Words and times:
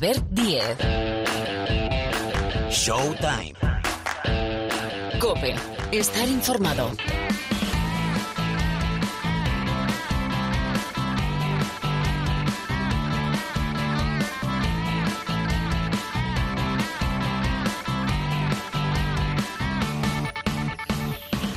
Albert 0.00 0.24
Diez. 0.30 0.78
Showtime. 2.70 3.52
Cope. 5.20 5.54
Estar 5.92 6.26
informado. 6.26 6.90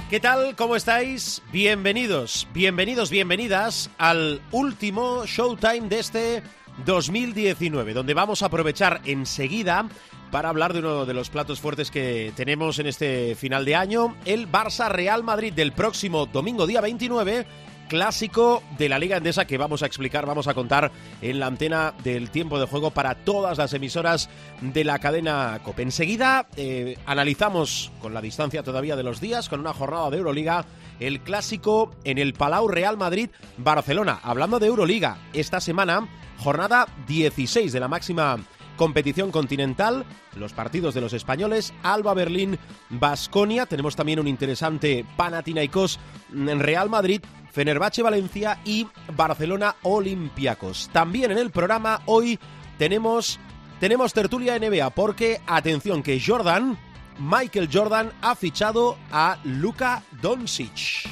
¿Qué 0.09 0.19
tal? 0.19 0.55
¿Cómo 0.57 0.75
estáis? 0.75 1.41
Bienvenidos, 1.53 2.45
bienvenidos, 2.53 3.09
bienvenidas 3.09 3.89
al 3.97 4.41
último 4.51 5.25
Showtime 5.25 5.87
de 5.87 5.99
este 5.99 6.43
2019, 6.85 7.93
donde 7.93 8.13
vamos 8.13 8.41
a 8.41 8.47
aprovechar 8.47 9.01
enseguida 9.05 9.87
para 10.31 10.49
hablar 10.49 10.73
de 10.73 10.79
uno 10.79 11.05
de 11.05 11.13
los 11.13 11.29
platos 11.29 11.59
fuertes 11.59 11.91
que 11.91 12.33
tenemos 12.35 12.79
en 12.79 12.87
este 12.87 13.35
final 13.35 13.65
de 13.65 13.75
año, 13.75 14.15
el 14.25 14.51
Barça 14.51 14.89
Real 14.89 15.23
Madrid 15.23 15.53
del 15.53 15.73
próximo 15.73 16.25
domingo 16.25 16.65
día 16.65 16.81
29 16.81 17.45
clásico 17.87 18.63
de 18.77 18.89
la 18.89 18.97
Liga 18.97 19.17
Endesa 19.17 19.45
que 19.45 19.57
vamos 19.57 19.83
a 19.83 19.85
explicar, 19.85 20.25
vamos 20.25 20.47
a 20.47 20.55
contar 20.55 20.91
en 21.21 21.39
la 21.39 21.45
antena 21.45 21.93
del 22.03 22.31
tiempo 22.31 22.59
de 22.59 22.65
juego 22.65 22.89
para 22.89 23.13
todas 23.13 23.59
las 23.59 23.73
emisoras 23.73 24.29
de 24.61 24.83
la 24.83 24.97
cadena 24.97 25.59
COPE. 25.63 25.83
Enseguida 25.83 26.47
eh, 26.55 26.97
analizamos, 27.05 27.91
con 28.01 28.15
la 28.15 28.21
distancia 28.21 28.63
todavía 28.63 28.95
de 28.95 29.03
los 29.03 29.21
días, 29.21 29.49
con 29.49 29.59
una 29.59 29.73
jornada 29.73 30.09
de 30.09 30.17
Euroliga, 30.17 30.65
el 30.99 31.21
clásico 31.21 31.91
en 32.03 32.17
el 32.17 32.33
Palau 32.33 32.67
Real 32.67 32.97
Madrid-Barcelona. 32.97 34.19
Hablando 34.23 34.59
de 34.59 34.67
Euroliga, 34.67 35.17
esta 35.33 35.59
semana, 35.59 36.07
jornada 36.37 36.87
16 37.07 37.71
de 37.71 37.79
la 37.79 37.87
máxima 37.87 38.37
competición 38.75 39.31
continental, 39.31 40.05
los 40.35 40.53
partidos 40.53 40.93
de 40.93 41.01
los 41.01 41.13
españoles, 41.13 41.73
Alba 41.83 42.13
Berlín, 42.13 42.57
Basconia, 42.89 43.65
tenemos 43.65 43.95
también 43.95 44.19
un 44.19 44.27
interesante 44.27 45.05
Panathinaikos 45.15 45.99
en 46.33 46.59
Real 46.59 46.89
Madrid, 46.89 47.21
Fenerbahce 47.51 48.01
Valencia 48.01 48.59
y 48.65 48.87
Barcelona 49.15 49.75
Olympiacos. 49.83 50.89
También 50.91 51.31
en 51.31 51.37
el 51.37 51.51
programa 51.51 52.01
hoy 52.05 52.39
tenemos 52.77 53.39
tenemos 53.79 54.13
tertulia 54.13 54.57
NBA 54.57 54.89
porque 54.91 55.41
atención 55.45 56.01
que 56.03 56.21
Jordan 56.25 56.77
Michael 57.19 57.69
Jordan 57.71 58.11
ha 58.21 58.35
fichado 58.35 58.97
a 59.11 59.37
Luka 59.43 60.03
Doncic. 60.21 61.07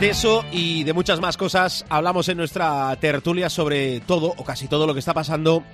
De 0.00 0.10
eso 0.10 0.44
y 0.52 0.84
de 0.84 0.92
muchas 0.92 1.18
más 1.18 1.36
cosas 1.36 1.84
hablamos 1.88 2.28
en 2.28 2.36
nuestra 2.36 2.94
tertulia 3.00 3.50
sobre 3.50 3.98
todo 3.98 4.32
o 4.36 4.44
casi 4.44 4.68
todo 4.68 4.86
lo 4.86 4.92
que 4.92 5.00
está 5.00 5.12
pasando 5.12 5.64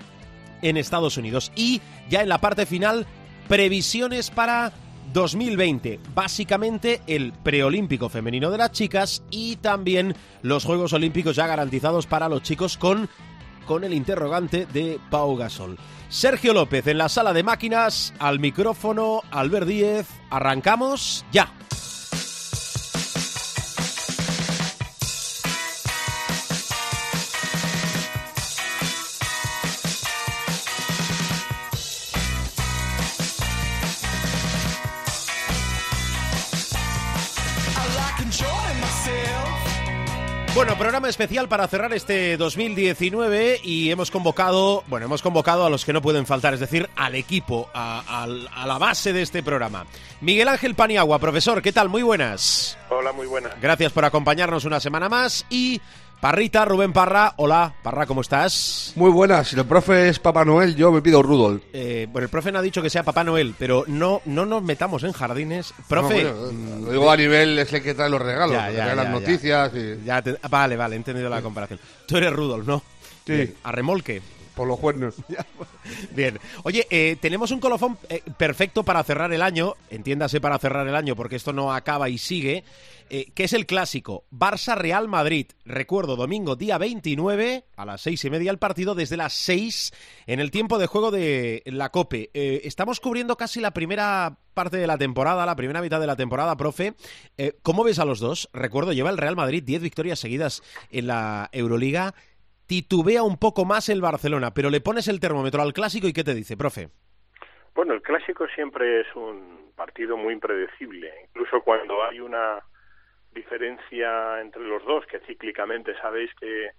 en 0.62 0.78
Estados 0.78 1.19
Unidos. 1.19 1.53
Y 1.55 1.83
ya 2.08 2.22
en 2.22 2.31
la 2.31 2.39
parte 2.39 2.64
final, 2.64 3.06
previsiones 3.48 4.31
para 4.31 4.72
2020. 5.12 6.00
Básicamente 6.14 7.03
el 7.06 7.34
preolímpico 7.34 8.08
femenino 8.08 8.50
de 8.50 8.56
las 8.56 8.72
chicas 8.72 9.22
y 9.31 9.56
también 9.56 10.16
los 10.41 10.64
Juegos 10.64 10.94
Olímpicos 10.94 11.36
ya 11.36 11.47
garantizados 11.47 12.06
para 12.06 12.31
los 12.31 12.41
chicos 12.41 12.78
con, 12.78 13.11
con 13.66 13.84
el 13.84 13.92
interrogante 13.92 14.64
de 14.72 14.98
Pau 15.11 15.36
Gasol. 15.36 15.77
Sergio 16.09 16.55
López 16.55 16.86
en 16.86 16.97
la 16.97 17.11
sala 17.11 17.34
de 17.34 17.42
máquinas, 17.42 18.14
al 18.19 18.41
micrófono, 18.41 19.20
Albert 19.31 19.66
Díez. 19.66 20.09
Arrancamos 20.31 21.27
ya. 21.31 21.53
Bueno, 40.64 40.78
programa 40.78 41.10
especial 41.10 41.47
para 41.47 41.69
cerrar 41.69 41.92
este 41.92 42.38
2019 42.38 43.60
y 43.62 43.91
hemos 43.91 44.10
convocado, 44.10 44.82
bueno, 44.86 45.04
hemos 45.04 45.20
convocado 45.20 45.66
a 45.66 45.69
los 45.69 45.84
que 45.84 45.92
no 45.92 46.00
pueden 46.00 46.25
faltar, 46.25 46.54
es 46.54 46.60
decir, 46.60 46.88
al 46.97 47.16
equipo, 47.16 47.69
a, 47.75 48.22
a, 48.22 48.66
la 48.66 48.78
base 48.78 49.12
de 49.12 49.20
este 49.20 49.42
programa. 49.42 49.84
Miguel 50.22 50.48
Ángel 50.48 50.75
Paniagua, 50.75 51.19
profesor, 51.19 51.60
¿qué 51.60 51.70
tal? 51.70 51.91
Muy 51.91 52.02
buenas. 52.02 52.78
Hola, 52.88 53.12
muy 53.12 53.26
buenas. 53.26 53.60
Gracias 53.60 53.92
por 53.92 54.06
acompañarnos 54.06 54.64
una 54.64 54.80
semana 54.80 55.10
más 55.10 55.44
y 55.50 55.82
Parrita, 56.20 56.64
Rubén 56.64 56.92
Parra. 56.92 57.34
Hola, 57.36 57.75
Parra, 57.82 58.06
¿cómo 58.06 58.22
estás? 58.22 58.92
Muy 58.97 59.10
buenas. 59.10 59.48
Si 59.48 59.56
el 59.58 59.66
profe 59.66 60.08
es 60.08 60.19
Papá 60.19 60.44
Noel, 60.44 60.75
yo 60.75 60.91
me 60.91 61.02
pido 61.02 61.22
Rudolf. 61.22 61.62
Eh, 61.72 62.06
bueno, 62.10 62.25
el 62.25 62.30
profe 62.30 62.50
no 62.50 62.60
ha 62.60 62.62
dicho 62.62 62.80
que 62.80 62.88
sea 62.88 63.02
Papá 63.02 63.25
Noel, 63.25 63.54
pero 63.58 63.84
no, 63.86 64.22
no 64.25 64.47
nos 64.47 64.62
metamos 64.62 65.02
en 65.04 65.12
jardines. 65.12 65.75
Profe. 65.86 66.25
lo 66.25 66.91
digo 66.91 67.10
a 67.10 67.16
nivel, 67.16 67.58
es 67.58 67.72
el 67.72 67.82
que 67.82 67.94
trae 67.94 68.08
los 68.08 68.22
regalos, 68.22 68.56
ya, 68.56 68.94
las 68.94 69.10
noticias. 69.10 69.72
Y... 69.75 69.98
vale, 70.48 70.76
vale, 70.76 70.94
he 70.94 70.98
entendido 70.98 71.28
la 71.28 71.42
comparación. 71.42 71.78
Tú 72.06 72.16
eres 72.16 72.32
Rudolf, 72.32 72.66
¿no? 72.66 72.82
Sí. 73.26 73.54
a 73.62 73.72
remolque. 73.72 74.22
Por 74.54 74.69
los 74.69 74.78
cuernos. 74.78 75.16
Bien. 76.14 76.38
Oye, 76.62 76.86
eh, 76.88 77.16
tenemos 77.20 77.50
un 77.50 77.58
colofón 77.58 77.98
eh, 78.08 78.22
perfecto 78.36 78.84
para 78.84 79.02
cerrar 79.02 79.32
el 79.32 79.42
año, 79.42 79.75
entiéndase 79.91 80.41
para 80.41 80.58
cerrar 80.58 80.86
el 80.86 80.94
año, 80.94 81.16
porque 81.16 81.36
esto 81.36 81.52
no 81.52 81.72
acaba 81.75 82.08
y 82.08 82.19
sigue. 82.19 82.62
Eh, 83.16 83.30
que 83.32 83.44
es 83.44 83.52
el 83.52 83.64
clásico 83.64 84.25
Barça-Real 84.32 85.06
Madrid. 85.06 85.47
Recuerdo, 85.64 86.16
domingo 86.16 86.56
día 86.56 86.78
29, 86.78 87.62
a 87.76 87.84
las 87.84 88.00
seis 88.00 88.25
y 88.25 88.30
media 88.30 88.50
el 88.50 88.58
partido, 88.58 88.97
desde 88.97 89.16
las 89.16 89.34
seis 89.34 89.92
en 90.26 90.41
el 90.41 90.50
tiempo 90.50 90.80
de 90.80 90.88
juego 90.88 91.12
de 91.12 91.62
la 91.66 91.91
COPE. 91.91 92.30
Eh, 92.34 92.62
estamos 92.64 92.98
cubriendo 92.98 93.36
casi 93.36 93.60
la 93.60 93.70
primera 93.70 94.38
parte 94.52 94.78
de 94.78 94.88
la 94.88 94.98
temporada, 94.98 95.47
la 95.47 95.54
primera 95.54 95.80
mitad 95.80 96.00
de 96.00 96.08
la 96.08 96.16
temporada, 96.16 96.56
profe. 96.56 96.94
Eh, 97.38 97.52
¿Cómo 97.62 97.84
ves 97.84 98.00
a 98.00 98.04
los 98.04 98.19
dos? 98.19 98.50
Recuerdo, 98.52 98.92
lleva 98.92 99.10
el 99.10 99.19
Real 99.19 99.36
Madrid 99.36 99.62
10 99.64 99.82
victorias 99.82 100.19
seguidas 100.19 100.60
en 100.91 101.06
la 101.06 101.50
Euroliga. 101.52 102.14
Titubea 102.66 103.22
un 103.22 103.38
poco 103.38 103.64
más 103.64 103.88
el 103.91 104.00
Barcelona, 104.00 104.54
pero 104.54 104.70
le 104.70 104.81
pones 104.81 105.06
el 105.06 105.20
termómetro 105.20 105.62
al 105.62 105.72
clásico 105.72 106.08
y 106.08 106.12
¿qué 106.12 106.25
te 106.25 106.34
dice, 106.34 106.56
profe? 106.56 106.88
Bueno, 107.76 107.94
el 107.94 108.02
clásico 108.02 108.48
siempre 108.56 109.02
es 109.02 109.06
un 109.14 109.70
partido 109.76 110.16
muy 110.16 110.32
impredecible. 110.32 111.12
Incluso 111.28 111.60
cuando 111.60 112.02
hay 112.02 112.19
una 112.19 112.60
diferencia 113.34 114.41
entre 114.41 114.62
los 114.62 114.84
dos, 114.84 115.05
que 115.06 115.21
cíclicamente 115.21 115.95
sabéis 116.00 116.33
que 116.34 116.71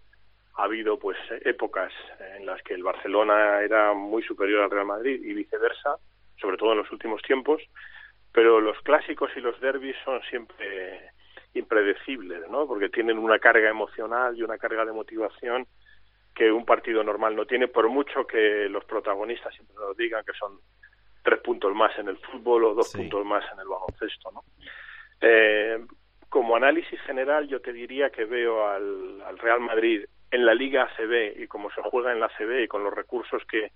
ha 0.58 0.64
habido 0.64 0.98
pues 0.98 1.18
épocas 1.44 1.92
en 2.38 2.46
las 2.46 2.62
que 2.64 2.74
el 2.74 2.84
Barcelona 2.84 3.62
era 3.62 3.94
muy 3.94 4.24
superior 4.24 4.64
al 4.64 4.72
Real 4.72 4.86
Madrid 4.86 5.22
y 5.24 5.34
viceversa, 5.34 5.98
sobre 6.40 6.58
todo 6.58 6.72
en 6.72 6.80
los 6.80 6.92
últimos 6.92 7.22
tiempos, 7.22 7.62
pero 8.32 8.60
los 8.60 8.80
clásicos 8.82 9.32
y 9.36 9.42
los 9.42 9.60
derbis 9.60 9.96
son 10.04 10.22
siempre 10.30 11.12
impredecibles, 11.54 12.50
¿no? 12.50 12.68
Porque 12.68 12.90
tienen 12.90 13.18
una 13.18 13.40
carga 13.40 13.70
emocional 13.70 14.38
y 14.38 14.44
una 14.44 14.58
carga 14.58 14.86
de 14.86 14.92
motivación 14.92 15.68
que 16.34 16.52
un 16.52 16.66
partido 16.66 17.04
normal 17.04 17.36
no 17.36 17.46
tiene, 17.46 17.70
por 17.70 17.88
mucho 17.88 18.28
que 18.28 18.68
los 18.70 18.84
protagonistas 18.84 19.54
siempre 19.54 19.76
nos 19.78 19.96
digan 19.96 20.24
que 20.26 20.34
son 20.34 20.60
tres 21.24 21.40
puntos 21.40 21.74
más 21.74 21.98
en 21.98 22.10
el 22.10 22.18
fútbol 22.18 22.66
o 22.66 22.74
dos 22.74 22.94
puntos 22.94 23.26
más 23.26 23.44
en 23.54 23.60
el 23.60 23.68
baloncesto, 23.68 24.32
¿no? 24.32 24.44
Eh, 25.22 25.80
como 26.36 26.58
análisis 26.58 27.00
general 27.04 27.48
yo 27.48 27.62
te 27.62 27.72
diría 27.72 28.10
que 28.10 28.26
veo 28.26 28.68
al, 28.68 29.38
Real 29.38 29.62
Madrid 29.62 30.04
en 30.32 30.46
la 30.46 30.54
Liga 30.54 30.84
ACB 30.84 31.42
y 31.42 31.48
como 31.48 31.72
se 31.72 31.82
juega 31.82 32.12
en 32.12 32.20
la 32.20 32.26
ACB 32.26 32.64
y 32.64 32.68
con 32.68 32.84
los 32.84 32.94
recursos 32.94 33.42
que, 33.46 33.72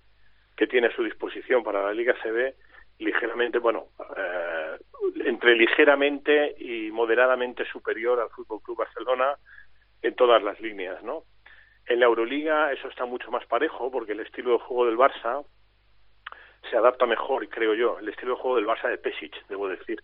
que 0.58 0.66
tiene 0.66 0.88
a 0.88 0.94
su 0.94 1.02
disposición 1.02 1.64
para 1.64 1.82
la 1.82 1.94
Liga 1.94 2.12
ACB, 2.12 2.52
ligeramente, 2.98 3.58
bueno, 3.60 3.86
eh, 4.14 4.76
entre 5.24 5.56
ligeramente 5.56 6.54
y 6.58 6.90
moderadamente 6.90 7.64
superior 7.64 8.20
al 8.20 8.28
Fútbol 8.28 8.60
Club 8.60 8.76
Barcelona 8.76 9.36
en 10.02 10.14
todas 10.14 10.42
las 10.42 10.60
líneas, 10.60 11.02
¿no? 11.02 11.22
En 11.86 11.98
la 11.98 12.04
Euroliga 12.04 12.74
eso 12.74 12.88
está 12.88 13.06
mucho 13.06 13.30
más 13.30 13.46
parejo 13.46 13.90
porque 13.90 14.12
el 14.12 14.20
estilo 14.20 14.52
de 14.52 14.58
juego 14.58 14.84
del 14.84 14.98
Barça 14.98 15.46
se 16.68 16.76
adapta 16.76 17.06
mejor, 17.06 17.48
creo 17.48 17.72
yo, 17.72 17.98
el 18.00 18.10
estilo 18.10 18.34
de 18.34 18.42
juego 18.42 18.56
del 18.56 18.66
Barça 18.66 18.90
de 18.90 18.98
Pesic, 18.98 19.46
debo 19.48 19.66
decir, 19.66 20.02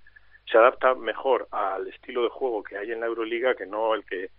se 0.51 0.59
adapta 0.59 0.95
mejor 0.95 1.49
al 1.51 1.87
estilo 1.89 2.23
de 2.23 2.29
juego 2.29 2.63
que 2.63 2.77
hay 2.77 2.93
en 2.93 3.01
la 3.01 3.07
Euroliga 3.07 3.55
que 3.55 3.67
no 3.67 3.95
el 3.95 4.05
que 4.05 4.31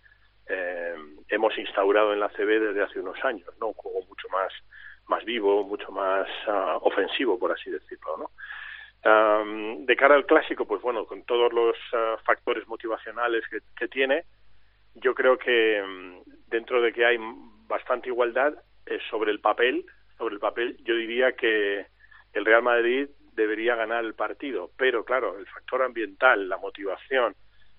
eh, 0.48 0.94
hemos 1.28 1.56
instaurado 1.58 2.12
en 2.12 2.20
la 2.20 2.30
CB 2.30 2.60
desde 2.60 2.82
hace 2.82 3.00
unos 3.00 3.22
años, 3.24 3.48
¿no? 3.60 3.68
Un 3.68 3.74
juego 3.74 4.00
mucho 4.08 4.28
más 4.30 4.52
más 5.08 5.24
vivo, 5.24 5.64
mucho 5.64 5.90
más 5.90 6.28
uh, 6.46 6.86
ofensivo, 6.86 7.38
por 7.38 7.52
así 7.52 7.70
decirlo, 7.70 8.16
¿no? 8.18 8.30
Um, 9.04 9.86
de 9.86 9.96
cara 9.96 10.14
al 10.14 10.26
clásico, 10.26 10.66
pues 10.66 10.82
bueno, 10.82 11.06
con 11.06 11.24
todos 11.24 11.52
los 11.52 11.76
uh, 11.92 12.18
factores 12.24 12.66
motivacionales 12.68 13.44
que, 13.76 13.88
tiene, 13.88 14.24
yo 14.94 15.14
creo 15.14 15.38
que 15.38 15.80
um, 15.82 16.22
dentro 16.48 16.82
de 16.82 16.92
que 16.92 17.06
hay 17.06 17.16
bastante 17.66 18.08
igualdad 18.08 18.54
eh, 18.86 18.98
sobre 19.08 19.30
el 19.30 19.40
papel, 19.40 19.86
sobre 20.18 20.34
el 20.34 20.40
papel, 20.40 20.76
yo 20.84 20.94
diría 20.94 21.32
que 21.32 21.86
el 22.32 22.44
Real 22.44 22.62
Madrid 22.62 23.08
debería 23.38 23.74
ganar 23.74 24.04
el 24.04 24.14
partido. 24.14 24.70
Pero 24.76 25.04
claro, 25.04 25.38
el 25.38 25.46
factor 25.46 25.82
ambiental, 25.82 26.48
la 26.48 26.58
motivación, 26.58 27.34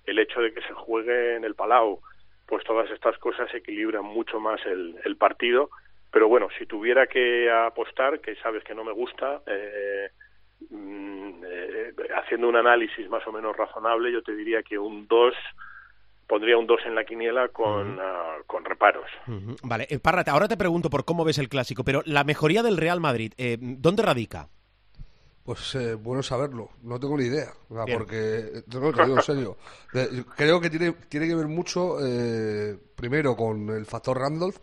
el 0.06 0.18
hecho 0.18 0.42
de 0.42 0.54
que 0.54 0.62
se 0.62 0.74
juegue 0.74 1.36
en 1.36 1.44
el 1.44 1.54
Palau, 1.54 2.00
pues 2.48 2.64
todas 2.64 2.90
estas 2.90 3.18
cosas 3.20 3.54
equilibran 3.54 4.06
mucho 4.06 4.40
más 4.40 4.60
el, 4.66 4.96
el 5.06 5.18
partido. 5.18 5.70
Pero 6.12 6.28
bueno, 6.28 6.48
si 6.58 6.66
tuviera 6.66 7.06
que 7.06 7.52
apostar, 7.52 8.20
que 8.20 8.36
sabes 8.38 8.64
que 8.64 8.74
no 8.74 8.84
me 8.84 8.94
gusta, 8.94 9.42
eh, 9.46 10.10
mm, 10.72 11.44
eh, 11.46 11.94
haciendo 12.16 12.50
un 12.50 12.56
análisis 12.56 13.08
más 13.10 13.26
o 13.28 13.32
menos 13.32 13.56
razonable, 13.56 14.12
yo 14.12 14.24
te 14.24 14.36
diría 14.36 14.64
que 14.64 14.80
un 14.80 15.08
2 15.08 15.36
pondría 16.30 16.58
un 16.58 16.68
2 16.68 16.80
en 16.86 16.96
la 16.96 17.04
quiniela 17.04 17.50
con, 17.50 18.00
ah, 18.00 18.38
con 18.46 18.64
reparos. 18.64 19.10
Vale, 19.64 19.88
eh, 19.90 20.00
Párrate, 20.00 20.30
ahora 20.30 20.48
te 20.48 20.58
pregunto 20.58 20.90
por 20.90 21.04
cómo 21.04 21.26
ves 21.26 21.40
el 21.40 21.50
clásico, 21.50 21.84
pero 21.84 22.02
la 22.06 22.24
mejoría 22.24 22.62
del 22.62 22.78
Real 22.78 23.00
Madrid, 23.00 23.34
eh, 23.38 23.58
¿dónde 23.60 24.04
radica? 24.04 24.48
Pues 25.50 25.74
eh, 25.74 25.96
bueno 25.96 26.22
saberlo, 26.22 26.70
no 26.84 27.00
tengo 27.00 27.18
ni 27.18 27.24
idea, 27.24 27.52
porque, 27.68 28.64
tengo 28.70 28.94
que 28.94 29.04
digo 29.04 29.18
en 29.18 29.24
serio, 29.24 29.58
creo 30.38 30.62
que 30.62 30.70
tiene, 30.70 30.92
tiene 31.10 31.28
que 31.28 31.34
ver 31.34 31.48
mucho, 31.48 31.98
primero, 32.96 33.36
con 33.36 33.68
el 33.72 33.88
factor 33.88 34.20
Randolph, 34.20 34.58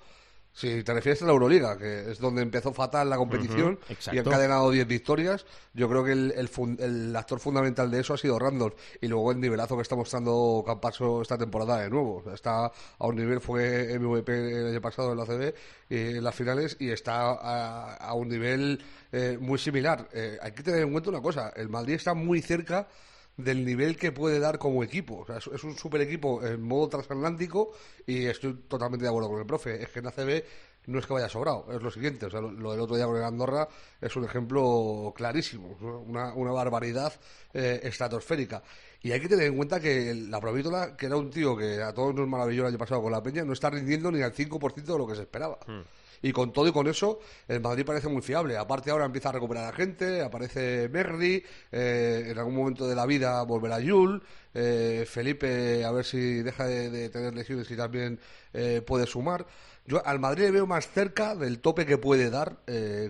si 0.56 0.82
te 0.82 0.94
refieres 0.94 1.20
a 1.20 1.26
la 1.26 1.32
Euroliga, 1.32 1.76
que 1.76 2.10
es 2.10 2.18
donde 2.18 2.40
empezó 2.40 2.72
fatal 2.72 3.10
la 3.10 3.18
competición 3.18 3.78
y 4.10 4.16
ha 4.16 4.20
encadenado 4.22 4.70
10 4.70 4.86
victorias, 4.86 5.44
yo 5.74 5.86
creo 5.86 6.02
que 6.02 6.12
el, 6.12 6.32
el, 6.78 7.14
actor 7.14 7.40
fundamental 7.40 7.90
de 7.90 8.00
eso 8.00 8.14
ha 8.14 8.16
sido 8.16 8.38
Randolph. 8.38 8.74
Y 9.02 9.06
luego 9.06 9.32
el 9.32 9.38
nivelazo 9.38 9.76
que 9.76 9.82
está 9.82 9.96
mostrando 9.96 10.64
Campaso 10.66 11.20
esta 11.20 11.36
temporada 11.36 11.82
de 11.82 11.90
nuevo. 11.90 12.24
Está 12.32 12.72
a 12.98 13.06
un 13.06 13.16
nivel, 13.16 13.42
fue 13.42 13.98
MVP 13.98 14.32
el 14.32 14.68
año 14.68 14.80
pasado 14.80 15.12
en 15.12 15.18
la 15.18 15.26
CB, 15.26 15.54
en 15.90 16.24
las 16.24 16.34
finales, 16.34 16.78
y 16.80 16.88
está 16.88 17.32
a, 17.32 18.14
un 18.14 18.26
nivel 18.26 18.82
eh, 19.12 19.36
muy 19.38 19.58
similar. 19.58 20.08
Eh, 20.14 20.38
hay 20.40 20.52
que 20.52 20.62
tener 20.62 20.80
en 20.80 20.90
cuenta 20.90 21.10
una 21.10 21.20
cosa, 21.20 21.52
el 21.54 21.68
Madrid 21.68 21.96
está 21.96 22.14
muy 22.14 22.40
cerca 22.40 22.88
del 23.36 23.64
nivel 23.64 23.96
que 23.96 24.12
puede 24.12 24.38
dar 24.38 24.58
como 24.58 24.82
equipo. 24.82 25.26
es, 25.36 25.64
un 25.64 25.76
super 25.76 26.00
equipo 26.00 26.44
en 26.44 26.62
modo 26.62 26.88
transatlántico 26.88 27.72
y 28.06 28.26
estoy 28.26 28.54
totalmente 28.68 29.04
de 29.04 29.10
acuerdo 29.10 29.28
con 29.28 29.40
el 29.40 29.46
profe. 29.46 29.82
Es 29.82 29.90
que 29.90 29.98
en 29.98 30.06
ACB 30.06 30.44
no 30.86 30.98
es 30.98 31.06
que 31.06 31.12
vaya 31.12 31.28
sobrado, 31.28 31.66
es 31.72 31.82
lo 31.82 31.90
siguiente. 31.90 32.26
O 32.26 32.30
sea, 32.30 32.40
lo, 32.40 32.72
del 32.72 32.80
otro 32.80 32.96
día 32.96 33.06
con 33.06 33.16
el 33.16 33.24
Andorra 33.24 33.68
es 34.00 34.14
un 34.16 34.24
ejemplo 34.24 35.12
clarísimo, 35.16 35.76
una, 36.06 36.32
una 36.34 36.52
barbaridad 36.52 37.12
eh, 37.52 37.80
estratosférica. 37.82 38.62
Y 39.02 39.12
hay 39.12 39.20
que 39.20 39.28
tener 39.28 39.46
en 39.46 39.56
cuenta 39.56 39.80
que 39.80 40.14
la 40.14 40.40
Provítola, 40.40 40.96
que 40.96 41.06
era 41.06 41.16
un 41.16 41.30
tío 41.30 41.56
que 41.56 41.82
a 41.82 41.92
todos 41.92 42.14
nos 42.14 42.26
maravilló 42.26 42.62
el 42.62 42.68
año 42.68 42.78
pasado 42.78 43.02
con 43.02 43.12
la 43.12 43.22
Peña, 43.22 43.44
no 43.44 43.52
está 43.52 43.70
rindiendo 43.70 44.10
ni 44.10 44.22
al 44.22 44.32
5% 44.32 44.74
de 44.74 44.98
lo 44.98 45.06
que 45.06 45.14
se 45.14 45.22
esperaba. 45.22 45.58
Hmm 45.66 45.82
y 46.22 46.32
con 46.32 46.52
todo 46.52 46.68
y 46.68 46.72
con 46.72 46.86
eso 46.86 47.20
el 47.48 47.60
Madrid 47.60 47.84
parece 47.84 48.08
muy 48.08 48.22
fiable. 48.22 48.56
Aparte 48.56 48.90
ahora 48.90 49.04
empieza 49.04 49.28
a 49.28 49.32
recuperar 49.32 49.72
a 49.72 49.76
gente, 49.76 50.22
aparece 50.22 50.88
Merdi, 50.88 51.42
eh, 51.72 52.28
en 52.28 52.38
algún 52.38 52.54
momento 52.54 52.86
de 52.88 52.94
la 52.94 53.06
vida 53.06 53.42
volverá 53.42 53.80
Yul, 53.80 54.22
eh, 54.54 55.04
Felipe 55.08 55.84
a 55.84 55.90
ver 55.90 56.04
si 56.04 56.42
deja 56.42 56.66
de, 56.66 57.08
tener 57.10 57.34
lesiones 57.34 57.70
y 57.70 57.76
también 57.76 58.18
eh, 58.52 58.82
puede 58.86 59.06
sumar. 59.06 59.46
Yo 59.86 60.04
al 60.04 60.18
Madrid 60.18 60.44
le 60.44 60.50
veo 60.50 60.66
más 60.66 60.88
cerca 60.88 61.36
del 61.36 61.60
tope 61.60 61.86
que 61.86 61.96
puede 61.96 62.28
dar 62.28 62.58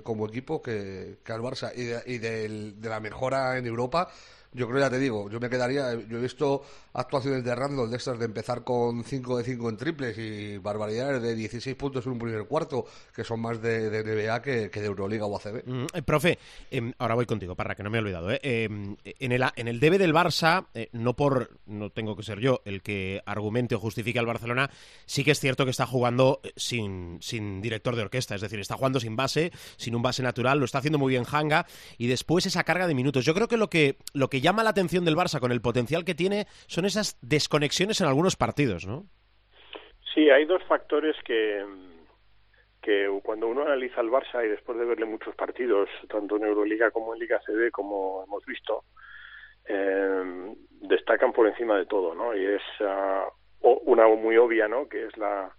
como 0.03 0.27
equipo 0.27 0.61
que, 0.61 1.17
al 1.27 1.41
Barça 1.41 1.73
y, 1.75 2.19
de, 2.19 2.73
de 2.77 2.89
la 2.89 3.01
mejora 3.01 3.57
en 3.57 3.67
Europa 3.67 4.11
yo 4.53 4.69
creo, 4.69 4.81
ya 4.81 4.91
te 4.91 4.99
digo, 4.99 5.31
yo 5.31 5.41
me 5.41 5.51
quedaría. 5.51 5.95
Yo 6.09 6.19
he 6.19 6.21
visto 6.21 6.63
actuaciones 6.95 7.45
de 7.45 7.55
Randall 7.55 7.91
de 7.91 7.97
estas 7.97 8.19
de 8.19 8.25
empezar 8.25 8.65
con 8.65 9.05
5 9.05 9.39
de 9.39 9.45
5 9.45 9.69
en 9.69 9.77
triples 9.77 10.19
y 10.19 10.59
barbaridades 10.59 11.23
de 11.23 11.35
16 11.35 11.77
puntos 11.77 12.07
en 12.07 12.13
un 12.13 12.19
primer 12.19 12.45
cuarto, 12.47 12.87
que 13.15 13.25
son 13.25 13.41
más 13.41 13.61
de, 13.61 13.91
de 13.91 14.03
NBA 14.03 14.43
que, 14.43 14.69
de 14.69 14.87
Euroliga 14.87 15.27
o 15.27 15.37
ACB. 15.37 15.67
Mm, 15.67 15.87
eh, 15.93 16.03
profe, 16.03 16.39
em, 16.71 16.93
ahora 16.99 17.15
voy 17.15 17.27
contigo, 17.27 17.55
para 17.55 17.75
que 17.75 17.83
no 17.83 17.91
me 17.91 17.99
he 17.99 18.01
olvidado. 18.01 18.31
¿eh? 18.31 18.41
Em, 18.43 18.97
en, 19.05 19.33
el, 19.33 19.45
en 19.57 19.69
el 19.69 19.81
debe 19.81 19.99
del 19.99 20.15
Barça, 20.15 20.67
eh, 20.75 20.89
no 20.93 21.15
por. 21.15 21.59
No 21.67 21.91
tengo 21.91 22.17
que 22.17 22.23
ser 22.23 22.41
yo 22.41 22.63
el 22.65 22.83
que 22.83 23.23
argumente 23.27 23.75
o 23.75 23.81
justifique 23.81 24.19
al 24.19 24.27
Barcelona, 24.27 24.71
sí 25.05 25.25
que 25.25 25.33
es 25.33 25.41
cierto 25.41 25.65
que 25.65 25.71
está 25.71 25.87
jugando 25.87 26.41
sin, 26.57 27.19
sin 27.21 27.61
director 27.61 27.97
de 27.97 28.03
orquesta, 28.03 28.35
es 28.35 28.41
decir, 28.41 28.61
está 28.61 28.77
jugando 28.77 29.01
sin 29.01 29.17
base, 29.17 29.53
sin 29.77 29.95
un 29.95 30.03
base 30.03 30.23
natural, 30.23 30.59
lo 30.59 30.65
está 30.65 30.79
haciendo 30.79 30.99
muy 30.99 31.11
bien 31.11 31.25
Hanga 31.31 31.67
y 31.99 32.07
después 32.07 32.47
esa 32.47 32.65
carga 32.65 32.87
de 32.87 32.95
minutos. 32.95 33.25
Yo 33.25 33.35
creo 33.35 33.49
que 33.49 33.57
lo 33.57 33.69
que, 33.69 33.99
lo 34.13 34.31
que 34.31 34.36
llama 34.41 34.63
la 34.63 34.71
atención 34.71 35.05
del 35.05 35.17
Barça 35.17 35.41
con 35.41 35.53
el 35.53 35.61
potencial 35.61 36.05
que 36.05 36.15
tiene 36.15 36.47
son 36.67 36.85
esas 36.85 37.19
desconexiones 37.23 38.01
en 38.01 38.09
algunos 38.09 38.37
partidos, 38.37 38.87
¿no? 38.87 39.05
Sí, 40.15 40.31
hay 40.31 40.45
dos 40.47 40.63
factores 40.65 41.17
que, 41.25 41.65
que 42.83 43.09
cuando 43.23 43.49
uno 43.49 43.63
analiza 43.63 44.01
al 44.01 44.11
Barça 44.11 44.45
y 44.45 44.49
después 44.49 44.79
de 44.79 44.85
verle 44.85 45.05
muchos 45.05 45.35
partidos, 45.35 45.89
tanto 46.09 46.37
en 46.37 46.45
Euroliga 46.45 46.91
como 46.91 47.15
en 47.15 47.21
Liga 47.21 47.41
CB, 47.45 47.71
como 47.71 48.25
hemos 48.25 48.45
visto, 48.47 48.85
eh, 49.69 50.55
destacan 50.81 51.33
por 51.33 51.47
encima 51.47 51.77
de 51.77 51.87
todo, 51.87 52.15
¿no? 52.15 52.35
Y 52.35 52.45
es 52.47 52.63
uh, 52.81 53.69
una 53.85 54.07
muy 54.09 54.37
obvia, 54.37 54.69
¿no? 54.69 54.89
Que 54.89 55.07
es 55.07 55.17
la 55.17 55.53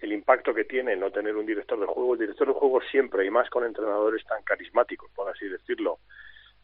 el 0.00 0.12
impacto 0.12 0.52
que 0.52 0.64
tiene 0.64 0.94
no 0.96 1.10
tener 1.10 1.36
un 1.36 1.46
director 1.46 1.78
de 1.80 1.86
juego. 1.86 2.14
El 2.14 2.20
director 2.20 2.48
de 2.48 2.54
juego 2.54 2.80
siempre, 2.90 3.24
y 3.24 3.30
más 3.30 3.48
con 3.48 3.64
entrenadores 3.64 4.24
tan 4.24 4.42
carismáticos, 4.42 5.10
por 5.14 5.28
así 5.28 5.48
decirlo, 5.48 6.00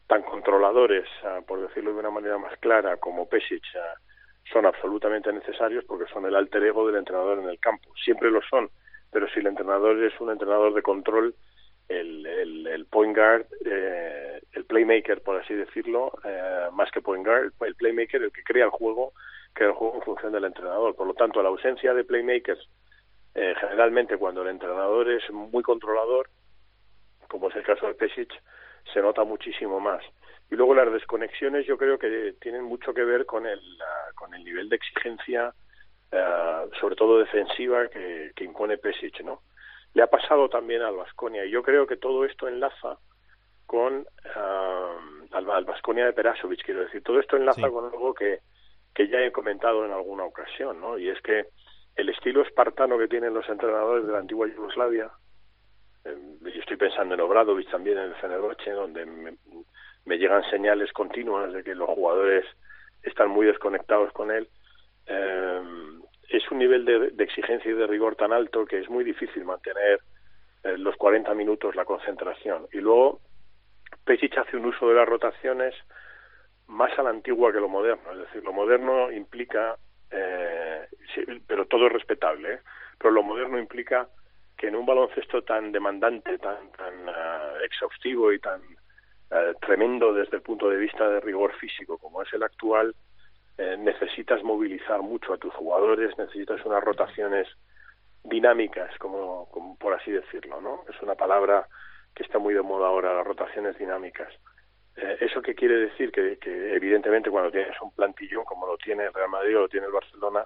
tan 0.07 0.23
controladores, 0.23 1.07
ah, 1.23 1.39
por 1.45 1.61
decirlo 1.61 1.93
de 1.93 1.99
una 1.99 2.11
manera 2.11 2.37
más 2.37 2.57
clara, 2.59 2.97
como 2.97 3.27
Pesic, 3.27 3.63
ah, 3.75 3.95
son 4.51 4.65
absolutamente 4.65 5.31
necesarios 5.31 5.85
porque 5.85 6.11
son 6.11 6.25
el 6.25 6.35
alter 6.35 6.63
ego 6.63 6.85
del 6.85 6.97
entrenador 6.97 7.39
en 7.39 7.49
el 7.49 7.59
campo. 7.59 7.89
Siempre 8.03 8.29
lo 8.29 8.41
son, 8.41 8.69
pero 9.11 9.27
si 9.29 9.39
el 9.39 9.47
entrenador 9.47 10.03
es 10.03 10.19
un 10.19 10.31
entrenador 10.31 10.73
de 10.73 10.81
control, 10.81 11.35
el, 11.87 12.25
el, 12.25 12.85
point 12.85 13.15
guard, 13.15 13.45
eh, 13.65 14.41
el 14.53 14.65
playmaker, 14.65 15.21
por 15.21 15.39
así 15.41 15.53
decirlo, 15.53 16.13
eh, 16.23 16.67
más 16.73 16.89
que 16.91 17.01
point 17.01 17.25
guard, 17.25 17.51
el 17.61 17.75
playmaker, 17.75 18.23
el 18.23 18.31
que 18.31 18.43
crea 18.43 18.65
el 18.65 18.71
juego, 18.71 19.13
crea 19.53 19.69
el 19.69 19.75
juego 19.75 19.95
en 19.95 20.01
función 20.01 20.31
del 20.31 20.45
entrenador. 20.45 20.95
Por 20.95 21.07
lo 21.07 21.13
tanto, 21.13 21.41
la 21.41 21.49
ausencia 21.49 21.93
de 21.93 22.03
playmakers, 22.03 22.67
eh, 23.35 23.53
generalmente 23.59 24.17
cuando 24.17 24.41
el 24.41 24.49
entrenador 24.49 25.09
es 25.09 25.29
muy 25.31 25.63
controlador, 25.63 26.29
como 27.27 27.49
es 27.49 27.55
el 27.55 27.63
caso 27.63 27.87
de 27.87 27.95
Pesic, 27.95 28.31
se 28.91 29.01
nota 29.01 29.23
muchísimo 29.23 29.79
más. 29.79 30.03
Y 30.49 30.55
luego 30.55 30.75
las 30.75 30.91
desconexiones 30.91 31.65
yo 31.65 31.77
creo 31.77 31.97
que 31.97 32.35
tienen 32.39 32.63
mucho 32.63 32.93
que 32.93 33.03
ver 33.03 33.25
con 33.25 33.45
el, 33.45 33.61
con 34.15 34.33
el 34.33 34.43
nivel 34.43 34.69
de 34.69 34.75
exigencia, 34.75 35.53
eh, 36.11 36.65
sobre 36.79 36.95
todo 36.95 37.19
defensiva, 37.19 37.87
que, 37.87 38.31
que 38.35 38.43
impone 38.43 38.77
Pesic, 38.77 39.21
¿no? 39.21 39.41
Le 39.93 40.03
ha 40.03 40.07
pasado 40.07 40.49
también 40.49 40.81
al 40.81 40.95
Vasconia 40.95 41.45
y 41.45 41.51
yo 41.51 41.63
creo 41.63 41.85
que 41.87 41.97
todo 41.97 42.25
esto 42.25 42.47
enlaza 42.47 42.97
con 43.65 43.99
uh, 44.35 45.35
al 45.35 45.65
Vasconia 45.65 46.05
de 46.05 46.13
Perasovic, 46.13 46.63
quiero 46.63 46.81
decir, 46.81 47.01
todo 47.01 47.19
esto 47.19 47.37
enlaza 47.37 47.69
con 47.69 47.85
algo 47.85 48.13
que, 48.13 48.39
que 48.93 49.07
ya 49.07 49.19
he 49.19 49.31
comentado 49.31 49.85
en 49.85 49.91
alguna 49.91 50.25
ocasión, 50.25 50.79
¿no? 50.79 50.97
Y 50.97 51.09
es 51.09 51.19
que 51.21 51.47
el 51.95 52.09
estilo 52.09 52.41
espartano 52.41 52.97
que 52.97 53.07
tienen 53.07 53.33
los 53.33 53.47
entrenadores 53.49 54.05
de 54.05 54.11
la 54.11 54.19
antigua 54.19 54.47
Yugoslavia, 54.47 55.05
eh, 55.05 55.22
yo 56.05 56.59
estoy 56.59 56.77
pensando 56.77 57.15
en 57.15 57.21
Obradovic 57.21 57.69
también 57.69 57.97
en 57.97 58.05
el 58.05 58.15
Fenerbahce, 58.15 58.71
donde 58.71 59.05
me, 59.05 60.17
llegan 60.17 60.43
señales 60.49 60.91
continuas 60.91 61.53
de 61.53 61.63
que 61.63 61.75
los 61.75 61.89
jugadores 61.89 62.45
están 63.01 63.29
muy 63.29 63.45
desconectados 63.45 64.11
con 64.11 64.31
él. 64.31 64.47
Eh, 65.05 65.61
es 66.29 66.49
un 66.51 66.59
nivel 66.59 66.85
de, 66.85 67.23
exigencia 67.23 67.71
y 67.71 67.75
de 67.75 67.87
rigor 67.87 68.15
tan 68.15 68.33
alto 68.33 68.65
que 68.65 68.79
es 68.79 68.89
muy 68.89 69.03
difícil 69.03 69.45
mantener 69.45 69.99
eh, 70.63 70.77
los 70.77 70.95
40 70.97 71.33
minutos 71.33 71.75
la 71.75 71.85
concentración. 71.85 72.67
Y 72.73 72.79
luego 72.79 73.21
Pesic 74.05 74.37
hace 74.37 74.57
un 74.57 74.65
uso 74.65 74.87
de 74.89 74.95
las 74.95 75.07
rotaciones 75.07 75.73
más 76.67 76.97
a 76.97 77.03
la 77.03 77.11
antigua 77.11 77.53
que 77.53 77.59
lo 77.59 77.69
moderno. 77.69 78.11
Es 78.11 78.19
decir, 78.19 78.43
lo 78.43 78.51
moderno 78.51 79.11
implica, 79.11 79.77
pero 81.47 81.65
todo 81.65 81.87
es 81.87 81.93
respetable, 81.93 82.59
pero 82.97 83.11
lo 83.11 83.23
moderno 83.23 83.57
implica 83.57 84.07
que 84.63 84.69
en 84.69 84.77
un 84.77 84.85
baloncesto 84.85 85.41
tan 85.41 85.73
demandante, 85.73 86.37
tan, 86.37 86.71
tan 86.71 87.09
eh, 87.09 87.65
exhaustivo 87.65 88.31
y 88.31 88.39
tan 88.39 88.61
eh, 89.29 89.55
tremendo 89.59 90.13
desde 90.13 90.37
el 90.37 90.41
punto 90.41 90.69
de 90.69 90.77
vista 90.77 91.05
de 91.09 91.19
rigor 91.19 91.53
físico 91.55 91.97
como 91.97 92.21
es 92.21 92.31
el 92.31 92.43
actual, 92.43 92.95
eh, 93.57 93.75
necesitas 93.77 94.41
movilizar 94.41 95.01
mucho 95.01 95.33
a 95.33 95.37
tus 95.37 95.53
jugadores, 95.53 96.17
necesitas 96.17 96.63
unas 96.63 96.81
rotaciones 96.81 97.45
dinámicas, 98.23 98.97
como, 98.99 99.49
como 99.51 99.77
por 99.77 99.95
así 99.95 100.11
decirlo, 100.11 100.61
¿no? 100.61 100.85
Es 100.87 101.01
una 101.01 101.15
palabra 101.15 101.67
que 102.15 102.23
está 102.23 102.39
muy 102.39 102.53
de 102.53 102.61
moda 102.61 102.87
ahora, 102.87 103.15
las 103.15 103.27
rotaciones 103.27 103.77
dinámicas. 103.77 104.31
¿Eso 104.95 105.41
qué 105.41 105.55
quiere 105.55 105.75
decir? 105.75 106.09
Que, 106.13 106.37
que, 106.37 106.73
evidentemente 106.73 107.29
cuando 107.29 107.51
tienes 107.51 107.75
un 107.81 107.93
plantillón 107.93 108.45
como 108.45 108.65
lo 108.65 108.77
tiene 108.77 109.03
el 109.03 109.13
Real 109.13 109.29
Madrid 109.29 109.57
o 109.57 109.61
lo 109.61 109.67
tiene 109.67 109.87
el 109.87 109.91
Barcelona, 109.91 110.45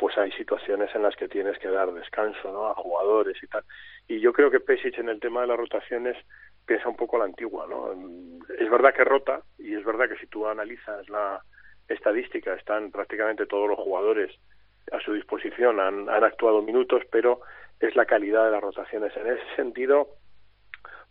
pues 0.00 0.16
hay 0.16 0.32
situaciones 0.32 0.88
en 0.94 1.02
las 1.02 1.14
que 1.14 1.28
tienes 1.28 1.58
que 1.58 1.68
dar 1.68 1.92
descanso 1.92 2.50
¿no? 2.50 2.68
a 2.68 2.74
jugadores 2.74 3.36
y 3.42 3.46
tal. 3.46 3.62
Y 4.08 4.18
yo 4.18 4.32
creo 4.32 4.50
que 4.50 4.58
Pesic 4.58 4.96
en 4.96 5.10
el 5.10 5.20
tema 5.20 5.42
de 5.42 5.48
las 5.48 5.58
rotaciones 5.58 6.16
piensa 6.64 6.88
un 6.88 6.96
poco 6.96 7.16
a 7.16 7.18
la 7.18 7.24
antigua. 7.26 7.66
¿no? 7.68 7.92
Es 8.58 8.70
verdad 8.70 8.94
que 8.94 9.04
rota 9.04 9.42
y 9.58 9.74
es 9.74 9.84
verdad 9.84 10.08
que 10.08 10.16
si 10.16 10.26
tú 10.26 10.46
analizas 10.46 11.06
la 11.10 11.42
estadística 11.86 12.54
están 12.54 12.90
prácticamente 12.90 13.44
todos 13.44 13.68
los 13.68 13.78
jugadores 13.78 14.34
a 14.90 15.00
su 15.00 15.12
disposición, 15.12 15.78
han, 15.78 16.08
actuado 16.08 16.62
minutos, 16.62 17.02
pero 17.12 17.42
es 17.78 17.94
la 17.94 18.06
calidad 18.06 18.46
de 18.46 18.52
las 18.52 18.62
rotaciones. 18.62 19.14
En 19.18 19.26
ese 19.26 19.54
sentido, 19.54 20.08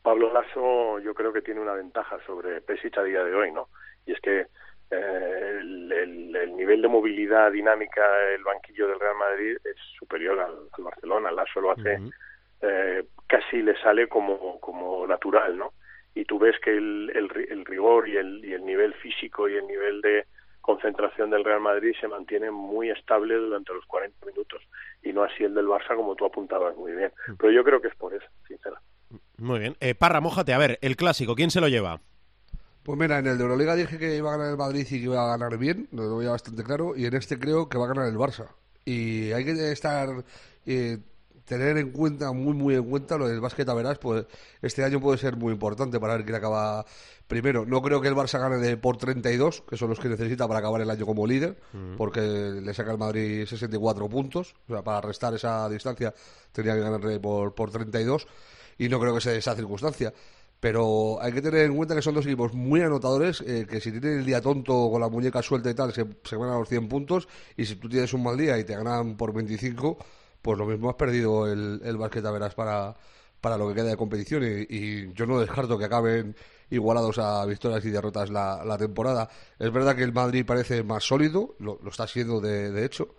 Pablo 0.02 0.34
Lasso 0.34 0.98
yo 0.98 1.14
creo 1.14 1.32
que 1.32 1.44
tiene 1.44 1.62
una 1.62 1.74
ventaja 1.74 2.18
sobre 2.26 2.60
Pesic 2.62 2.98
a 2.98 3.04
día 3.04 3.24
de 3.24 3.36
hoy, 3.36 3.52
¿no? 3.52 3.68
Y 4.08 4.14
es 4.14 4.20
que 4.20 4.48
el, 4.92 5.92
el, 6.36 6.56
nivel 6.56 6.82
de 6.82 6.88
movilidad 6.88 7.52
dinámica 7.52 8.02
del 8.32 8.44
banquillo 8.44 8.88
del 8.88 9.00
Real 9.00 9.16
Madrid 9.16 9.58
es 9.64 9.78
superior 9.98 10.40
al, 10.40 10.84
Barcelona. 10.84 11.32
Lasso 11.32 11.62
lo 11.62 11.72
hace, 11.72 12.00
eh, 12.62 13.04
casi 13.28 13.62
le 13.62 13.80
sale 13.82 14.08
como, 14.08 14.60
como 14.60 15.06
natural, 15.08 15.58
¿no? 15.58 15.74
Y 16.16 16.26
tú 16.26 16.40
ves 16.40 16.56
que 16.60 16.72
el, 16.72 17.12
el, 17.14 17.66
rigor 17.66 18.10
y 18.10 18.18
el, 18.18 18.44
y 18.44 18.54
el 18.54 18.66
nivel 18.66 18.94
físico 18.96 19.48
y 19.48 19.56
el 19.56 19.68
nivel 19.68 20.02
de 20.02 20.26
concentración 20.62 21.30
del 21.30 21.44
Real 21.44 21.62
Madrid 21.62 21.96
se 22.00 22.08
mantiene 22.08 22.52
muy 22.52 22.90
estable 22.90 23.36
durante 23.36 23.74
los 23.74 23.86
40 23.86 24.26
minutos 24.26 24.62
y 25.02 25.14
no 25.14 25.24
así 25.24 25.44
el 25.44 25.54
del 25.54 25.68
Barça 25.68 25.96
como 25.96 26.16
tú 26.16 26.26
apuntabas 26.26 26.76
muy 26.76 26.92
bien. 26.94 27.12
Pero 27.40 27.52
yo 27.52 27.64
creo 27.64 27.82
que 27.82 27.88
es 27.88 27.96
por 27.96 28.14
eso, 28.14 28.26
sinceramente. 28.48 28.88
Muy 29.38 29.60
bien. 29.60 29.76
Eh, 29.80 29.96
Parra, 29.96 30.20
mójate. 30.20 30.54
A 30.54 30.58
ver, 30.58 30.78
el 30.82 30.96
clásico, 30.96 31.36
¿quién 31.36 31.50
se 31.50 31.62
lo 31.62 31.68
lleva? 31.68 32.02
Pues 32.84 32.98
mira, 32.98 33.20
en 33.20 33.28
el 33.28 33.38
de 33.38 33.44
Euroliga 33.44 33.76
dije 33.76 33.98
que 33.98 34.16
iba 34.16 34.34
a 34.34 34.38
ganar 34.38 34.52
el 34.52 34.58
Madrid 34.58 34.82
y 34.82 34.86
que 34.86 34.98
iba 34.98 35.24
a 35.24 35.38
ganar 35.38 35.58
bien, 35.58 35.88
lo 35.92 36.18
veía 36.18 36.32
bastante 36.32 36.64
claro, 36.64 36.96
y 36.96 37.06
en 37.06 37.16
este 37.16 37.38
creo 37.38 37.68
que 37.68 37.78
va 37.78 37.86
a 37.86 37.90
ganar 37.90 38.08
el 38.08 38.18
Barça. 38.18 38.48
Y 38.86 39.32
hay 39.32 39.46
que 39.46 39.72
estar, 39.72 40.24
eh, 40.66 40.98
tener 41.46 41.78
en 41.78 41.92
cuenta, 41.92 42.32
muy 42.32 42.54
muy 42.54 42.76
en 42.76 42.90
cuenta, 42.90 43.18
lo 43.18 43.28
del 43.28 43.42
básquet 43.42 43.68
a 43.68 43.74
verás, 43.74 43.98
pues 43.98 44.26
este 44.62 44.84
año 44.84 45.02
puede 45.02 45.18
ser 45.18 45.36
muy 45.36 45.52
importante 45.52 46.00
para 46.00 46.16
ver 46.16 46.24
quién 46.24 46.36
acaba 46.36 46.86
primero. 47.28 47.66
No 47.66 47.82
creo 47.82 48.02
que 48.02 48.08
el 48.08 48.16
Barça 48.16 48.40
gane 48.40 48.58
de 48.58 48.78
por 48.78 48.98
32, 48.98 49.62
que 49.70 49.76
son 49.76 49.90
los 49.90 50.00
que 50.00 50.10
necesita 50.10 50.48
para 50.48 50.60
acabar 50.60 50.82
el 50.82 50.90
año 50.90 51.06
como 51.06 51.28
líder, 51.28 51.60
porque 51.98 52.22
le 52.22 52.74
saca 52.74 52.92
el 52.92 52.98
Madrid 52.98 53.46
64 53.46 54.08
puntos, 54.08 54.56
o 54.68 54.74
sea, 54.74 54.84
para 54.84 55.02
restar 55.02 55.34
esa 55.34 55.68
distancia 55.70 56.14
tendría 56.52 56.76
que 56.76 56.82
ganarle 56.82 57.20
por, 57.20 57.54
por 57.54 57.72
32, 57.72 58.28
y 58.78 58.88
no 58.88 59.00
creo 59.00 59.14
que 59.14 59.22
sea 59.22 59.34
esa 59.34 59.56
circunstancia 59.56 60.14
pero 60.60 61.22
hay 61.22 61.32
que 61.32 61.42
tener 61.42 61.66
en 61.66 61.76
cuenta 61.76 61.96
que 61.96 62.02
son 62.02 62.16
dos 62.16 62.26
equipos 62.26 62.54
muy 62.54 62.82
anotadores, 62.82 63.42
eh, 63.42 63.66
que 63.70 63.80
si 63.80 63.92
tienen 63.92 64.20
el 64.20 64.26
día 64.26 64.42
tonto 64.42 64.90
con 64.92 65.00
la 65.00 65.10
muñeca 65.10 65.42
suelta 65.42 65.70
y 65.70 65.74
tal, 65.74 65.94
se, 65.94 66.06
se 66.24 66.38
ganan 66.38 66.60
los 66.60 66.68
100 66.68 66.90
puntos, 66.90 67.28
y 67.56 67.66
si 67.66 67.76
tú 67.76 67.88
tienes 67.88 68.14
un 68.14 68.24
mal 68.24 68.38
día 68.38 68.58
y 68.58 68.64
te 68.66 68.76
ganan 68.76 69.16
por 69.16 69.34
25, 69.34 69.98
pues 70.42 70.58
lo 70.58 70.66
mismo 70.66 70.90
has 70.90 70.96
perdido 70.96 71.52
el, 71.52 71.82
el 71.84 72.02
a 72.02 72.32
verás 72.32 72.56
para, 72.56 72.96
para 73.40 73.58
lo 73.58 73.70
que 73.70 73.76
queda 73.76 73.90
de 73.90 73.98
competición, 73.98 74.44
y, 74.44 75.14
yo 75.14 75.26
no 75.26 75.40
descarto 75.40 75.78
que 75.78 75.86
acaben 75.86 76.36
igualados 76.70 77.18
a 77.20 77.46
victorias 77.46 77.84
y 77.86 77.90
derrotas 77.90 78.30
la, 78.30 78.64
la 78.64 78.78
temporada. 78.78 79.30
Es 79.58 79.72
verdad 79.72 79.96
que 79.96 80.04
el 80.04 80.14
Madrid 80.14 80.46
parece 80.46 80.84
más 80.84 81.04
sólido, 81.04 81.56
lo, 81.60 81.80
está 81.88 82.06
siendo 82.08 82.42
de, 82.42 82.72
de 82.72 82.86
hecho, 82.86 83.16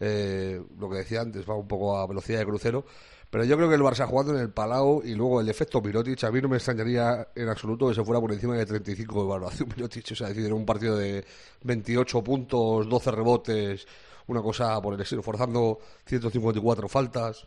eh, 0.00 0.62
lo 0.78 0.88
que 0.90 0.98
decía 0.98 1.20
antes, 1.20 1.48
va 1.48 1.54
un 1.54 1.68
poco 1.68 1.98
a 1.98 2.06
velocidad 2.06 2.38
de 2.38 2.46
crucero, 2.46 2.84
pero 3.30 3.44
yo 3.44 3.56
creo 3.56 3.68
que 3.68 3.74
el 3.74 3.82
Barça 3.82 4.06
jugando 4.06 4.34
en 4.34 4.40
el 4.40 4.50
Palau 4.50 5.02
y 5.04 5.14
luego 5.14 5.40
el 5.40 5.48
efecto 5.48 5.80
Mirotic, 5.80 6.22
a 6.24 6.30
mí 6.30 6.40
no 6.40 6.48
me 6.48 6.56
extrañaría 6.56 7.28
en 7.34 7.48
absoluto 7.48 7.88
que 7.88 7.94
se 7.94 8.04
fuera 8.04 8.20
por 8.20 8.32
encima 8.32 8.56
de 8.56 8.66
35 8.66 9.14
de 9.14 9.26
evaluación 9.26 9.68
Mirotic. 9.76 10.12
O 10.12 10.14
sea, 10.14 10.28
decir, 10.28 10.46
en 10.46 10.52
un 10.52 10.66
partido 10.66 10.96
de 10.96 11.24
28 11.62 12.22
puntos, 12.22 12.88
12 12.88 13.10
rebotes, 13.10 13.86
una 14.26 14.42
cosa 14.42 14.80
por 14.80 14.94
el 14.94 15.00
estilo, 15.00 15.22
forzando 15.22 15.78
154 16.06 16.88
faltas. 16.88 17.46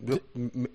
yo 0.00 0.18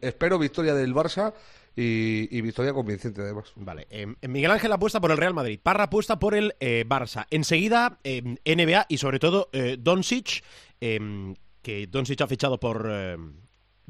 espero 0.01 0.38
victoria 0.38 0.73
del 0.73 0.93
Barça 0.93 1.33
y, 1.75 2.41
victoria 2.41 2.73
convincente 2.73 3.21
además. 3.21 3.51
Vale, 3.55 3.88
eh, 3.89 4.07
Miguel 4.27 4.51
Ángel 4.51 4.71
apuesta 4.71 5.00
por 5.00 5.11
el 5.11 5.17
Real 5.17 5.33
Madrid, 5.33 5.59
Parra 5.61 5.85
apuesta 5.85 6.19
por 6.19 6.35
el 6.35 6.55
eh, 6.59 6.85
Barça. 6.88 7.27
Enseguida, 7.29 8.00
eh, 8.03 8.35
NBA 8.45 8.88
y 8.89 8.97
sobre 8.97 9.19
todo 9.19 9.50
eh, 9.53 9.77
Doncic, 9.79 10.43
que 10.79 11.88
Doncic 11.88 12.21
ha 12.21 12.27
fichado 12.27 12.59
por 12.59 12.89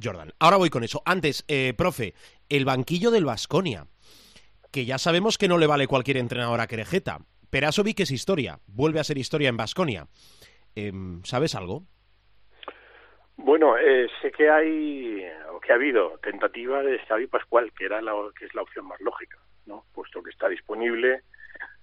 Jordan. 0.02 0.34
Ahora 0.40 0.58
voy 0.58 0.70
con 0.70 0.84
eso. 0.84 1.02
Antes, 1.06 1.46
eh, 1.48 1.74
profe, 1.78 2.14
el 2.50 2.66
banquillo 2.66 3.12
del 3.12 3.26
Vasconia, 3.26 3.86
que 4.72 4.86
ya 4.86 4.98
sabemos 4.98 5.38
que 5.38 5.48
no 5.48 5.58
le 5.58 5.68
vale 5.68 5.88
cualquier 5.88 6.18
entrenador 6.18 6.60
a 6.62 6.68
Querejeta. 6.68 7.20
Perasovic 7.50 8.00
es 8.00 8.12
historia, 8.12 8.60
vuelve 8.68 9.00
a 9.00 9.04
ser 9.04 9.18
historia 9.18 9.50
en 9.50 9.58
Vasconia. 9.58 10.08
Em, 10.76 11.22
¿Sabes 11.24 11.56
algo? 11.56 11.84
Bueno, 13.36 13.78
eh, 13.78 14.08
sé 14.22 14.32
que 14.32 14.50
hay, 14.50 15.26
o 15.52 15.60
que 15.60 15.72
ha 15.72 15.76
habido 15.76 16.18
tentativa 16.20 16.84
de 16.84 17.00
Xavi 17.00 17.28
Pascual, 17.28 17.72
que 17.74 17.86
era 17.86 18.02
la, 18.02 18.14
que 18.38 18.46
es 18.46 18.54
la 18.54 18.62
opción 18.62 18.88
más 18.88 19.02
lógica, 19.02 19.40
¿no? 19.66 19.86
Puesto 19.94 20.22
que 20.24 20.30
está 20.30 20.48
disponible, 20.48 21.24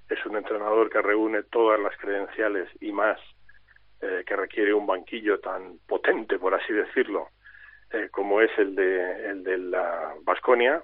es 0.09 0.25
un 0.25 0.37
entrenador 0.37 0.89
que 0.89 1.03
reúne 1.03 1.43
todas 1.43 1.79
las 1.81 1.97
credenciales 1.99 2.69
y 2.81 2.93
más 2.93 3.19
eh, 4.01 4.23
que 4.27 4.37
requiere 4.37 4.73
un 4.73 4.87
banquillo 4.87 5.41
tan 5.41 5.79
potente, 5.87 6.39
por 6.39 6.55
así 6.55 6.73
decirlo, 6.73 7.29
eh, 7.93 8.09
como 8.11 8.41
es 8.41 8.51
el 8.59 8.75
de, 8.75 9.31
el 9.31 9.43
de 9.43 9.59
la 9.59 10.15
Vasconia, 10.23 10.83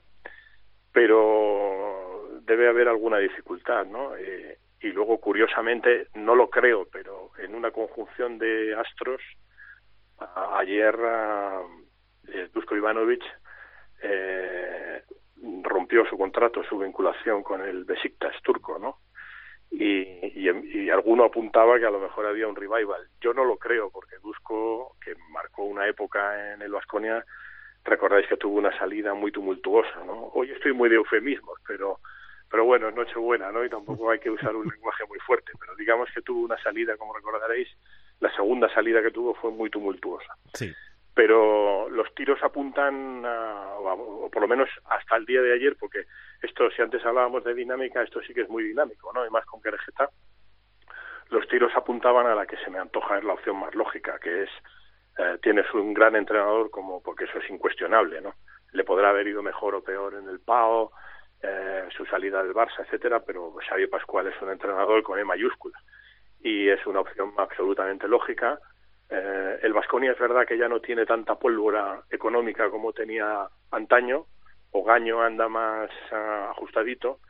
pero 0.93 2.41
debe 2.43 2.69
haber 2.69 2.89
alguna 2.89 3.19
dificultad, 3.19 3.87
¿no? 3.87 4.17
Eh, 4.17 4.59
y 4.81 4.89
luego, 4.89 5.19
curiosamente, 5.19 6.09
no 6.15 6.35
lo 6.35 6.51
creo, 6.51 6.87
pero 6.93 7.31
en 7.39 7.55
una 7.55 7.71
conjunción 7.71 8.39
de 8.39 8.75
astros, 8.75 9.21
ayer 10.59 10.95
eh, 12.29 12.49
Dusko 12.53 12.77
Ivanovic 12.77 13.23
eh, 14.03 15.03
rompió 15.63 16.05
su 16.07 16.17
contrato, 16.17 16.63
su 16.65 16.79
vinculación 16.79 17.43
con 17.43 17.63
el 17.63 17.85
Besiktas 17.85 18.35
turco, 18.43 18.79
¿no? 18.79 18.99
Y, 19.71 20.03
y, 20.35 20.91
alguno 20.91 21.25
apuntaba 21.25 21.79
que 21.79 21.87
a 21.87 21.91
lo 21.91 21.99
mejor 21.99 22.27
había 22.27 22.47
un 22.47 22.55
revival. 22.55 23.09
Yo 23.21 23.35
no 23.35 23.45
lo 23.45 23.57
creo, 23.57 23.91
porque 23.91 24.17
Dusko, 24.23 24.97
que 25.05 25.15
marcó 25.31 25.65
una 25.65 25.89
época 25.89 26.53
en 26.53 26.63
el 26.63 26.71
Vasconia, 26.71 27.25
recordáis 27.85 28.27
que 28.29 28.37
tuvo 28.37 28.59
una 28.59 28.77
salida 28.79 29.15
muy 29.15 29.33
tumultuosa, 29.33 30.05
¿no? 30.07 30.31
Hoy 30.35 30.51
estoy 30.51 30.73
muy 30.73 30.89
de 30.89 30.97
eufemismos, 30.97 31.59
pero 31.67 31.99
pero 32.51 32.65
bueno, 32.67 32.89
es 32.89 32.95
Nochebuena, 32.95 33.51
¿no? 33.51 33.65
Y 33.65 33.69
tampoco 33.69 34.11
hay 34.11 34.21
que 34.21 34.31
usar 34.31 34.55
un 34.55 34.69
lenguaje 34.73 35.05
muy 35.09 35.19
fuerte, 35.21 35.53
pero 35.59 35.75
digamos 35.75 36.09
que 36.15 36.23
tuvo 36.23 36.45
una 36.45 36.63
salida, 36.63 36.97
como 36.97 37.15
recordaréis, 37.15 37.69
la 38.21 38.33
segunda 38.37 38.73
salida 38.73 39.03
que 39.03 39.11
tuvo 39.11 39.35
fue 39.35 39.51
muy 39.51 39.71
tumultuosa. 39.71 40.37
Sí 40.53 40.73
pero 41.15 41.89
los 41.91 42.13
tiros 42.15 42.43
apuntan, 42.43 43.25
a, 43.25 43.77
o 43.77 44.29
por 44.31 44.43
lo 44.43 44.49
menos 44.49 44.69
hasta 44.87 45.17
el 45.17 45.25
día 45.25 45.41
de 45.41 45.55
ayer, 45.55 45.77
porque 45.79 46.07
esto, 46.43 46.69
si 46.71 46.83
antes 46.83 47.05
hablábamos 47.07 47.45
de 47.45 47.55
dinámica, 47.55 48.03
esto 48.03 48.21
sí 48.23 48.35
que 48.35 48.43
es 48.43 48.49
muy 48.49 48.65
dinámico, 48.65 49.13
¿no? 49.13 49.25
Y 49.25 49.31
más 49.31 49.47
con 49.47 49.63
Querejeta, 49.63 50.11
los 51.31 51.47
tiros 51.49 51.73
apuntaban 51.77 52.27
a 52.27 52.35
la 52.35 52.47
que 52.47 52.57
se 52.59 52.71
me 52.71 52.79
antoja 52.79 53.19
es 53.19 53.25
la 53.25 53.35
opción 53.35 53.57
más 53.57 53.75
lógica, 53.75 54.19
que 54.19 54.43
es, 54.43 54.51
eh, 55.19 55.39
tienes 55.41 55.73
un 55.73 55.95
gran 55.95 56.17
entrenador 56.17 56.71
como, 56.71 57.01
porque 57.01 57.25
eso 57.25 57.39
es 57.39 57.49
incuestionable, 57.49 58.21
¿no? 58.21 58.35
Le 58.73 58.83
podrá 58.83 59.11
haber 59.11 59.29
ido 59.29 59.43
mejor 59.43 59.77
o 59.77 59.85
peor 59.85 60.15
en 60.15 60.29
el 60.29 60.41
PAO, 60.41 60.91
eh, 61.43 61.89
su 61.97 62.05
salida 62.07 62.43
del 62.43 62.55
Barça, 62.55 62.81
etcétera, 62.81 63.21
pero 63.21 63.55
Xavier 63.69 63.89
Pascual 63.89 64.27
es 64.27 64.43
un 64.43 64.51
entrenador 64.51 65.03
con 65.03 65.19
E 65.19 65.25
mayúscula 65.25 65.79
y 66.41 66.69
es 66.69 66.85
una 66.87 67.01
opción 67.01 67.33
absolutamente 67.37 68.09
lógica 68.09 68.59
eh, 69.11 69.59
el 69.63 69.73
Vasconia 69.73 70.13
es 70.13 70.19
verdad 70.19 70.47
que 70.47 70.59
ya 70.59 70.69
no 70.69 70.81
tiene 70.81 71.07
tanta 71.07 71.35
pólvora 71.37 72.03
económica 72.11 72.71
como 72.71 72.93
tenía 72.93 73.49
antaño, 73.71 74.27
o 74.71 74.83
Gaño 74.83 75.23
anda 75.23 75.49
más 75.49 75.91
ah, 76.11 76.49
ajustadito, 76.51 77.21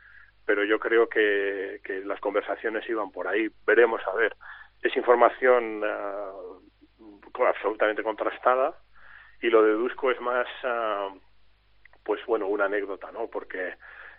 pero 0.45 0.63
yo 0.63 0.79
creo 0.79 1.07
que, 1.07 1.79
las 2.05 2.19
conversaciones 2.19 2.87
iban 2.89 3.11
por 3.11 3.27
ahí. 3.27 3.47
Veremos 3.65 4.01
a 4.07 4.15
ver. 4.15 4.35
Es 4.81 4.95
información 4.95 5.81
ah, 5.83 6.31
absolutamente 7.47 8.03
contrastada 8.03 8.75
y 9.41 9.49
lo 9.49 9.63
de 9.63 9.73
Dusko 9.73 10.11
es 10.11 10.21
más, 10.21 10.47
ah, 10.63 11.09
pues 12.03 12.23
bueno, 12.25 12.47
una 12.47 12.65
anécdota, 12.65 13.11
¿no? 13.11 13.27
Porque 13.27 13.75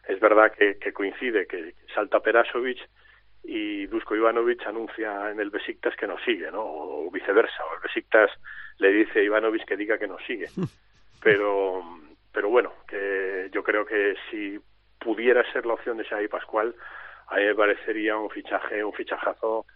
es 0.06 0.20
verdad 0.20 0.52
que, 0.52 0.78
que 0.78 0.92
coincide 0.92 1.46
que 1.46 1.75
salta 1.94 2.20
Perasovic 2.20 2.78
y 3.49 3.87
Dusko 3.87 4.17
Ivanovic 4.17 4.67
anuncia 4.67 5.31
en 5.31 5.38
el 5.38 5.50
Besiktas 5.50 5.95
que 5.97 6.07
nos 6.07 6.23
sigue, 6.25 6.50
¿no? 6.50 6.62
O 6.62 7.11
viceversa, 7.11 7.65
o 7.65 7.75
el 7.76 7.81
Besiktas 7.81 8.31
le 8.79 8.93
dice 8.93 9.21
a 9.21 9.23
Ivanovic 9.23 9.65
que 9.65 9.76
diga 9.76 9.99
que 9.99 10.09
nos 10.09 10.23
sigue. 10.25 10.49
Pero, 11.23 11.83
pero 12.31 12.50
bueno, 12.50 12.73
que 12.87 13.49
yo 13.50 13.65
creo 13.65 13.85
que 13.85 14.15
si 14.31 14.61
pudiera 15.00 15.43
ser 15.50 15.67
la 15.67 15.73
opción 15.73 15.97
de 15.97 16.05
Xavi 16.05 16.29
Pascual, 16.29 16.73
a 17.29 17.37
mí 17.37 17.47
me 17.47 17.55
parecería 17.55 18.17
un 18.17 18.31
fichaje, 18.31 18.85
un 18.85 18.93
fichajazo 18.93 19.67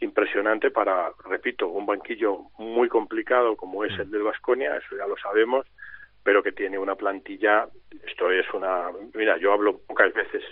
impresionante 0.00 0.70
para, 0.70 1.12
repito, 1.28 1.68
un 1.68 1.84
banquillo 1.84 2.44
muy 2.58 2.88
complicado 2.88 3.56
como 3.56 3.84
es 3.84 3.98
el 3.98 4.10
del 4.10 4.22
Vasconia, 4.22 4.76
eso 4.76 4.96
ya 4.96 5.06
lo 5.06 5.16
sabemos, 5.18 5.66
pero 6.22 6.42
que 6.42 6.52
tiene 6.52 6.78
una 6.78 6.94
plantilla, 6.94 7.68
esto 8.06 8.30
es 8.30 8.46
una, 8.54 8.86
mira, 9.14 9.36
yo 9.36 9.52
hablo 9.52 9.78
pocas 9.86 10.14
veces 10.14 10.42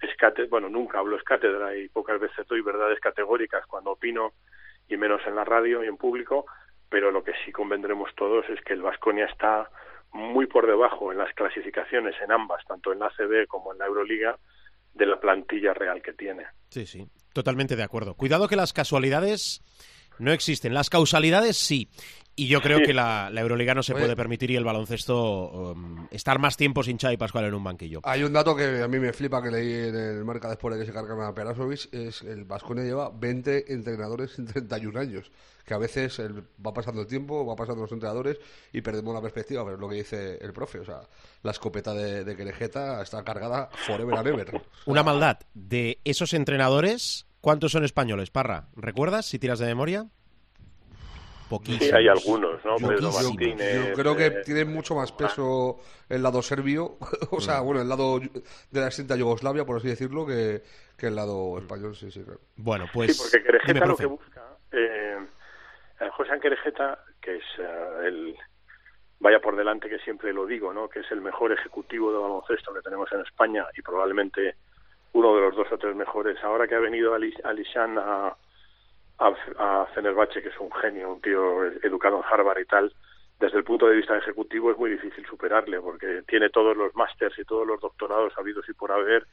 es 0.00 0.50
bueno, 0.50 0.68
nunca 0.68 0.98
hablo 0.98 1.16
es 1.16 1.22
cátedra 1.22 1.76
y 1.76 1.88
pocas 1.88 2.20
veces 2.20 2.46
doy 2.46 2.60
verdades 2.60 3.00
categóricas 3.00 3.64
cuando 3.66 3.92
opino 3.92 4.32
y 4.88 4.96
menos 4.96 5.20
en 5.26 5.34
la 5.34 5.44
radio 5.44 5.82
y 5.82 5.88
en 5.88 5.96
público, 5.96 6.46
pero 6.88 7.10
lo 7.10 7.24
que 7.24 7.32
sí 7.44 7.52
convendremos 7.52 8.14
todos 8.14 8.48
es 8.48 8.60
que 8.62 8.74
el 8.74 8.82
Vasconia 8.82 9.26
está 9.26 9.68
muy 10.12 10.46
por 10.46 10.66
debajo 10.66 11.12
en 11.12 11.18
las 11.18 11.32
clasificaciones 11.34 12.14
en 12.22 12.32
ambas, 12.32 12.64
tanto 12.66 12.92
en 12.92 13.00
la 13.00 13.06
ACB 13.06 13.46
como 13.48 13.72
en 13.72 13.78
la 13.78 13.86
Euroliga, 13.86 14.38
de 14.94 15.06
la 15.06 15.20
plantilla 15.20 15.74
real 15.74 16.00
que 16.00 16.12
tiene. 16.14 16.46
Sí, 16.70 16.86
sí, 16.86 17.06
totalmente 17.34 17.76
de 17.76 17.82
acuerdo. 17.82 18.14
Cuidado 18.14 18.48
que 18.48 18.56
las 18.56 18.72
casualidades 18.72 19.60
no 20.18 20.32
existen, 20.32 20.74
las 20.74 20.90
causalidades 20.90 21.56
sí. 21.56 21.88
Y 22.38 22.48
yo 22.48 22.60
creo 22.60 22.80
que 22.80 22.92
la, 22.92 23.30
Euroliga 23.34 23.74
no 23.74 23.82
se 23.82 23.94
puede 23.94 24.14
permitir 24.14 24.50
y 24.50 24.56
el 24.56 24.64
baloncesto 24.64 25.72
um, 25.72 26.06
estar 26.10 26.38
más 26.38 26.58
tiempo 26.58 26.82
sin 26.82 26.98
Xavi 26.98 27.16
Pascual 27.16 27.46
en 27.46 27.54
un 27.54 27.64
banquillo. 27.64 28.00
Hay 28.04 28.22
un 28.24 28.34
dato 28.34 28.54
que 28.54 28.82
a 28.82 28.88
mí 28.88 28.98
me 28.98 29.14
flipa 29.14 29.42
que 29.42 29.50
leí 29.50 29.88
en 29.88 29.96
el 29.96 30.22
marca 30.22 30.50
después 30.50 30.74
de 30.74 30.80
que 30.80 30.86
se 30.86 30.92
cargan 30.92 31.18
a 31.22 31.34
Perasovic, 31.34 31.88
es 31.94 32.20
el 32.20 32.44
Vasconia 32.44 32.84
lleva 32.84 33.08
20 33.08 33.72
entrenadores 33.72 34.38
en 34.38 34.44
31 34.48 35.00
años, 35.00 35.32
que 35.64 35.72
a 35.72 35.78
veces 35.78 36.20
va 36.20 36.74
pasando 36.74 37.00
el 37.00 37.06
tiempo, 37.06 37.46
va 37.46 37.56
pasando 37.56 37.80
los 37.80 37.92
entrenadores 37.92 38.38
y 38.70 38.82
perdemos 38.82 39.14
la 39.14 39.22
perspectiva, 39.22 39.64
pero 39.64 39.76
es 39.76 39.80
lo 39.80 39.88
que 39.88 39.96
dice 39.96 40.38
el 40.38 40.52
profe, 40.52 40.80
o 40.80 40.84
sea, 40.84 41.00
la 41.42 41.52
escopeta 41.52 41.94
de, 41.94 42.22
de 42.22 42.36
Querejeta 42.36 43.00
está 43.00 43.24
cargada 43.24 43.70
forever 43.86 44.14
and 44.14 44.28
ever. 44.28 44.62
Una 44.84 45.02
maldad, 45.02 45.38
de 45.54 46.00
esos 46.04 46.34
entrenadores, 46.34 47.25
¿cuántos 47.46 47.70
son 47.70 47.84
españoles, 47.84 48.32
Parra? 48.32 48.64
¿Recuerdas 48.74 49.24
si 49.24 49.38
tiras 49.38 49.60
de 49.60 49.66
memoria? 49.66 50.06
Sí, 51.78 51.90
hay 51.94 52.08
algunos, 52.08 52.64
¿no? 52.64 52.74
Pedro 52.74 53.12
Martínez. 53.12 53.90
Yo 53.90 53.94
creo 53.94 54.16
que 54.16 54.26
eh, 54.26 54.42
tiene 54.44 54.64
mucho 54.64 54.96
más 54.96 55.12
peso 55.12 55.78
el 56.08 56.24
lado 56.24 56.42
serbio, 56.42 56.96
o 57.30 57.40
sea, 57.40 57.60
bueno, 57.60 57.82
el 57.82 57.88
lado 57.88 58.18
de 58.18 58.80
la 58.80 58.86
extinta 58.86 59.14
Yugoslavia, 59.14 59.64
por 59.64 59.76
así 59.76 59.86
decirlo, 59.86 60.26
que, 60.26 60.60
el 60.98 61.14
lado 61.14 61.56
español, 61.58 61.94
sí, 61.94 62.10
sí. 62.10 62.24
Bueno, 62.56 62.86
pues. 62.92 63.16
Sí, 63.16 63.22
porque 63.22 63.46
Querejeta 63.46 63.86
lo 63.86 63.96
que 63.96 64.06
busca. 64.06 64.42
Eh, 64.72 65.18
José 66.16 66.40
Querejeta, 66.42 66.98
que 67.20 67.36
es 67.36 67.44
eh, 67.60 68.06
el. 68.06 68.36
Vaya 69.20 69.38
por 69.38 69.54
delante 69.54 69.88
que 69.88 70.00
siempre 70.00 70.32
lo 70.32 70.46
digo, 70.46 70.72
¿no? 70.72 70.88
Que 70.88 70.98
es 70.98 71.12
el 71.12 71.20
mejor 71.20 71.52
ejecutivo 71.52 72.10
de 72.10 72.18
baloncesto 72.18 72.74
que 72.74 72.82
tenemos 72.82 73.08
en 73.12 73.20
España 73.20 73.66
y 73.78 73.82
probablemente 73.82 74.56
uno 75.12 75.34
de 75.34 75.40
los 75.40 75.56
dos 75.56 75.70
o 75.72 75.78
tres 75.78 75.94
mejores. 75.96 76.42
Ahora 76.42 76.66
que 76.66 76.74
ha 76.74 76.80
venido 76.80 77.14
Alishan 77.14 77.98
a 77.98 78.36
a, 79.18 79.34
a 79.58 79.86
Fenerbahce, 79.94 80.42
que 80.42 80.48
es 80.48 80.58
un 80.58 80.72
genio, 80.72 81.12
un 81.12 81.20
tío 81.20 81.64
educado 81.82 82.18
en 82.18 82.24
Harvard 82.30 82.60
y 82.60 82.64
tal, 82.66 82.92
desde 83.38 83.58
el 83.58 83.64
punto 83.64 83.86
de 83.86 83.96
vista 83.96 84.16
ejecutivo 84.16 84.70
es 84.70 84.78
muy 84.78 84.90
difícil 84.90 85.24
superarle, 85.26 85.80
porque 85.80 86.22
tiene 86.26 86.48
todos 86.50 86.76
los 86.76 86.94
másters 86.94 87.38
y 87.38 87.44
todos 87.44 87.66
los 87.66 87.80
doctorados 87.80 88.32
habidos 88.38 88.68
y 88.68 88.72
por 88.72 88.92
haber, 88.92 89.26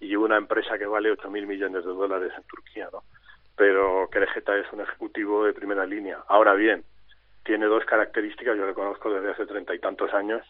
y 0.00 0.14
una 0.16 0.36
empresa 0.36 0.78
que 0.78 0.86
vale 0.86 1.12
8.000 1.12 1.46
millones 1.46 1.84
de 1.84 1.92
dólares 1.92 2.32
en 2.36 2.42
Turquía, 2.44 2.88
¿no? 2.92 3.02
Pero 3.56 4.08
Kerejeta 4.10 4.56
es 4.56 4.72
un 4.72 4.80
ejecutivo 4.80 5.44
de 5.44 5.52
primera 5.52 5.86
línea. 5.86 6.18
Ahora 6.28 6.54
bien, 6.54 6.84
tiene 7.44 7.66
dos 7.66 7.84
características, 7.84 8.56
yo 8.56 8.66
le 8.66 8.74
conozco 8.74 9.12
desde 9.12 9.30
hace 9.30 9.46
treinta 9.46 9.74
y 9.74 9.78
tantos 9.78 10.12
años, 10.14 10.42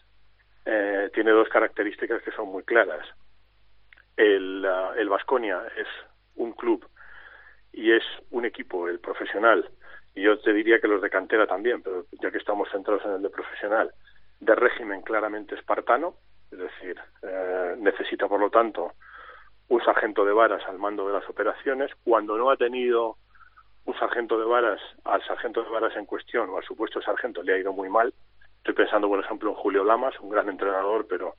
eh, 0.65 1.09
tiene 1.13 1.31
dos 1.31 1.49
características 1.49 2.21
que 2.23 2.31
son 2.31 2.47
muy 2.47 2.63
claras. 2.63 3.05
El, 4.17 4.65
uh, 4.65 5.09
Vasconia 5.09 5.61
es 5.75 5.87
un 6.35 6.53
club 6.53 6.87
y 7.71 7.91
es 7.91 8.03
un 8.31 8.45
equipo, 8.45 8.87
el 8.87 8.99
profesional, 8.99 9.69
y 10.15 10.21
yo 10.21 10.39
te 10.39 10.53
diría 10.53 10.79
que 10.79 10.87
los 10.87 11.01
de 11.01 11.09
cantera 11.09 11.47
también, 11.47 11.81
pero 11.81 12.05
ya 12.21 12.29
que 12.29 12.37
estamos 12.37 12.69
centrados 12.71 13.03
en 13.05 13.13
el 13.13 13.21
de 13.21 13.29
profesional, 13.29 13.91
de 14.39 14.55
régimen 14.55 15.01
claramente 15.01 15.55
espartano, 15.55 16.15
es 16.51 16.59
decir, 16.59 16.99
eh, 17.23 17.75
necesita 17.79 18.27
por 18.27 18.39
lo 18.39 18.49
tanto 18.51 18.93
un 19.69 19.83
sargento 19.83 20.23
de 20.23 20.33
varas 20.33 20.61
al 20.67 20.77
mando 20.77 21.07
de 21.07 21.13
las 21.13 21.27
operaciones. 21.27 21.91
Cuando 22.03 22.37
no 22.37 22.51
ha 22.51 22.57
tenido 22.57 23.17
un 23.85 23.97
sargento 23.97 24.37
de 24.37 24.45
varas, 24.45 24.79
al 25.03 25.23
sargento 25.25 25.63
de 25.63 25.69
varas 25.69 25.95
en 25.95 26.05
cuestión 26.05 26.49
o 26.49 26.57
al 26.57 26.63
supuesto 26.63 27.01
sargento 27.01 27.41
le 27.41 27.53
ha 27.53 27.57
ido 27.57 27.73
muy 27.73 27.89
mal. 27.89 28.13
Estoy 28.57 28.75
pensando, 28.75 29.07
por 29.07 29.19
ejemplo, 29.19 29.49
en 29.49 29.55
Julio 29.55 29.83
Lamas, 29.83 30.17
un 30.19 30.29
gran 30.29 30.47
entrenador, 30.47 31.07
pero 31.07 31.35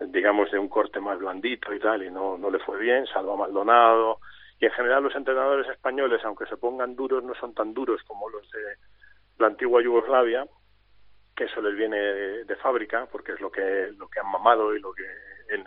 digamos 0.00 0.50
de 0.50 0.58
un 0.58 0.68
corte 0.68 1.00
más 1.00 1.18
blandito 1.18 1.72
y 1.72 1.78
tal, 1.78 2.02
y 2.02 2.10
no, 2.10 2.36
no 2.36 2.50
le 2.50 2.58
fue 2.60 2.78
bien. 2.78 3.06
Salva 3.06 3.36
Maldonado, 3.36 4.18
y 4.60 4.66
en 4.66 4.72
general 4.72 5.02
los 5.02 5.14
entrenadores 5.14 5.68
españoles, 5.68 6.20
aunque 6.24 6.46
se 6.46 6.56
pongan 6.56 6.96
duros, 6.96 7.22
no 7.24 7.34
son 7.34 7.54
tan 7.54 7.74
duros 7.74 8.02
como 8.04 8.28
los 8.28 8.48
de 8.50 8.76
la 9.38 9.48
antigua 9.48 9.82
Yugoslavia, 9.82 10.46
que 11.36 11.44
eso 11.44 11.60
les 11.60 11.76
viene 11.76 11.98
de, 11.98 12.56
fábrica, 12.56 13.06
porque 13.10 13.32
es 13.32 13.40
lo 13.40 13.50
que, 13.50 13.92
lo 13.96 14.08
que 14.08 14.20
han 14.20 14.30
mamado 14.30 14.74
y 14.74 14.80
lo 14.80 14.92
que 14.92 15.04
en, 15.48 15.64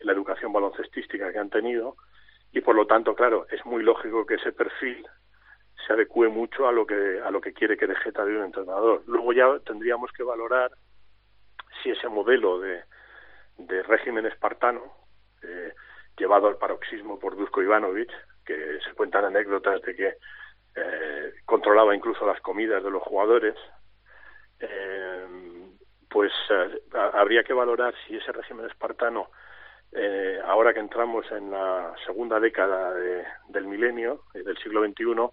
la 0.00 0.12
educación 0.12 0.52
baloncestística 0.52 1.32
que 1.32 1.38
han 1.38 1.50
tenido, 1.50 1.96
y 2.52 2.60
por 2.60 2.74
lo 2.74 2.86
tanto, 2.86 3.14
claro, 3.14 3.46
es 3.50 3.64
muy 3.64 3.82
lógico 3.82 4.26
que 4.26 4.34
ese 4.34 4.52
perfil 4.52 5.04
se 5.86 5.94
adecue 5.94 6.28
mucho 6.28 6.68
a 6.68 6.72
lo 6.72 6.86
que 6.86 7.20
a 7.24 7.30
lo 7.30 7.40
que 7.40 7.52
quiere 7.52 7.76
que 7.76 7.86
dejeta 7.86 8.24
de 8.24 8.36
un 8.36 8.44
entrenador. 8.44 9.02
Luego 9.06 9.32
ya 9.32 9.58
tendríamos 9.64 10.12
que 10.12 10.22
valorar 10.22 10.70
si 11.82 11.90
ese 11.90 12.08
modelo 12.08 12.60
de, 12.60 12.82
de 13.58 13.82
régimen 13.82 14.26
espartano 14.26 14.82
eh, 15.42 15.72
llevado 16.16 16.48
al 16.48 16.56
paroxismo 16.56 17.18
por 17.18 17.36
Dusko 17.36 17.62
Ivanovic, 17.62 18.10
que 18.44 18.78
se 18.84 18.94
cuentan 18.94 19.24
anécdotas 19.24 19.82
de 19.82 19.94
que 19.94 20.14
eh, 20.76 21.32
controlaba 21.44 21.94
incluso 21.94 22.26
las 22.26 22.40
comidas 22.40 22.82
de 22.82 22.90
los 22.90 23.02
jugadores, 23.02 23.54
eh, 24.60 25.26
pues 26.08 26.32
eh, 26.50 26.82
habría 26.92 27.42
que 27.44 27.52
valorar 27.52 27.94
si 28.06 28.16
ese 28.16 28.32
régimen 28.32 28.66
espartano, 28.66 29.30
ahora 30.44 30.74
que 30.74 30.80
entramos 30.80 31.24
en 31.32 31.50
la 31.50 31.94
segunda 32.04 32.38
década 32.38 32.92
del 33.48 33.66
milenio, 33.66 34.24
del 34.34 34.56
siglo 34.58 34.84
XXI, 34.84 35.30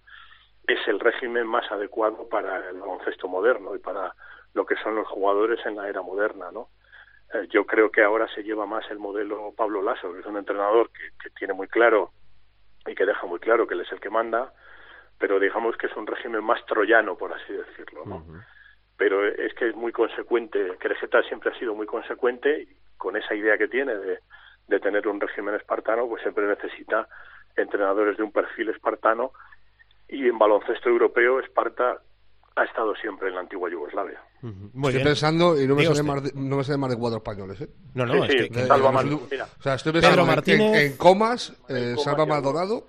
es 0.68 0.88
el 0.88 1.02
régimen 1.02 1.46
más 1.46 1.70
adecuado 1.70 2.30
para 2.30 2.70
el 2.70 2.80
baloncesto 2.80 3.28
moderno 3.28 3.76
y 3.76 3.80
para 3.80 4.16
lo 4.54 4.66
que 4.66 4.76
son 4.78 4.96
los 4.96 5.08
jugadores 5.08 5.60
en 5.66 5.76
la 5.76 5.90
era 5.90 6.02
moderna, 6.02 6.50
¿no? 6.52 6.70
Eh, 7.34 7.48
yo 7.50 7.66
creo 7.66 7.92
que 7.92 8.04
ahora 8.04 8.28
se 8.34 8.44
lleva 8.44 8.66
más 8.66 8.90
el 8.92 9.00
modelo 9.00 9.54
Pablo 9.56 9.82
Lasso, 9.82 10.14
que 10.14 10.20
es 10.20 10.26
un 10.26 10.38
entrenador 10.38 10.90
que, 10.92 11.30
tiene 11.32 11.54
muy 11.54 11.68
claro 11.68 12.12
y 12.86 12.96
que 12.96 13.06
deja 13.06 13.26
muy 13.26 13.40
claro 13.40 13.68
que 13.68 13.74
él 13.74 13.82
es 13.82 13.92
el 13.92 14.00
que 14.00 14.10
manda, 14.10 14.54
pero 15.18 15.40
digamos 15.40 15.76
que 15.78 15.88
es 15.88 15.96
un 15.96 16.06
régimen 16.06 16.44
más 16.44 16.64
troyano, 16.66 17.18
por 17.18 17.34
así 17.34 17.54
decirlo. 17.54 18.06
¿no? 18.06 18.24
Pero 18.98 19.26
es 19.26 19.54
que 19.56 19.70
es 19.70 19.76
muy 19.76 19.92
consecuente, 19.92 20.78
Crejeta 20.80 21.24
siempre 21.24 21.52
ha 21.52 21.60
sido 21.60 21.74
muy 21.74 21.88
consecuente 21.88 22.68
con 22.98 23.16
esa 23.16 23.34
idea 23.34 23.58
que 23.58 23.68
tiene 23.68 23.96
de, 23.96 24.20
de 24.68 24.80
tener 24.80 25.08
un 25.08 25.20
régimen 25.20 25.56
espartano, 25.56 26.08
pues 26.08 26.22
siempre 26.22 26.46
necesita 26.46 27.08
entrenadores 27.56 28.18
de 28.18 28.24
un 28.24 28.32
perfil 28.32 28.70
espartano 28.70 29.32
y 30.08 30.28
en 30.28 30.38
baloncesto 30.38 30.90
europeo 30.90 31.40
Esparta 31.40 32.02
ha 32.56 32.64
estado 32.64 32.96
siempre 32.96 33.30
en 33.30 33.36
la 33.36 33.42
antigua 33.42 33.70
Yugoslavia. 33.70 34.22
Estoy 34.44 35.04
pensando 35.04 35.62
y 35.62 35.68
no 35.68 35.76
me, 35.76 35.86
sale 35.86 36.04
más 36.04 36.24
de, 36.24 36.32
no 36.36 36.58
me 36.58 36.64
sale 36.64 36.78
más 36.78 36.90
de 36.90 36.98
cuatro 36.98 37.18
españoles, 37.18 37.62
¿eh? 37.62 37.70
No, 37.94 38.06
no, 38.06 38.26
es 38.26 38.50
que... 38.50 38.66
Salva 38.66 38.90
O 38.90 39.64
sea, 39.64 39.76
estoy 39.76 39.94
pensando 39.94 40.26
Martínez, 40.26 40.92
en, 40.92 40.98
Comas, 40.98 41.54
eh, 41.70 41.96
Salva 41.98 42.26
Maldonado, 42.26 42.88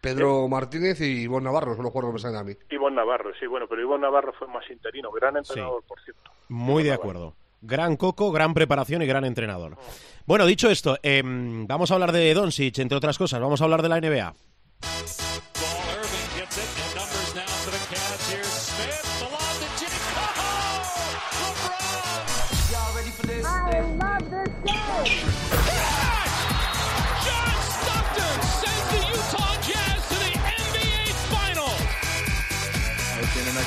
Pedro 0.00 0.48
Martínez 0.48 1.00
y 1.00 1.22
Ivonne 1.22 1.44
Navarro, 1.44 1.74
son 1.74 1.84
los 1.84 1.92
jugadores 1.92 2.22
que 2.22 2.28
me 2.28 2.34
salen 2.34 2.38
a 2.38 2.44
mí. 2.44 2.56
Ivonne 2.70 2.96
Navarro, 2.96 3.32
sí, 3.38 3.46
bueno, 3.46 3.66
pero 3.68 3.82
Ivonne 3.82 4.02
Navarro 4.02 4.32
fue 4.38 4.48
más 4.48 4.64
interino, 4.70 5.10
gran 5.10 5.36
entrenador, 5.36 5.82
por 5.86 6.00
cierto. 6.00 6.30
Muy 6.48 6.82
de 6.82 6.92
acuerdo. 6.92 7.34
Gran 7.60 7.96
coco, 7.96 8.30
gran 8.30 8.54
preparación 8.54 9.02
y 9.02 9.06
gran 9.06 9.24
entrenador. 9.24 9.76
Bueno, 10.26 10.46
dicho 10.46 10.70
esto, 10.70 10.98
eh, 11.02 11.22
vamos 11.24 11.90
a 11.90 11.94
hablar 11.94 12.12
de 12.12 12.32
Doncic, 12.32 12.78
entre 12.78 12.96
otras 12.96 13.18
cosas. 13.18 13.40
Vamos 13.40 13.60
a 13.60 13.64
hablar 13.64 13.82
de 13.82 13.88
la 13.88 14.00
NBA. 14.00 15.25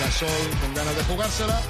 Con 0.09 0.73
ganas 0.73 0.95
de 0.95 1.03
jugársela. 1.03 1.61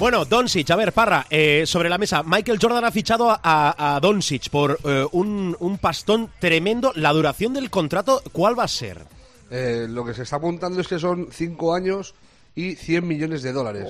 Bueno, 0.00 0.24
Doncic, 0.24 0.68
a 0.70 0.76
ver, 0.76 0.92
Parra, 0.92 1.26
eh, 1.30 1.62
sobre 1.64 1.88
la 1.88 1.96
mesa. 1.96 2.24
Michael 2.24 2.58
Jordan 2.60 2.84
ha 2.84 2.90
fichado 2.90 3.30
a, 3.30 3.96
a 3.96 4.00
Doncic 4.00 4.50
por 4.50 4.80
eh, 4.82 5.06
un, 5.12 5.56
un, 5.60 5.78
pastón 5.78 6.28
tremendo. 6.40 6.92
La 6.96 7.12
duración 7.12 7.54
del 7.54 7.70
contrato, 7.70 8.22
¿cuál 8.32 8.58
va 8.58 8.64
a 8.64 8.68
ser? 8.68 9.06
Eh, 9.50 9.86
lo 9.88 10.04
que 10.04 10.12
se 10.12 10.24
está 10.24 10.36
apuntando 10.36 10.80
es 10.80 10.88
que 10.88 10.98
son 10.98 11.28
cinco 11.30 11.72
años 11.72 12.14
y 12.56 12.74
100 12.74 13.06
millones 13.06 13.42
de 13.42 13.52
dólares. 13.52 13.86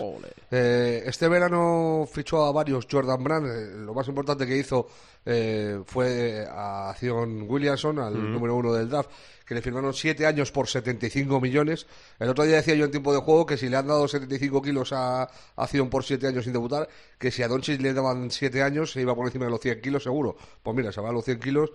Eh, 0.51 1.05
este 1.07 1.29
verano 1.29 2.07
fichó 2.13 2.45
a 2.45 2.53
varios 2.53 2.87
Jordan 2.91 3.23
Brand. 3.23 3.47
Eh, 3.47 3.85
lo 3.87 3.95
más 3.95 4.09
importante 4.09 4.45
que 4.45 4.59
hizo 4.59 4.89
eh, 5.27 5.81
fue 5.85 6.47
a 6.49 6.91
Acción 6.91 7.45
Williamson, 7.49 7.99
al 7.99 8.33
número 8.33 8.55
uno 8.55 8.73
del 8.73 8.89
draft, 8.89 9.11
que 9.45 9.55
le 9.55 9.61
firmaron 9.61 9.93
7 9.93 10.25
años 10.25 10.53
por 10.53 10.69
75 10.69 11.41
millones. 11.41 11.87
El 12.19 12.31
otro 12.31 12.45
día 12.45 12.57
decía 12.57 12.75
yo 12.75 12.85
en 12.85 12.91
tiempo 12.91 13.13
de 13.13 13.21
juego 13.21 13.45
que 13.45 13.57
si 13.59 13.69
le 13.69 13.77
han 13.77 13.87
dado 13.87 14.09
75 14.09 14.63
kilos 14.63 14.93
a 14.93 15.29
Acción 15.57 15.91
por 15.91 16.05
7 16.05 16.27
años 16.29 16.45
sin 16.45 16.53
debutar, 16.53 16.89
que 17.19 17.31
si 17.31 17.43
a 17.43 17.49
Doncic 17.49 17.81
le 17.81 17.93
daban 17.93 18.31
7 18.31 18.63
años 18.63 18.93
se 18.93 19.03
iba 19.03 19.15
por 19.15 19.27
encima 19.27 19.45
de 19.45 19.51
los 19.51 19.61
100 19.61 19.81
kilos 19.81 20.03
seguro. 20.03 20.37
Pues 20.63 20.77
mira, 20.77 20.93
se 20.93 21.01
va 21.01 21.11
a 21.11 21.13
los 21.13 21.25
100 21.25 21.41
kilos 21.41 21.71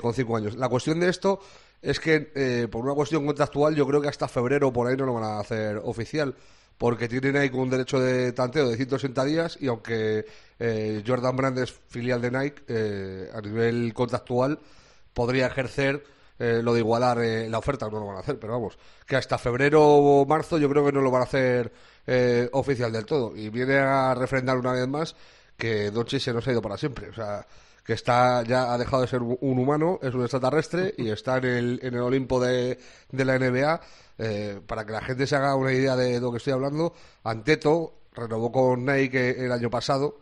con 0.00 0.14
5 0.14 0.36
años. 0.36 0.56
La 0.56 0.68
cuestión 0.68 1.00
de 1.00 1.08
esto 1.08 1.40
es 1.82 1.98
que 1.98 2.30
eh, 2.34 2.68
por 2.70 2.84
una 2.84 2.94
cuestión 2.94 3.24
contractual 3.24 3.74
yo 3.74 3.86
creo 3.86 4.00
que 4.00 4.08
hasta 4.08 4.28
febrero 4.28 4.72
por 4.72 4.86
ahí 4.86 4.96
no 4.96 5.06
lo 5.06 5.14
van 5.14 5.24
a 5.24 5.40
hacer 5.40 5.80
oficial 5.82 6.34
porque 6.80 7.08
tiene 7.08 7.30
Nike 7.30 7.54
un 7.58 7.68
derecho 7.68 8.00
de 8.00 8.32
tanteo 8.32 8.66
de 8.66 8.74
160 8.74 9.22
días 9.26 9.58
y 9.60 9.66
aunque 9.66 10.24
eh, 10.58 11.04
Jordan 11.06 11.36
Brand 11.36 11.58
es 11.58 11.70
filial 11.70 12.22
de 12.22 12.30
Nike, 12.30 12.62
eh, 12.68 13.30
a 13.34 13.40
nivel 13.42 13.92
contractual 13.92 14.58
podría 15.12 15.48
ejercer 15.48 16.02
eh, 16.38 16.62
lo 16.62 16.72
de 16.72 16.80
igualar 16.80 17.18
la 17.18 17.58
oferta, 17.58 17.90
no 17.90 18.00
lo 18.00 18.06
van 18.06 18.16
a 18.16 18.20
hacer, 18.20 18.38
pero 18.38 18.54
vamos, 18.54 18.78
que 19.06 19.14
hasta 19.14 19.36
febrero 19.36 19.86
o 19.86 20.24
marzo 20.24 20.56
yo 20.56 20.70
creo 20.70 20.86
que 20.86 20.92
no 20.92 21.02
lo 21.02 21.10
van 21.10 21.20
a 21.20 21.24
hacer 21.24 21.70
oficial 22.52 22.90
del 22.90 23.04
todo. 23.04 23.36
Y 23.36 23.50
viene 23.50 23.76
a 23.76 24.14
refrendar 24.14 24.56
una 24.56 24.72
vez 24.72 24.88
más 24.88 25.14
que 25.58 25.90
Doncic 25.90 26.20
se 26.20 26.32
nos 26.32 26.48
ha 26.48 26.52
ido 26.52 26.62
para 26.62 26.78
siempre. 26.78 27.10
O 27.10 27.12
sea, 27.14 27.46
que 27.84 27.92
está 27.92 28.42
ya 28.42 28.72
ha 28.72 28.78
dejado 28.78 29.02
de 29.02 29.08
ser 29.08 29.20
un 29.20 29.58
humano, 29.58 29.98
es 30.02 30.14
un 30.14 30.22
extraterrestre 30.22 30.94
y 30.96 31.10
está 31.10 31.36
en 31.38 31.44
el, 31.44 31.80
en 31.82 31.94
el 31.94 32.00
Olimpo 32.00 32.40
de, 32.40 32.78
de 33.10 33.24
la 33.26 33.38
NBA. 33.38 33.80
Eh, 34.22 34.60
para 34.66 34.84
que 34.84 34.92
la 34.92 35.00
gente 35.00 35.26
se 35.26 35.34
haga 35.34 35.54
una 35.56 35.72
idea 35.72 35.96
de 35.96 36.20
lo 36.20 36.30
que 36.30 36.36
estoy 36.36 36.52
hablando, 36.52 36.92
Anteto 37.24 37.94
renovó 38.12 38.52
con 38.52 38.84
Nike 38.84 39.42
el 39.44 39.50
año 39.50 39.70
pasado 39.70 40.18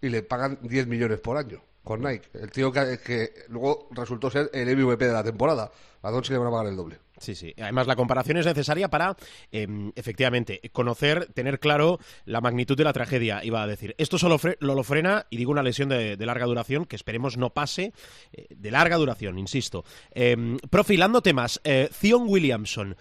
y 0.00 0.08
le 0.08 0.22
pagan 0.22 0.58
10 0.62 0.86
millones 0.86 1.20
por 1.20 1.36
año 1.36 1.62
con 1.84 2.00
Nike. 2.00 2.28
El 2.34 2.50
tío 2.50 2.72
que, 2.72 3.32
luego 3.48 3.88
resultó 3.90 4.30
ser 4.30 4.50
el 4.54 4.74
MVP 4.74 5.06
de 5.06 5.12
la 5.12 5.24
temporada. 5.24 5.70
A 6.02 6.10
Doncic 6.10 6.32
le 6.32 6.38
van 6.38 6.48
a 6.48 6.50
pagar 6.50 6.66
el 6.68 6.76
doble. 6.76 6.98
Sí, 7.18 7.34
sí. 7.34 7.54
Además, 7.60 7.86
la 7.86 7.94
comparación 7.94 8.36
es 8.38 8.46
necesaria 8.46 8.88
para, 8.88 9.16
em, 9.52 9.92
efectivamente, 9.94 10.60
conocer, 10.72 11.26
tener 11.32 11.60
claro 11.60 11.98
la 12.24 12.40
magnitud 12.40 12.76
de 12.76 12.84
la 12.84 12.92
tragedia. 12.92 13.44
Iba 13.44 13.62
a 13.62 13.66
decir, 13.66 13.94
esto 13.98 14.18
solo 14.18 14.38
lo 14.60 14.82
frena, 14.82 15.26
y 15.30 15.36
digo 15.36 15.52
una 15.52 15.62
lesión 15.62 15.88
de, 15.88 16.16
larga 16.16 16.46
duración, 16.46 16.86
que 16.86 16.96
esperemos 16.96 17.36
no 17.36 17.50
pase, 17.50 17.92
eh, 18.32 18.46
de 18.50 18.70
larga 18.72 18.96
duración, 18.96 19.38
insisto. 19.38 19.84
Eh, 20.10 20.56
profilando 20.70 21.22
temas, 21.22 21.60
eh, 21.62 21.88
Zion 21.92 22.24
Williamson, 22.26 22.96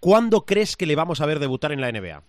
¿cuándo 0.00 0.44
crees 0.44 0.76
que 0.76 0.86
le 0.86 0.96
vamos 0.96 1.20
a 1.20 1.26
ver 1.26 1.38
debutar 1.38 1.72
en 1.72 1.80
la 1.80 1.90
NBA? 1.90 2.22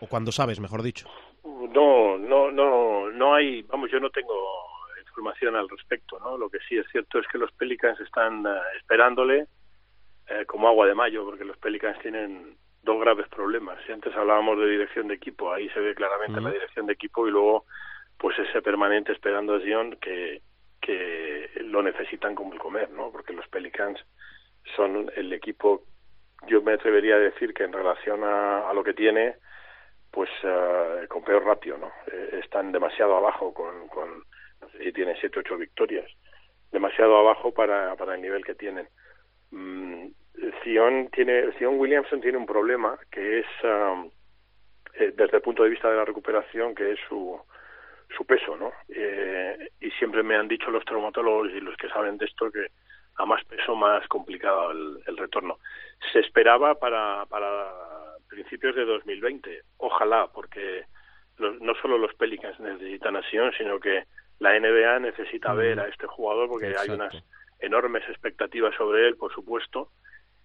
O 0.00 0.06
cuando 0.06 0.32
sabes, 0.32 0.60
mejor 0.60 0.82
dicho. 0.82 1.08
No, 1.44 2.18
no, 2.18 2.50
no, 2.50 3.10
no 3.10 3.34
hay, 3.34 3.62
vamos, 3.62 3.90
yo 3.90 4.00
no 4.00 4.10
tengo 4.10 4.34
información 5.14 5.54
al 5.56 5.68
respecto, 5.68 6.18
¿no? 6.18 6.36
Lo 6.36 6.50
que 6.50 6.58
sí 6.68 6.76
es 6.76 6.86
cierto 6.90 7.18
es 7.18 7.26
que 7.28 7.38
los 7.38 7.52
Pelicans 7.52 7.98
están 8.00 8.44
eh, 8.46 8.60
esperándole 8.78 9.46
eh, 10.28 10.44
como 10.46 10.68
agua 10.68 10.86
de 10.86 10.94
mayo, 10.94 11.24
porque 11.24 11.44
los 11.44 11.56
Pelicans 11.58 11.98
tienen 12.00 12.56
dos 12.82 13.00
graves 13.00 13.28
problemas. 13.28 13.78
Si 13.86 13.92
antes 13.92 14.14
hablábamos 14.14 14.58
de 14.58 14.68
dirección 14.68 15.08
de 15.08 15.14
equipo, 15.14 15.52
ahí 15.52 15.68
se 15.70 15.80
ve 15.80 15.94
claramente 15.94 16.40
la 16.40 16.50
dirección 16.50 16.86
de 16.86 16.92
equipo 16.92 17.26
y 17.26 17.30
luego 17.30 17.64
pues 18.18 18.38
ese 18.38 18.60
permanente 18.62 19.12
esperando 19.12 19.54
a 19.54 19.60
Zion 19.60 19.96
que, 20.00 20.42
que 20.80 21.50
lo 21.64 21.82
necesitan 21.82 22.34
como 22.34 22.52
el 22.52 22.58
comer, 22.58 22.90
¿no? 22.90 23.10
Porque 23.10 23.32
los 23.32 23.46
Pelicans 23.48 23.98
son 24.76 25.10
el 25.16 25.32
equipo, 25.32 25.82
yo 26.46 26.62
me 26.62 26.72
atrevería 26.72 27.16
a 27.16 27.20
decir 27.20 27.54
que 27.54 27.64
en 27.64 27.72
relación 27.72 28.22
a, 28.24 28.72
lo 28.72 28.82
que 28.82 28.94
tiene, 28.94 29.36
pues 30.10 30.30
eh, 30.42 31.06
con 31.08 31.22
peor 31.24 31.44
ratio, 31.44 31.78
¿no? 31.78 31.92
están 32.38 32.72
demasiado 32.72 33.16
abajo 33.16 33.52
con, 33.52 33.88
con 33.88 34.24
y 34.80 34.92
tiene 34.92 35.16
siete 35.20 35.40
ocho 35.40 35.56
victorias 35.56 36.10
demasiado 36.70 37.16
abajo 37.16 37.52
para, 37.52 37.94
para 37.96 38.14
el 38.14 38.22
nivel 38.22 38.44
que 38.44 38.54
tienen 38.54 38.88
mm, 39.50 40.06
tiene 41.12 41.52
Zion 41.58 41.78
Williamson 41.78 42.20
tiene 42.20 42.38
un 42.38 42.46
problema 42.46 42.98
que 43.10 43.40
es 43.40 43.46
um, 43.62 44.10
eh, 44.94 45.12
desde 45.16 45.36
el 45.36 45.42
punto 45.42 45.62
de 45.62 45.70
vista 45.70 45.88
de 45.88 45.96
la 45.96 46.04
recuperación 46.04 46.74
que 46.74 46.92
es 46.92 46.98
su 47.08 47.40
su 48.16 48.24
peso 48.26 48.56
no 48.56 48.72
eh, 48.88 49.70
y 49.80 49.90
siempre 49.92 50.22
me 50.22 50.36
han 50.36 50.48
dicho 50.48 50.70
los 50.70 50.84
traumatólogos 50.84 51.50
y 51.52 51.60
los 51.60 51.76
que 51.76 51.88
saben 51.88 52.18
de 52.18 52.26
esto 52.26 52.50
que 52.50 52.66
a 53.16 53.26
más 53.26 53.44
peso 53.44 53.74
más 53.74 54.06
complicado 54.08 54.70
el, 54.70 55.00
el 55.06 55.16
retorno 55.16 55.58
se 56.12 56.20
esperaba 56.20 56.74
para 56.74 57.24
para 57.26 57.72
principios 58.28 58.74
de 58.74 58.84
2020 58.84 59.62
ojalá 59.78 60.28
porque 60.32 60.84
no 61.38 61.74
solo 61.82 61.98
los 61.98 62.14
Pelicans 62.14 62.58
necesitan 62.60 63.16
a 63.16 63.22
Sion 63.28 63.52
sino 63.56 63.80
que 63.80 64.04
la 64.38 64.58
NBA 64.58 64.98
necesita 65.00 65.52
mm. 65.52 65.56
ver 65.56 65.80
a 65.80 65.88
este 65.88 66.06
jugador 66.06 66.48
porque 66.48 66.74
hay 66.76 66.90
unas 66.90 67.14
enormes 67.60 68.02
expectativas 68.08 68.74
sobre 68.76 69.08
él, 69.08 69.16
por 69.16 69.32
supuesto, 69.32 69.90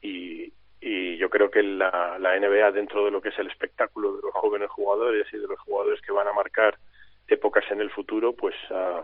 y, 0.02 0.54
y 0.80 1.18
yo 1.18 1.30
creo 1.30 1.52
que 1.52 1.64
la, 1.64 2.18
la 2.20 2.40
NBA 2.40 2.72
dentro 2.72 3.06
de 3.06 3.12
lo 3.12 3.22
que 3.22 3.30
es 3.30 3.40
el 3.40 3.48
espectáculo 3.48 4.16
de 4.16 4.22
los 4.24 4.34
jóvenes 4.34 4.70
jugadores 4.70 5.28
y 5.34 5.38
de 5.38 5.48
los 5.48 5.60
jugadores 5.60 6.02
que 6.02 6.14
van 6.14 6.28
a 6.28 6.34
marcar 6.34 6.78
épocas 7.28 7.66
en 7.72 7.82
el 7.82 7.92
futuro, 7.92 8.34
pues 8.34 8.56
uh, 8.72 9.04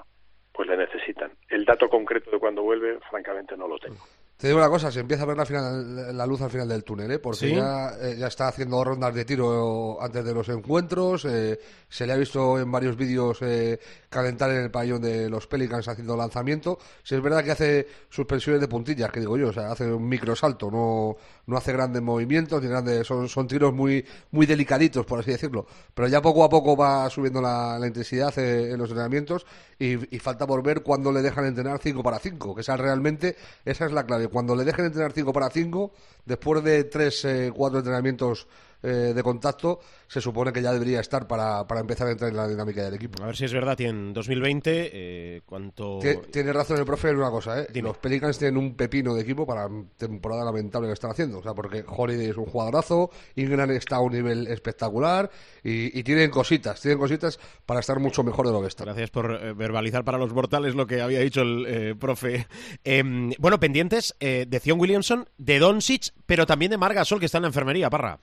pues 0.56 0.70
le 0.70 0.78
necesitan. 0.78 1.32
El 1.50 1.65
dato 1.65 1.89
concreto 1.89 2.32
de 2.32 2.39
cuando 2.39 2.63
vuelve, 2.63 3.00
francamente, 3.10 3.58
no 3.58 3.68
lo 3.68 3.78
tengo. 3.78 4.06
Te 4.38 4.48
digo 4.48 4.60
una 4.60 4.67
cosa, 4.67 4.91
se 4.91 5.00
empieza 5.00 5.24
a 5.24 5.28
ver 5.28 5.38
la, 5.38 5.45
final, 5.45 6.17
la 6.17 6.26
luz 6.26 6.41
al 6.41 6.50
final 6.50 6.67
del 6.67 6.84
túnel, 6.84 7.10
¿eh? 7.10 7.19
porque 7.19 7.56
ya, 7.56 7.93
eh, 8.02 8.17
ya, 8.17 8.28
está 8.28 8.50
haciendo 8.50 8.84
rondas 8.84 9.15
de 9.15 9.24
tiro 9.24 10.02
antes 10.02 10.26
de 10.26 10.34
los 10.34 10.50
encuentros. 10.50 11.24
Eh, 11.24 11.58
se 11.88 12.06
le 12.06 12.12
ha 12.12 12.17
visto 12.17 12.60
en 12.60 12.69
varios 12.69 12.98
vídeos 12.98 13.38
eh, 13.41 13.80
calentar 14.10 14.52
en 14.52 14.63
el 14.63 14.71
pabellón 14.71 15.02
de 15.02 15.30
los 15.30 15.48
Pelicans 15.48 15.88
haciendo 15.88 16.17
lanzamiento. 16.17 16.78
Si 17.02 17.15
es 17.15 17.21
verdad 17.21 17.45
que 17.45 17.52
hace 17.52 17.88
suspensiones 18.10 18.60
de 18.60 18.67
puntillas, 18.67 19.10
que 19.10 19.21
digo 19.21 19.38
yo, 19.38 19.48
o 19.48 19.54
sea, 19.54 19.71
hace 19.71 19.89
un 19.89 20.06
micro 20.06 20.36
salto, 20.36 20.69
no, 20.69 21.15
no 21.48 21.56
hace 21.56 21.71
grandes 21.71 22.02
movimientos, 22.02 22.62
ni 22.62 22.67
grandes, 22.67 23.08
son, 23.08 23.30
son 23.30 23.48
tiros 23.48 23.74
muy, 23.74 24.06
muy 24.32 24.45
delicaditos, 24.45 25.06
por 25.06 25.19
así 25.19 25.32
decirlo. 25.32 25.65
Pero 25.93 26.10
ya 26.10 26.21
poco 26.21 26.43
a 26.43 26.50
poco 26.50 26.76
va 26.76 27.10
subiendo 27.10 27.41
la, 27.41 27.80
intensidad 27.86 28.38
en 28.38 28.78
los 28.78 28.89
entrenamientos 28.89 29.45
y, 29.80 29.95
falta 30.19 30.48
por 30.48 30.63
ver 30.63 30.82
cuándo 30.82 31.12
le 31.12 31.21
dejan 31.21 31.45
entrenar 31.45 31.80
5 31.82 32.04
para 32.04 32.19
5, 32.19 32.56
que 32.56 32.62
esa 32.62 32.76
realmente, 32.76 33.38
esa 33.63 33.86
es 33.86 33.91
la 33.91 34.06
clave 34.06 34.24
cuando 34.27 34.55
le 34.55 34.63
dejen 34.63 34.85
entrenar 34.85 35.11
5 35.11 35.33
para 35.33 35.49
5, 35.49 35.91
después 36.25 36.63
de 36.63 36.83
3, 36.85 37.25
eh, 37.25 37.51
4 37.55 37.79
entrenamientos 37.79 38.47
eh, 38.83 39.13
de 39.15 39.23
contacto, 39.23 39.79
se 40.07 40.21
supone 40.21 40.53
que 40.53 40.61
ya 40.61 40.71
debería 40.71 40.99
estar 40.99 41.27
para, 41.27 41.65
para, 41.67 41.81
empezar 41.81 42.07
a 42.07 42.11
entrar 42.11 42.29
en 42.29 42.38
la 42.38 42.47
dinámica 42.47 42.83
del 42.83 42.93
equipo. 42.93 43.23
A 43.23 43.27
ver 43.27 43.35
si 43.35 43.45
es 43.45 43.53
verdad, 43.53 43.79
en 43.81 44.13
2020, 44.13 44.91
eh, 44.93 45.41
cuánto... 45.45 45.99
Tiene 46.31 46.53
razón 46.53 46.77
el 46.77 46.85
profe 46.85 47.09
en 47.09 47.17
una 47.17 47.31
cosa, 47.31 47.61
¿eh? 47.61 47.67
Los 47.81 47.97
Pelicans 47.97 48.38
tienen 48.38 48.57
un 48.57 48.75
pepino 48.75 49.15
de 49.15 49.21
equipo 49.21 49.45
para 49.45 49.67
la 49.67 49.83
temporada 49.97 50.45
lamentable 50.45 50.88
que 50.88 50.93
están 50.93 51.11
haciendo. 51.11 51.39
O 51.39 51.43
sea, 51.43 51.53
porque 51.53 51.83
Holiday 51.88 52.29
es 52.29 52.38
un 52.38 52.45
jugadorazo, 52.45 53.09
Ingram 53.35 53.71
está 53.71 53.97
a 53.97 54.01
un 54.01 54.13
nivel 54.13 54.47
espectacular 54.47 55.29
y, 55.63 56.03
tienen 56.03 56.29
cositas, 56.29 56.79
tienen 56.79 56.99
cositas 56.99 57.39
para 57.65 57.79
estar 57.79 57.99
mucho 57.99 58.23
mejor 58.23 58.45
de 58.45 58.53
lo 58.53 58.61
que 58.61 58.67
están. 58.67 58.85
Gracias 58.85 59.09
por 59.09 59.31
eh, 59.31 59.53
verbalizar 59.53 60.03
para 60.03 60.19
los 60.19 60.31
mortales 60.31 60.75
lo 60.75 60.85
que 60.85 61.01
había 61.01 61.19
dicho 61.19 61.41
el 61.41 61.65
eh, 61.67 61.95
profe. 61.95 62.47
Em, 62.83 63.31
bueno, 63.39 63.59
pendientes 63.59 64.15
de 64.19 64.59
Zion 64.59 64.79
Williamson, 64.79 65.27
de 65.38 65.59
Doncic, 65.59 66.13
pero 66.25 66.45
también 66.45 66.69
de 66.69 66.77
Margasol, 66.77 67.19
que 67.19 67.25
está 67.25 67.39
en 67.39 67.43
la 67.43 67.47
enfermería, 67.47 67.89
Parra 67.89 68.19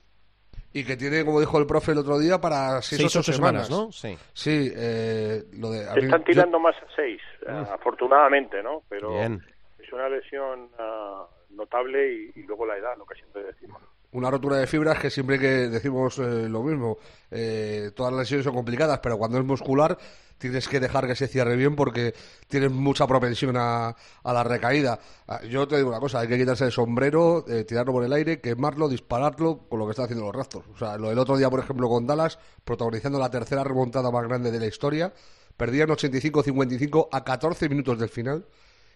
y 0.73 0.85
que 0.85 0.97
tiene, 0.97 1.25
como 1.25 1.41
dijo 1.41 1.59
el 1.59 1.67
profe 1.67 1.93
el 1.93 1.99
otro 1.99 2.19
día, 2.19 2.41
para 2.41 2.81
seis, 2.83 3.03
o 3.15 3.21
ocho 3.21 3.33
semanas, 3.33 3.71
¿no? 3.71 3.93
Sí. 3.93 4.17
Sí, 4.33 4.73
eh, 4.75 5.43
lo 5.59 5.71
de... 5.71 5.85
Están 6.01 6.25
tirando 6.25 6.59
más 6.59 6.77
a 6.77 6.87
seis, 6.97 7.21
eh, 7.47 7.65
afortunadamente, 7.73 8.63
¿no? 8.63 8.83
Pero 8.89 9.21
es 9.23 9.93
una 9.93 10.09
lesión 10.09 10.71
uh, 10.79 11.55
notable 11.55 12.13
y, 12.13 12.41
y, 12.41 12.43
luego 12.45 12.65
la 12.65 12.77
edad, 12.77 12.97
lo 12.97 13.05
que 13.05 13.15
siempre 13.15 13.43
decimos 13.43 13.83
una 14.13 14.31
rotura 14.31 14.57
de 14.57 14.67
fibras 14.67 14.99
que 14.99 15.11
siempre 15.11 15.39
que 15.39 15.69
decimos 15.69 16.19
eh, 16.19 16.49
lo 16.49 16.63
mismo, 16.63 16.99
eh, 17.31 17.91
todas 17.95 18.13
las 18.13 18.23
lesiones 18.23 18.45
son 18.45 18.55
complicadas, 18.55 19.01
pero 19.03 19.19
cuando 19.19 19.39
es 19.39 19.45
muscular 19.45 19.99
tienes 20.39 20.67
que 20.69 20.81
dejar 20.81 21.07
que 21.07 21.15
se 21.15 21.29
cierre 21.29 21.57
bien 21.57 21.77
porque 21.77 22.15
tienes 22.49 22.71
mucha 22.73 23.07
propensión 23.07 23.57
a, 23.57 23.95
la 24.25 24.43
recaída. 24.43 24.99
Ah, 25.29 25.41
yo 25.45 25.69
te 25.69 25.77
digo 25.77 25.89
una 25.89 26.01
cosa, 26.01 26.19
hay 26.19 26.29
que 26.29 26.37
quitarse 26.37 26.65
el 26.65 26.73
sombrero, 26.73 27.45
eh, 27.49 27.65
tirarlo 27.65 27.93
por 27.93 28.05
el 28.05 28.13
aire, 28.13 28.41
quemarlo, 28.41 28.89
dispararlo, 28.89 29.69
con 29.69 29.79
lo 29.79 29.87
que 29.87 29.93
están 29.93 30.07
haciendo 30.07 30.27
los 30.27 30.35
Raptors. 30.35 30.67
O 30.75 30.77
sea, 30.77 30.99
lo 30.99 31.11
del 31.11 31.19
otro 31.19 31.37
día, 31.37 31.49
por 31.49 31.61
ejemplo, 31.61 31.89
con 31.89 32.07
Dallas, 32.07 32.41
protagonizando 32.65 33.21
la 33.21 33.31
tercera 33.31 33.63
remontada 33.63 34.11
más 34.11 34.25
grande 34.25 34.51
de 34.51 34.59
la 34.59 34.67
historia, 34.67 35.13
perdían 35.57 35.91
85-55 35.91 37.09
a 37.13 37.23
14 37.23 37.69
minutos 37.69 37.99
del 38.01 38.09
final 38.09 38.45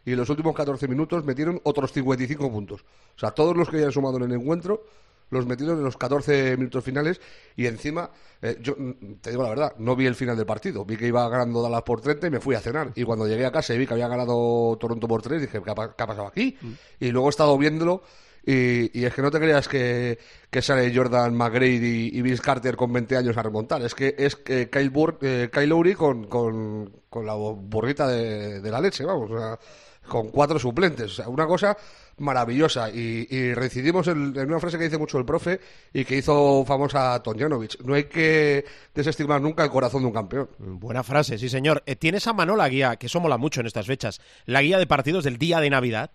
y 0.06 0.12
en 0.12 0.18
los 0.18 0.30
últimos 0.30 0.54
14 0.54 0.88
minutos 0.88 1.24
metieron 1.24 1.60
otros 1.64 1.92
55 1.92 2.50
puntos. 2.50 2.80
O 3.14 3.18
sea, 3.18 3.32
todos 3.32 3.54
los 3.54 3.68
que 3.68 3.76
hayan 3.76 3.92
sumado 3.92 4.16
en 4.16 4.22
el 4.22 4.32
encuentro 4.32 4.84
los 5.30 5.44
metieron 5.44 5.76
en 5.78 5.84
los 5.84 5.96
14 5.96 6.56
minutos 6.56 6.84
finales 6.84 7.20
y 7.56 7.66
encima, 7.66 8.10
eh, 8.40 8.56
yo 8.62 8.76
mm, 8.78 9.16
te 9.20 9.30
digo 9.30 9.42
la 9.42 9.48
verdad, 9.48 9.74
no 9.78 9.96
vi 9.96 10.06
el 10.06 10.14
final 10.14 10.36
del 10.36 10.46
partido. 10.46 10.84
Vi 10.84 10.96
que 10.96 11.08
iba 11.08 11.28
ganando 11.28 11.60
Dallas 11.60 11.82
por 11.82 12.00
30 12.00 12.28
y 12.28 12.30
me 12.30 12.40
fui 12.40 12.54
a 12.54 12.60
cenar. 12.60 12.92
Y 12.94 13.02
cuando 13.02 13.26
llegué 13.26 13.44
a 13.44 13.52
casa 13.52 13.74
y 13.74 13.78
vi 13.78 13.86
que 13.86 13.94
había 13.94 14.08
ganado 14.08 14.78
Toronto 14.80 15.08
por 15.08 15.20
3, 15.20 15.42
dije, 15.42 15.60
¿qué 15.62 15.70
ha, 15.70 15.74
pasado 15.74 16.26
aquí? 16.26 16.56
Mm. 16.60 16.72
Y 17.00 17.10
luego 17.10 17.28
he 17.28 17.30
estado 17.30 17.58
viéndolo 17.58 18.02
y, 18.48 19.04
es 19.04 19.12
que 19.12 19.22
no 19.22 19.30
te 19.32 19.40
creas 19.40 19.66
que, 19.66 20.18
sale 20.62 20.94
Jordan 20.94 21.34
McGrady 21.34 22.10
y, 22.12 22.22
Vince 22.22 22.40
Carter 22.40 22.76
con 22.76 22.92
20 22.92 23.16
años 23.16 23.36
a 23.36 23.42
remontar. 23.42 23.82
Es 23.82 23.92
que 23.92 24.14
es 24.16 24.36
que 24.36 24.70
Kyle, 24.70 24.92
eh, 25.22 25.50
Kyle 25.52 25.68
Lowry 25.68 25.94
con, 25.94 26.28
con, 26.28 26.92
la 27.26 27.34
burrita 27.34 28.06
de, 28.06 28.70
la 28.70 28.80
leche, 28.80 29.04
vamos. 29.04 29.32
O 29.32 29.38
sea, 29.38 29.58
con 30.06 30.28
cuatro 30.28 30.58
suplentes. 30.58 31.12
O 31.12 31.14
sea, 31.14 31.28
una 31.28 31.46
cosa 31.46 31.76
maravillosa. 32.18 32.90
Y, 32.90 33.26
y 33.30 33.54
reincidimos 33.54 34.08
en, 34.08 34.38
una 34.38 34.60
frase 34.60 34.78
que 34.78 34.84
dice 34.84 34.98
mucho 34.98 35.18
el 35.18 35.24
profe 35.24 35.60
y 35.92 36.04
que 36.04 36.16
hizo 36.16 36.64
famosa 36.64 37.22
Tonjanovic. 37.22 37.80
No 37.82 37.94
hay 37.94 38.04
que 38.04 38.64
desestimar 38.94 39.40
nunca 39.40 39.64
el 39.64 39.70
corazón 39.70 40.02
de 40.02 40.06
un 40.08 40.14
campeón. 40.14 40.48
Buena 40.58 41.02
frase, 41.02 41.38
sí 41.38 41.48
señor. 41.48 41.82
Eh, 41.86 41.96
¿Tienes 41.96 42.26
a 42.26 42.32
mano 42.32 42.56
la 42.56 42.68
guía, 42.68 42.96
que 42.96 43.06
eso 43.06 43.20
mola 43.20 43.36
mucho 43.36 43.60
en 43.60 43.66
estas 43.66 43.86
fechas, 43.86 44.20
la 44.44 44.62
guía 44.62 44.78
de 44.78 44.86
partidos 44.86 45.24
del 45.24 45.38
día 45.38 45.60
de 45.60 45.70
Navidad? 45.70 46.10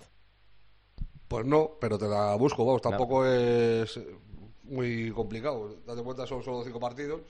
Pues 1.27 1.45
no, 1.45 1.77
pero 1.79 1.97
te 1.97 2.07
la 2.07 2.35
busco, 2.35 2.65
vamos, 2.65 2.81
tampoco 2.81 3.25
es... 3.25 3.99
muy 4.63 5.11
complicado. 5.11 5.77
Date 5.85 6.01
cuenta, 6.01 6.25
son 6.25 6.43
solo 6.43 6.63
cinco 6.63 6.79
partidos. 6.79 7.21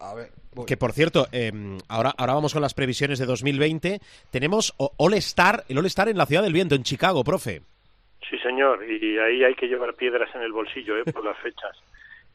A 0.00 0.14
ver. 0.14 0.28
Que 0.66 0.76
por 0.76 0.92
cierto, 0.92 1.26
eh, 1.32 1.52
ahora, 1.88 2.12
ahora 2.16 2.34
vamos 2.34 2.52
con 2.52 2.62
las 2.62 2.74
previsiones 2.74 3.18
de 3.18 3.26
2020. 3.26 4.00
Tenemos 4.30 4.74
All 4.78 5.14
Star, 5.14 5.64
el 5.68 5.78
All 5.78 5.86
Star 5.86 6.08
en 6.08 6.18
la 6.18 6.26
Ciudad 6.26 6.42
del 6.42 6.52
Viento, 6.52 6.74
en 6.74 6.82
Chicago, 6.82 7.22
profe. 7.24 7.62
Sí, 8.28 8.38
señor, 8.38 8.84
y 8.84 9.18
ahí 9.18 9.44
hay 9.44 9.54
que 9.54 9.68
llevar 9.68 9.94
piedras 9.94 10.34
en 10.34 10.42
el 10.42 10.52
bolsillo, 10.52 10.98
¿eh? 10.98 11.04
por 11.04 11.24
las 11.24 11.38
fechas. 11.38 11.76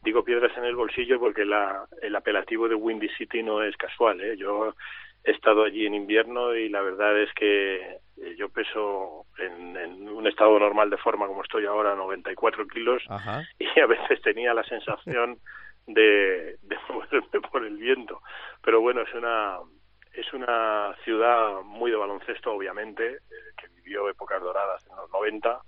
Digo 0.04 0.24
piedras 0.24 0.56
en 0.58 0.66
el 0.66 0.76
bolsillo 0.76 1.20
porque 1.20 1.46
la, 1.46 1.86
el 2.02 2.16
apelativo 2.16 2.68
de 2.68 2.76
Windy 2.76 3.10
City 3.10 3.44
no 3.44 3.62
es 3.64 3.76
casual. 3.78 4.20
¿eh? 4.22 4.36
Yo 4.38 4.74
he 5.24 5.32
estado 5.32 5.64
allí 5.64 5.86
en 5.86 5.94
invierno 5.94 6.56
y 6.56 6.68
la 6.70 6.82
verdad 6.82 7.18
es 7.22 7.32
que 7.34 7.76
eh, 7.76 8.36
yo 8.38 8.50
peso 8.50 9.26
en, 9.38 9.78
en, 9.78 10.10
un 10.10 10.28
estado 10.28 10.58
normal 10.60 10.90
de 10.90 10.98
forma 10.98 11.28
como 11.28 11.44
estoy 11.44 11.66
ahora 11.66 11.96
94 11.96 12.68
kilos 12.68 13.04
Ajá. 13.08 13.44
y 13.60 13.80
a 13.80 13.86
veces 13.86 14.22
tenía 14.22 14.54
la 14.54 14.64
sensación 14.64 15.38
de, 15.88 16.58
de 16.62 16.78
moverme 16.90 17.42
por 17.52 17.66
el 17.66 17.78
viento 17.78 18.22
pero 18.62 18.82
bueno 18.82 19.02
es 19.02 19.14
una 19.14 19.60
es 20.14 20.32
una 20.34 20.96
ciudad 21.04 21.62
muy 21.64 21.92
de 21.92 21.98
baloncesto 21.98 22.54
obviamente 22.54 23.16
eh, 23.16 23.20
que 23.58 23.68
vivió 23.70 24.10
épocas 24.10 24.42
doradas 24.42 24.86
en 24.88 24.96
los 24.96 25.10
90 25.12 25.60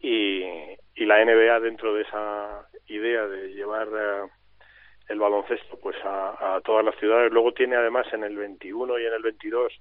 y, 0.00 0.42
y 0.94 1.04
la 1.04 1.24
NBA 1.24 1.60
dentro 1.60 1.94
de 1.94 2.02
esa 2.02 2.66
idea 2.86 3.26
de 3.26 3.54
llevar 3.54 3.88
eh, 3.88 4.28
el 5.08 5.18
baloncesto 5.18 5.78
pues 5.80 5.96
a, 6.04 6.56
a, 6.56 6.60
todas 6.60 6.84
las 6.84 6.96
ciudades. 6.96 7.32
Luego 7.32 7.52
tiene 7.52 7.76
además 7.76 8.06
en 8.12 8.24
el 8.24 8.36
21 8.36 8.98
y 8.98 9.06
en 9.06 9.12
el 9.12 9.22
22 9.22 9.72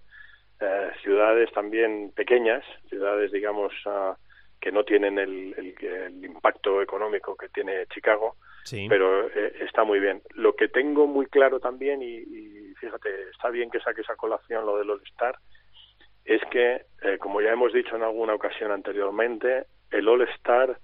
eh, 0.60 0.92
ciudades 1.02 1.52
también 1.54 2.12
pequeñas, 2.16 2.66
ciudades 2.90 3.32
digamos 3.32 3.72
uh, 3.86 4.14
que 4.60 4.72
no 4.72 4.84
tienen 4.84 5.18
el, 5.18 5.54
el, 5.58 5.76
el, 5.88 6.26
impacto 6.26 6.82
económico 6.82 7.36
que 7.36 7.50
tiene 7.50 7.88
Chicago, 7.88 8.36
sí. 8.64 8.88
pero 8.90 9.28
eh, 9.28 9.54
está 9.62 9.84
muy 9.84 10.00
bien. 10.00 10.22
Lo 10.36 10.56
que 10.56 10.68
tengo 10.68 11.08
muy 11.08 11.28
claro 11.28 11.60
también, 11.60 12.02
y, 12.02 12.18
y 12.18 12.74
fíjate, 12.76 13.30
está 13.32 13.50
bien 13.50 13.70
que 13.70 13.80
saques 13.80 14.10
a 14.10 14.16
colación 14.16 14.66
lo 14.66 14.78
del 14.78 14.90
All-Star, 14.90 15.38
es 16.26 16.42
que, 16.52 16.84
eh, 17.02 17.18
como 17.20 17.42
ya 17.42 17.52
hemos 17.52 17.74
dicho 17.74 17.96
en 17.96 18.04
alguna 18.04 18.34
ocasión 18.36 18.72
anteriormente, 18.72 19.66
el 19.92 20.08
All-Star 20.08 20.78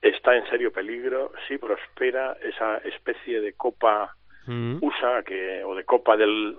está 0.00 0.36
en 0.36 0.46
serio 0.48 0.72
peligro 0.72 1.32
si 1.48 1.58
prospera 1.58 2.36
esa 2.42 2.78
especie 2.78 3.40
de 3.40 3.54
copa 3.54 4.14
mm. 4.46 4.78
USA 4.82 5.22
que 5.22 5.64
o 5.64 5.74
de 5.74 5.84
copa 5.84 6.16
del 6.16 6.58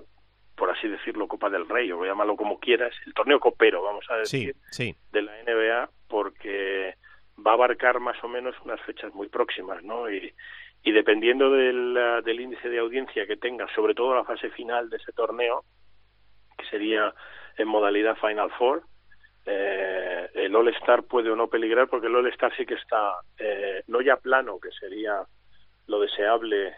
por 0.56 0.72
así 0.72 0.88
decirlo 0.88 1.28
copa 1.28 1.50
del 1.50 1.70
rey 1.70 1.92
o 1.92 2.04
llámalo 2.04 2.36
como 2.36 2.60
quieras 2.60 2.94
el 3.06 3.14
torneo 3.14 3.40
copero 3.40 3.84
vamos 3.84 4.06
a 4.10 4.18
decir 4.18 4.56
sí, 4.72 4.86
sí. 4.86 4.96
de 5.12 5.22
la 5.22 5.34
NBA 5.44 5.90
porque 6.08 6.96
va 7.46 7.52
a 7.52 7.54
abarcar 7.56 8.00
más 8.00 8.22
o 8.24 8.28
menos 8.28 8.56
unas 8.64 8.82
fechas 8.82 9.14
muy 9.14 9.28
próximas 9.28 9.84
no 9.84 10.10
y, 10.10 10.34
dependiendo 10.84 11.50
del, 11.52 11.98
uh, 11.98 12.22
del 12.24 12.40
índice 12.40 12.70
de 12.70 12.80
audiencia 12.80 13.26
que 13.26 13.38
tenga 13.38 13.68
sobre 13.74 13.96
todo 13.96 14.16
la 14.16 14.24
fase 14.24 14.50
final 14.52 14.90
de 14.90 14.98
ese 14.98 15.12
torneo 15.12 15.64
que 16.58 16.66
sería 16.68 17.14
en 17.58 17.68
modalidad 17.68 18.16
Final 18.18 18.52
Four 18.52 18.84
eh, 19.46 20.30
el 20.34 20.56
All 20.56 20.70
Star 20.70 21.04
puede 21.04 21.30
o 21.30 21.36
no 21.36 21.48
peligrar 21.48 21.88
porque 21.88 22.08
el 22.08 22.16
All 22.16 22.28
Star 22.28 22.56
sí 22.56 22.66
que 22.66 22.74
está 22.76 23.18
eh, 23.38 23.84
no 23.88 24.02
ya 24.02 24.18
plano 24.18 24.60
que 24.60 24.72
sería 24.72 25.24
lo 25.88 26.00
deseable 26.00 26.76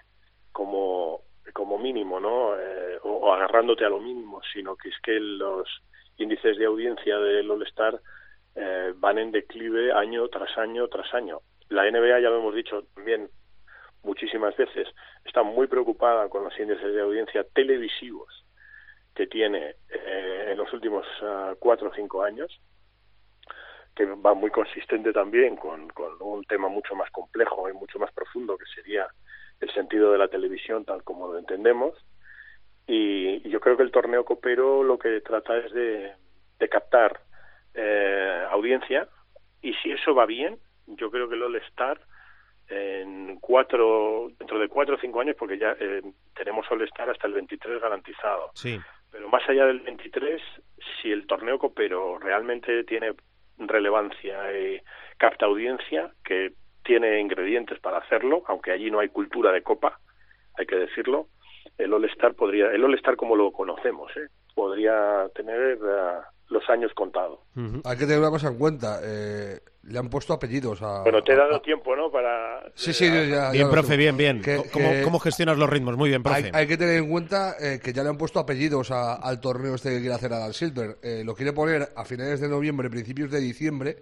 como 0.52 1.22
como 1.54 1.78
mínimo 1.78 2.20
no 2.20 2.60
eh, 2.60 3.00
o, 3.04 3.34
agarrándote 3.34 3.86
a 3.86 3.90
lo 3.90 4.00
mínimo 4.00 4.42
sino 4.54 4.76
que 4.76 4.90
es 4.90 5.00
que 5.02 5.20
los 5.20 5.82
índices 6.18 6.58
de 6.58 6.66
audiencia 6.66 7.18
del 7.20 7.50
All 7.50 7.64
Star 7.64 8.00
eh, 8.58 8.94
van 8.98 9.20
en 9.20 9.32
declive 9.32 9.94
año 9.94 10.28
tras 10.30 10.58
año 10.58 10.88
tras 10.88 11.14
año 11.14 11.40
la 11.70 11.90
NBA 11.90 12.20
ya 12.20 12.30
lo 12.30 12.40
hemos 12.40 12.56
dicho 12.56 12.84
también 12.96 13.30
muchísimas 14.04 14.56
veces 14.56 14.88
está 15.26 15.44
muy 15.44 15.68
preocupada 15.68 16.30
con 16.30 16.44
los 16.44 16.58
índices 16.60 16.94
de 16.94 17.02
audiencia 17.02 17.46
televisivos 17.54 18.46
que 19.14 19.28
tiene 19.28 19.76
eh, 19.90 20.50
en 20.52 20.58
los 20.58 20.72
últimos 20.74 21.06
uh, 21.24 21.56
cuatro 21.58 21.90
o 21.90 21.94
cinco 21.94 22.22
años, 22.22 22.62
que 23.96 24.06
va 24.06 24.36
muy 24.36 24.52
consistente 24.52 25.12
también 25.12 25.56
con, 25.56 25.92
un 26.20 26.44
tema 26.44 26.68
mucho 26.68 26.94
más 26.96 27.10
complejo 27.10 27.68
y 27.68 27.74
mucho 27.74 27.98
más 27.98 28.12
profundo, 28.14 28.56
que 28.58 28.66
sería 28.76 29.08
el 29.60 29.74
sentido 29.74 30.12
de 30.12 30.20
la 30.20 30.28
televisión 30.28 30.86
tal 30.86 31.04
como 31.04 31.28
lo 31.34 31.40
entendemos. 31.40 31.96
Y, 32.86 33.42
yo 33.50 33.60
creo 33.60 33.76
que 33.76 33.84
el 33.84 33.92
torneo 33.92 34.24
copero 34.24 34.84
lo 34.84 35.00
que 35.00 35.20
trata 35.22 35.58
es 35.58 35.74
de 35.74 36.70
captar 36.70 37.22
eh, 37.78 38.46
audiencia, 38.52 39.08
y 39.62 39.74
si 39.76 39.92
eso 39.92 40.14
va 40.14 40.26
bien, 40.26 40.58
yo 40.88 41.10
creo 41.10 41.30
que 41.30 41.36
el 41.36 41.44
All-Star 41.44 42.00
en 42.70 43.38
cuatro, 43.40 44.30
dentro 44.38 44.60
de 44.60 44.68
cuatro 44.68 44.96
o 44.96 45.00
cinco 45.00 45.22
años, 45.22 45.38
porque 45.40 45.58
ya 45.58 45.74
eh, 45.80 46.02
tenemos 46.36 46.70
All-Star 46.70 47.10
hasta 47.10 47.28
el 47.28 47.34
23 47.34 47.80
garantizado. 47.82 48.52
Sí 48.54 48.78
pero 49.12 49.30
más 49.30 49.48
allá 49.48 49.66
del 49.66 49.80
23, 49.80 50.42
si 51.02 51.12
el 51.12 51.26
torneo 51.28 51.58
copero 51.60 52.20
realmente 52.20 52.84
tiene 52.84 53.14
relevancia 53.58 54.58
y 54.58 54.80
capta 55.18 55.46
audiencia, 55.46 56.12
que 56.24 56.54
tiene 56.84 57.20
ingredientes 57.20 57.80
para 57.80 57.98
hacerlo, 57.98 58.44
aunque 58.48 58.72
allí 58.72 58.92
no 58.92 59.00
hay 59.00 59.10
cultura 59.10 59.52
de 59.52 59.64
copa, 59.64 60.00
hay 60.58 60.66
que 60.66 60.76
decirlo, 60.76 61.28
el 61.78 61.94
All-Star 61.94 62.34
podría, 62.34 62.72
el 62.72 62.84
All-Star 62.84 63.16
como 63.16 63.36
lo 63.36 63.52
conocemos, 63.52 64.16
¿eh? 64.18 64.28
podría 64.54 65.28
tener 65.36 65.78
uh, 65.78 66.22
los 66.50 66.64
años 66.70 66.92
contados. 66.96 67.40
Uh 67.56 67.60
-huh. 67.62 67.82
Hay 67.86 67.98
que 67.98 68.06
tener 68.06 68.20
una 68.20 68.30
cosa 68.30 68.48
en 68.48 68.58
cuenta, 68.58 69.00
eh, 69.04 69.60
le 69.84 70.00
han 70.00 70.10
puesto 70.10 70.34
apellidos 70.34 70.82
a... 70.82 71.02
Bueno, 71.04 71.24
te 71.24 71.34
he 71.34 71.36
dado 71.36 71.56
a, 71.56 71.62
tiempo, 71.62 71.96
¿no? 71.96 72.10
Para... 72.12 72.62
Sí, 72.76 72.94
sí, 72.94 73.06
ya, 73.08 73.26
ya 73.26 73.52
Bien, 73.52 73.70
profe, 73.70 73.98
bien, 73.98 74.16
bien. 74.18 74.42
Que- 74.42 74.64
¿Cómo, 74.72 74.90
que- 74.92 75.02
cómo 75.04 75.20
gestionas 75.20 75.58
los 75.58 75.70
ritmos? 75.70 75.98
Muy 75.98 76.10
bien, 76.10 76.24
profe. 76.24 76.38
Hay, 76.46 76.52
hay 76.54 76.68
que 76.68 76.78
tener 76.78 76.96
en 76.98 77.10
cuenta 77.10 77.56
eh, 77.60 77.80
que 77.84 77.92
ya 77.94 78.04
le 78.04 78.10
han 78.10 78.18
puesto 78.18 78.40
apellidos 78.40 78.92
a- 78.92 79.16
al 79.16 79.40
torneo 79.42 79.76
este 79.76 79.90
que 79.90 80.00
quiere 80.00 80.14
hacer 80.16 80.32
Adam 80.34 80.54
Silver. 80.54 80.98
Eh, 81.02 81.24
lo 81.26 81.36
quiere 81.36 81.52
poner 81.54 81.90
a 81.96 82.06
finales 82.06 82.40
de 82.40 82.48
noviembre, 82.48 82.90
principios 82.90 83.30
de 83.32 83.40
diciembre, 83.40 83.98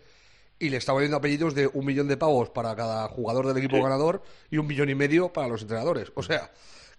y 0.59 0.69
le 0.69 0.77
está 0.77 0.93
poniendo 0.93 1.17
apellidos 1.17 1.53
de 1.55 1.67
un 1.67 1.85
millón 1.85 2.07
de 2.07 2.17
pavos 2.17 2.49
para 2.49 2.75
cada 2.75 3.07
jugador 3.09 3.47
del 3.47 3.57
equipo 3.57 3.75
Sí. 3.77 3.81
ganador 3.83 4.21
y 4.51 4.57
un 4.57 4.67
millón 4.67 4.89
y 4.89 4.95
medio 4.95 5.29
para 5.33 5.47
los 5.47 5.61
entrenadores. 5.63 6.11
O 6.15 6.23
sea, 6.23 6.49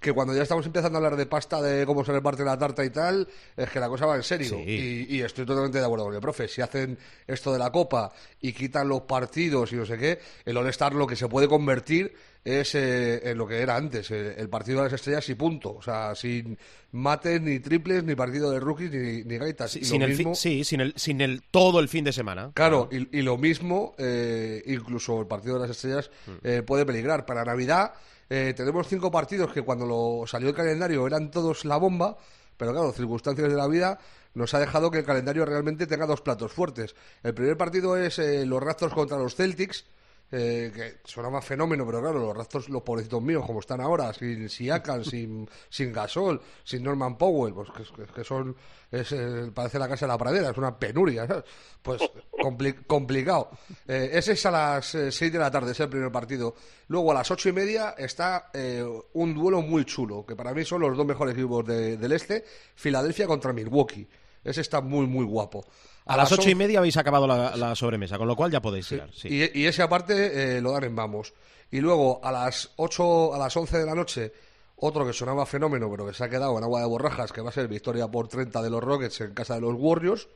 que 0.06 0.12
cuando 0.12 0.34
ya 0.34 0.42
estamos 0.42 0.64
empezando 0.64 0.96
a 0.96 1.00
hablar 1.00 1.16
de 1.16 1.26
pasta, 1.26 1.60
de 1.60 1.84
cómo 1.84 2.04
se 2.04 2.12
reparte 2.12 2.44
la 2.44 2.56
tarta 2.58 2.84
y 2.84 2.90
tal, 2.90 3.26
es 3.56 3.68
que 3.70 3.80
la 3.80 3.88
cosa 3.88 4.06
va 4.06 4.16
en 4.16 4.22
serio. 4.22 4.48
Sí. 4.64 5.06
Y, 5.10 5.16
y 5.16 5.22
estoy 5.22 5.44
totalmente 5.44 5.78
de 5.78 5.84
acuerdo 5.84 6.04
con 6.06 6.14
el 6.14 6.20
profe. 6.20 6.46
Si 6.48 6.62
hacen 6.62 6.96
esto 7.26 7.52
de 7.52 7.58
la 7.58 7.70
Copa 7.72 8.12
y 8.40 8.52
quitan 8.52 8.88
los 8.88 9.02
partidos 9.02 9.72
y 9.72 9.76
no 9.76 9.84
sé 9.84 9.98
qué, 9.98 10.18
el 10.44 10.56
All-Star 10.56 10.94
lo 10.94 11.06
que 11.06 11.16
se 11.16 11.28
puede 11.28 11.48
convertir 11.48 12.14
es 12.44 12.76
eh, 12.76 13.28
en 13.30 13.38
lo 13.38 13.48
que 13.48 13.58
era 13.60 13.74
antes, 13.74 14.08
eh, 14.12 14.36
el 14.38 14.48
partido 14.48 14.78
de 14.78 14.84
las 14.84 14.92
estrellas 14.92 15.28
y 15.28 15.34
punto. 15.34 15.74
O 15.74 15.82
sea, 15.82 16.14
sin 16.14 16.56
mates, 16.92 17.40
ni 17.42 17.58
triples, 17.58 18.04
ni 18.04 18.14
partido 18.14 18.52
de 18.52 18.60
rookies, 18.60 18.92
ni, 18.92 19.24
ni 19.24 19.36
gaitas. 19.38 19.72
Sí, 19.72 19.80
Y 19.80 19.84
sin 19.84 19.98
lo 20.00 20.06
el 20.06 20.16
mismo- 20.16 20.34
sí, 20.36 20.62
sin 20.62 20.80
el, 20.80 20.92
sin 20.96 21.20
el 21.20 21.42
todo 21.50 21.80
el 21.80 21.88
fin 21.88 22.04
de 22.04 22.12
semana. 22.12 22.52
Claro, 22.54 22.88
y, 22.92 23.18
y 23.18 23.22
lo 23.22 23.36
mismo, 23.36 23.96
eh, 23.98 24.62
incluso 24.66 25.20
el 25.20 25.26
partido 25.26 25.54
de 25.54 25.62
las 25.62 25.70
estrellas 25.70 26.08
Mm. 26.28 26.30
eh, 26.44 26.62
puede 26.62 26.86
peligrar. 26.86 27.26
Para 27.26 27.44
Navidad 27.44 27.94
eh, 28.28 28.54
tenemos 28.56 28.88
cinco 28.88 29.10
partidos 29.10 29.52
que 29.52 29.62
cuando 29.62 29.86
lo 29.86 30.26
salió 30.26 30.48
el 30.48 30.54
calendario 30.54 31.06
eran 31.06 31.30
todos 31.30 31.64
la 31.64 31.76
bomba, 31.76 32.16
pero 32.56 32.72
claro, 32.72 32.92
circunstancias 32.92 33.48
de 33.48 33.56
la 33.56 33.68
vida 33.68 33.98
nos 34.34 34.52
ha 34.54 34.58
dejado 34.58 34.90
que 34.90 34.98
el 34.98 35.04
calendario 35.04 35.44
realmente 35.44 35.86
tenga 35.86 36.06
dos 36.06 36.20
platos 36.20 36.52
fuertes. 36.52 36.94
El 37.22 37.34
primer 37.34 37.56
partido 37.56 37.96
es 37.96 38.18
eh, 38.18 38.44
los 38.44 38.62
Raptors 38.62 38.92
contra 38.92 39.18
los 39.18 39.34
Celtics, 39.34 39.84
eh, 40.32 40.72
que 40.74 40.96
sonaba 41.04 41.40
fenómeno, 41.40 41.86
pero 41.86 42.00
claro, 42.00 42.18
los 42.18 42.36
Raptors, 42.36 42.68
los 42.68 42.82
pobrecitos 42.82 43.22
míos, 43.22 43.44
como 43.46 43.60
están 43.60 43.80
ahora, 43.80 44.12
sin 44.12 44.48
Siakam, 44.48 45.04
sin, 45.04 45.48
sin 45.68 45.92
Gasol, 45.92 46.40
sin 46.64 46.82
Norman 46.82 47.16
Powell, 47.16 47.54
pues 47.54 47.68
que, 47.70 48.04
que 48.12 48.24
son, 48.24 48.56
es, 48.90 49.12
eh, 49.12 49.50
parece 49.54 49.78
la 49.78 49.88
casa 49.88 50.06
de 50.06 50.12
la 50.12 50.18
pradera, 50.18 50.50
es 50.50 50.56
una 50.58 50.76
penuria, 50.78 51.26
¿sabes? 51.26 51.44
Pues 51.82 52.02
compli- 52.32 52.84
complicado. 52.86 53.50
Eh, 53.86 54.10
ese 54.14 54.32
es 54.32 54.44
a 54.46 54.50
las 54.50 54.94
eh, 54.96 55.12
6 55.12 55.32
de 55.32 55.38
la 55.38 55.50
tarde, 55.50 55.72
es 55.72 55.80
el 55.80 55.88
primer 55.88 56.10
partido. 56.10 56.54
Luego 56.88 57.12
a 57.12 57.14
las 57.14 57.30
ocho 57.30 57.48
y 57.48 57.52
media 57.52 57.94
está 57.96 58.50
eh, 58.52 58.84
un 59.14 59.34
duelo 59.34 59.62
muy 59.62 59.84
chulo, 59.84 60.26
que 60.26 60.34
para 60.34 60.52
mí 60.52 60.64
son 60.64 60.80
los 60.80 60.96
dos 60.96 61.06
mejores 61.06 61.34
equipos 61.34 61.64
de- 61.66 61.96
del 61.96 62.12
este, 62.12 62.44
Filadelfia 62.74 63.26
contra 63.26 63.52
Milwaukee. 63.52 64.08
Ese 64.42 64.60
está 64.60 64.80
muy, 64.80 65.06
muy 65.06 65.24
guapo. 65.24 65.64
A 66.06 66.16
las 66.16 66.30
ocho 66.32 66.48
y 66.48 66.54
media 66.54 66.78
habéis 66.78 66.96
acabado 66.96 67.26
la, 67.26 67.56
la 67.56 67.74
sobremesa, 67.74 68.16
con 68.16 68.28
lo 68.28 68.36
cual 68.36 68.50
ya 68.50 68.62
podéis 68.62 68.88
tirar. 68.88 69.10
Sí. 69.12 69.28
y, 69.28 69.60
y 69.62 69.66
ese 69.66 69.82
aparte 69.82 70.56
eh, 70.56 70.60
lo 70.60 70.72
dan 70.72 70.84
en 70.84 70.96
vamos. 70.96 71.34
Y 71.70 71.80
luego 71.80 72.20
a 72.24 72.30
las 72.30 72.72
8, 72.76 73.34
a 73.34 73.38
las 73.38 73.56
11 73.56 73.78
de 73.78 73.86
la 73.86 73.94
noche, 73.94 74.32
otro 74.76 75.04
que 75.06 75.12
sonaba 75.12 75.46
fenómeno, 75.46 75.90
pero 75.90 76.06
que 76.06 76.14
se 76.14 76.22
ha 76.22 76.28
quedado 76.28 76.56
en 76.58 76.64
agua 76.64 76.80
de 76.80 76.86
borrajas, 76.86 77.32
que 77.32 77.40
va 77.40 77.48
a 77.48 77.52
ser 77.52 77.66
victoria 77.66 78.08
por 78.08 78.28
30 78.28 78.62
de 78.62 78.70
los 78.70 78.82
Rockets 78.82 79.20
en 79.22 79.34
casa 79.34 79.54
de 79.54 79.62
los 79.62 79.74
Warriors. 79.76 80.28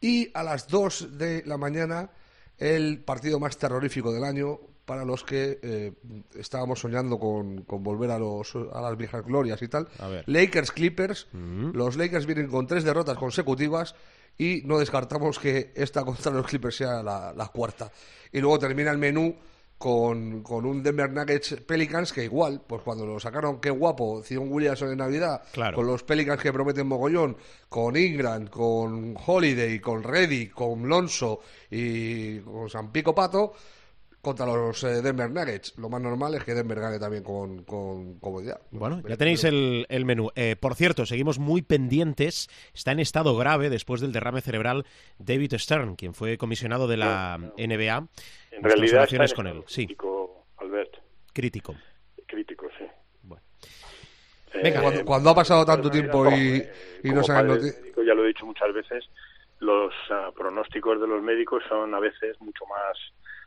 Y 0.00 0.30
a 0.34 0.42
las 0.42 0.68
2 0.68 1.18
de 1.18 1.42
la 1.44 1.58
mañana, 1.58 2.10
el 2.58 3.02
partido 3.04 3.38
más 3.38 3.58
terrorífico 3.58 4.12
del 4.12 4.24
año 4.24 4.58
para 4.84 5.04
los 5.04 5.22
que 5.22 5.60
eh, 5.62 5.92
estábamos 6.34 6.80
soñando 6.80 7.18
con, 7.18 7.62
con 7.62 7.82
volver 7.84 8.10
a, 8.10 8.18
los, 8.18 8.54
a 8.72 8.80
las 8.80 8.96
viejas 8.96 9.24
glorias 9.24 9.62
y 9.62 9.68
tal. 9.68 9.88
Lakers 10.26 10.72
Clippers. 10.72 11.28
Los 11.32 11.96
Lakers 11.96 12.26
vienen 12.26 12.48
con 12.48 12.66
tres 12.66 12.82
derrotas 12.84 13.16
consecutivas 13.16 13.94
y 14.38 14.62
no 14.64 14.78
descartamos 14.78 15.38
que 15.38 15.72
esta 15.74 16.04
contra 16.04 16.32
los 16.32 16.46
Clippers 16.46 16.76
sea 16.76 17.02
la, 17.02 17.32
la 17.32 17.48
cuarta. 17.48 17.90
Y 18.32 18.40
luego 18.40 18.58
termina 18.58 18.90
el 18.90 18.98
menú 18.98 19.34
con, 19.78 20.42
con 20.42 20.64
un 20.64 20.82
Denver 20.82 21.10
Nuggets 21.10 21.56
Pelicans 21.66 22.12
que 22.12 22.24
igual, 22.24 22.62
pues 22.66 22.82
cuando 22.82 23.04
lo 23.04 23.18
sacaron, 23.18 23.60
qué 23.60 23.70
guapo, 23.70 24.22
Zion 24.22 24.50
Williamson 24.50 24.92
en 24.92 24.98
Navidad, 24.98 25.42
Claro. 25.52 25.76
con 25.76 25.86
los 25.86 26.02
Pelicans 26.04 26.40
que 26.40 26.52
prometen 26.52 26.86
mogollón, 26.86 27.36
con 27.68 27.96
Ingram, 27.96 28.46
con 28.46 29.16
Holiday, 29.26 29.80
con 29.80 30.02
Reddy, 30.04 30.48
con 30.50 30.88
Lonso 30.88 31.40
y 31.70 32.38
con 32.40 32.70
San 32.70 32.92
Pico 32.92 33.12
Pato, 33.14 33.54
contra 34.22 34.46
los 34.46 34.82
eh, 34.84 35.02
Denver 35.02 35.28
Nuggets. 35.30 35.76
Lo 35.78 35.88
más 35.88 36.00
normal 36.00 36.34
es 36.34 36.44
que 36.44 36.54
Denver 36.54 36.78
gane 36.80 36.98
también 36.98 37.22
con, 37.24 37.64
con 37.64 38.18
comodidad. 38.20 38.60
Bueno, 38.70 39.02
ya 39.06 39.16
tenéis 39.16 39.44
el, 39.44 39.84
el 39.88 40.04
menú. 40.04 40.30
Eh, 40.36 40.56
por 40.58 40.74
cierto, 40.76 41.04
seguimos 41.04 41.38
muy 41.38 41.60
pendientes. 41.62 42.48
Está 42.72 42.92
en 42.92 43.00
estado 43.00 43.36
grave 43.36 43.68
después 43.68 44.00
del 44.00 44.12
derrame 44.12 44.40
cerebral 44.40 44.86
David 45.18 45.54
Stern, 45.58 45.96
quien 45.96 46.14
fue 46.14 46.38
comisionado 46.38 46.86
de 46.86 46.96
la 46.96 47.36
NBA. 47.58 47.58
En 47.58 48.62
Nuestras 48.62 48.62
realidad 48.62 49.02
está 49.30 49.36
con 49.36 49.46
en 49.48 49.56
él. 49.56 49.64
estado 49.64 49.74
Sí, 49.74 49.86
crítico, 49.86 50.46
Albert, 50.58 50.96
crítico. 51.32 51.74
crítico, 52.26 52.66
sí. 52.78 52.84
Bueno. 53.22 53.42
Eh, 54.54 54.60
Venga. 54.62 54.82
Cuando- 54.82 55.04
cuando 55.04 55.30
ha 55.30 55.34
pasado 55.34 55.64
tanto 55.64 55.90
tiempo 55.90 56.24
y- 56.30 56.30
como, 56.30 56.36
y 57.02 57.08
no 57.10 57.22
noti- 57.56 57.80
médico, 57.80 58.02
ya 58.04 58.14
lo 58.14 58.24
he 58.24 58.28
dicho 58.28 58.46
muchas 58.46 58.72
veces, 58.72 59.04
los 59.58 59.92
ah, 60.10 60.30
pronósticos 60.36 61.00
de 61.00 61.06
los 61.08 61.22
médicos 61.22 61.62
son 61.68 61.92
a 61.94 61.98
veces 62.00 62.40
mucho 62.40 62.64
más 62.66 62.96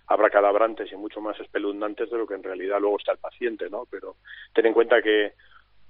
abracadabrantes 0.08 0.92
y 0.92 0.96
mucho 0.96 1.22
más 1.22 1.40
espeluznantes 1.40 2.10
de 2.10 2.18
lo 2.18 2.28
que 2.28 2.36
en 2.36 2.44
realidad 2.44 2.80
luego 2.80 2.98
está 2.98 3.12
el 3.14 3.18
paciente, 3.18 3.70
¿no? 3.70 3.86
Pero 3.90 4.18
ten 4.54 4.66
en 4.66 4.74
cuenta 4.74 5.02
que 5.02 5.34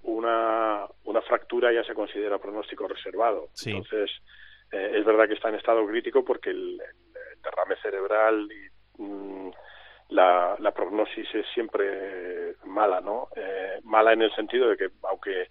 una, 0.04 0.86
una 1.06 1.22
fractura 1.22 1.74
ya 1.74 1.84
se 1.84 1.94
considera 1.94 2.38
pronóstico 2.38 2.88
reservado. 2.88 3.50
Sí. 3.54 3.72
Entonces, 3.72 4.12
eh, 4.72 4.92
es 4.96 5.06
verdad 5.06 5.28
que 5.28 5.34
está 5.34 5.50
en 5.50 5.56
estado 5.56 5.86
crítico 5.88 6.24
porque 6.24 6.52
el, 6.52 6.82
derrame 7.44 7.76
cerebral 7.82 8.50
y 8.52 9.02
mm, 9.04 9.52
la, 10.10 10.56
la 10.60 10.72
prognosis 10.72 11.28
es 11.34 11.46
siempre 11.54 12.56
mala, 12.66 13.02
¿no? 13.02 13.28
Eh, 13.36 13.80
mala 13.84 14.14
en 14.14 14.22
el 14.22 14.34
sentido 14.34 14.70
de 14.70 14.78
que, 14.78 14.90
aunque 15.04 15.50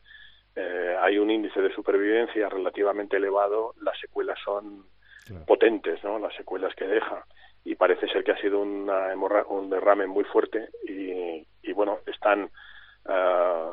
eh, 0.57 0.97
hay 1.01 1.19
un 1.19 1.31
índice 1.31 1.61
de 1.61 1.75
supervivencia 1.75 2.49
relativamente 2.49 3.17
elevado, 3.17 3.75
las 3.83 3.99
secuelas 4.01 4.39
son 4.45 4.87
Claro. 5.27 5.47
potentes, 5.47 6.05
¿no? 6.05 6.19
Las 6.19 6.35
secuelas 6.37 6.75
que 6.75 6.87
deja. 6.87 7.25
Y 7.65 7.75
parece 7.77 8.07
ser 8.09 8.23
que 8.25 8.33
ha 8.33 8.41
sido 8.41 8.61
una 8.61 9.13
hemorra- 9.13 9.47
un 9.49 9.71
derrame 9.71 10.07
muy 10.07 10.25
fuerte 10.25 10.69
y, 10.87 11.47
y 11.63 11.73
bueno, 11.73 11.99
están 12.07 12.51
ah, 13.07 13.73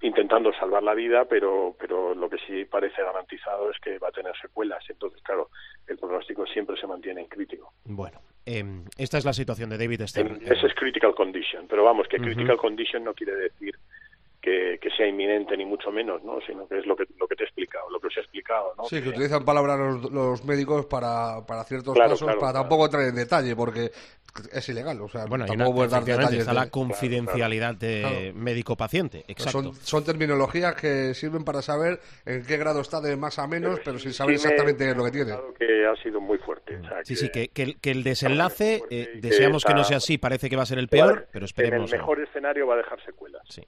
intentando 0.00 0.52
salvar 0.52 0.82
la 0.82 0.94
vida, 0.94 1.24
pero, 1.24 1.74
pero 1.78 2.14
lo 2.14 2.28
que 2.30 2.38
sí 2.46 2.64
parece 2.66 3.02
garantizado 3.02 3.70
es 3.70 3.78
que 3.80 3.98
va 3.98 4.08
a 4.08 4.12
tener 4.12 4.32
secuelas. 4.40 4.84
Entonces, 4.88 5.20
claro, 5.22 5.50
el 5.86 5.98
pronóstico 5.98 6.46
siempre 6.46 6.76
se 6.80 6.86
mantiene 6.86 7.22
en 7.22 7.26
crítico. 7.28 7.72
Bueno, 7.84 8.20
em, 8.44 8.84
esta 8.98 9.18
es 9.18 9.24
la 9.24 9.32
situación 9.32 9.70
de 9.70 9.78
David 9.78 10.02
Stern. 10.06 10.36
En- 10.42 10.52
ese 10.52 10.66
es 10.66 10.74
critical 10.74 11.14
condition, 11.14 11.66
pero 11.66 11.82
vamos, 11.84 12.06
que 12.08 12.18
critical 12.18 12.56
condition 12.58 13.02
no 13.04 13.14
quiere 13.14 13.34
decir 13.34 13.76
que, 14.46 14.78
que 14.80 14.90
sea 14.96 15.08
inminente 15.08 15.56
ni 15.56 15.64
mucho 15.64 15.90
menos, 15.90 16.22
¿no? 16.22 16.38
Sino 16.46 16.68
que 16.68 16.78
es 16.78 16.86
lo 16.86 16.94
que 16.94 17.04
lo 17.18 17.26
que 17.26 17.34
te 17.34 17.42
he 17.42 17.46
explicado, 17.46 17.90
lo 17.90 17.98
que 17.98 18.06
os 18.06 18.16
he 18.16 18.20
explicado, 18.20 18.74
¿no? 18.78 18.84
Sí, 18.84 19.02
que 19.02 19.08
utilizan 19.08 19.44
palabras 19.44 19.76
los, 19.76 20.12
los 20.12 20.44
médicos 20.44 20.86
para, 20.86 21.44
para 21.44 21.64
ciertos 21.64 21.94
Claro, 21.94 22.10
casos, 22.10 22.26
claro, 22.26 22.38
para 22.38 22.52
claro. 22.52 22.62
tampoco 22.64 22.84
entrar 22.84 23.02
en 23.02 23.14
detalle, 23.16 23.56
porque 23.56 23.90
es 24.52 24.68
ilegal. 24.68 25.00
O 25.00 25.08
sea, 25.08 25.24
Bueno, 25.26 25.46
tampoco 25.46 25.74
puedes 25.76 25.90
dar 25.90 26.04
detalles. 26.04 26.40
está 26.40 26.52
la 26.52 26.66
de- 26.66 26.70
confidencialidad 26.70 27.74
de 27.74 28.00
Claro. 28.02 28.34
médico-paciente. 28.38 29.24
Exacto. 29.26 29.62
son, 29.62 29.74
son 29.74 30.04
terminologías 30.04 30.74
que 30.76 31.12
sirven 31.14 31.42
para 31.44 31.60
saber 31.60 31.98
en 32.24 32.44
qué 32.44 32.56
grado 32.56 32.82
está 32.82 33.00
de 33.00 33.16
más 33.16 33.38
a 33.40 33.48
menos, 33.48 33.80
pero 33.84 33.98
sin 33.98 34.12
saber 34.12 34.38
Sí 34.38 34.44
exactamente 34.44 34.84
qué 34.84 34.90
es 34.92 34.96
lo 34.96 35.04
que 35.04 35.10
tiene. 35.10 35.26
Claro 35.32 35.54
que 35.58 35.86
ha 35.86 35.96
sido 36.02 36.20
muy 36.20 36.38
fuerte. 36.38 36.76
o 36.76 36.82
sea, 36.86 36.98
Sí, 37.04 37.16
sí, 37.16 37.30
que, 37.30 37.48
que 37.48 37.62
el, 37.62 37.80
que 37.80 37.90
el 37.90 38.04
desenlace, 38.04 38.82
eh, 38.90 39.08
que 39.14 39.20
deseamos 39.20 39.64
que 39.64 39.72
no 39.74 39.80
está- 39.80 39.88
sea 39.88 39.96
así, 39.96 40.18
parece 40.18 40.48
que 40.50 40.56
va 40.56 40.62
a 40.62 40.66
ser 40.66 40.78
el 40.78 40.86
que 40.88 40.98
peor, 40.98 41.26
pero 41.32 41.44
En 41.44 41.46
esperemos. 41.46 41.90
el 41.90 41.96
no. 41.98 42.02
mejor 42.04 42.20
escenario 42.20 42.66
va 42.66 42.74
a 42.74 42.78
dejar 42.78 43.02
secuelas. 43.04 43.42
Sí. 43.48 43.62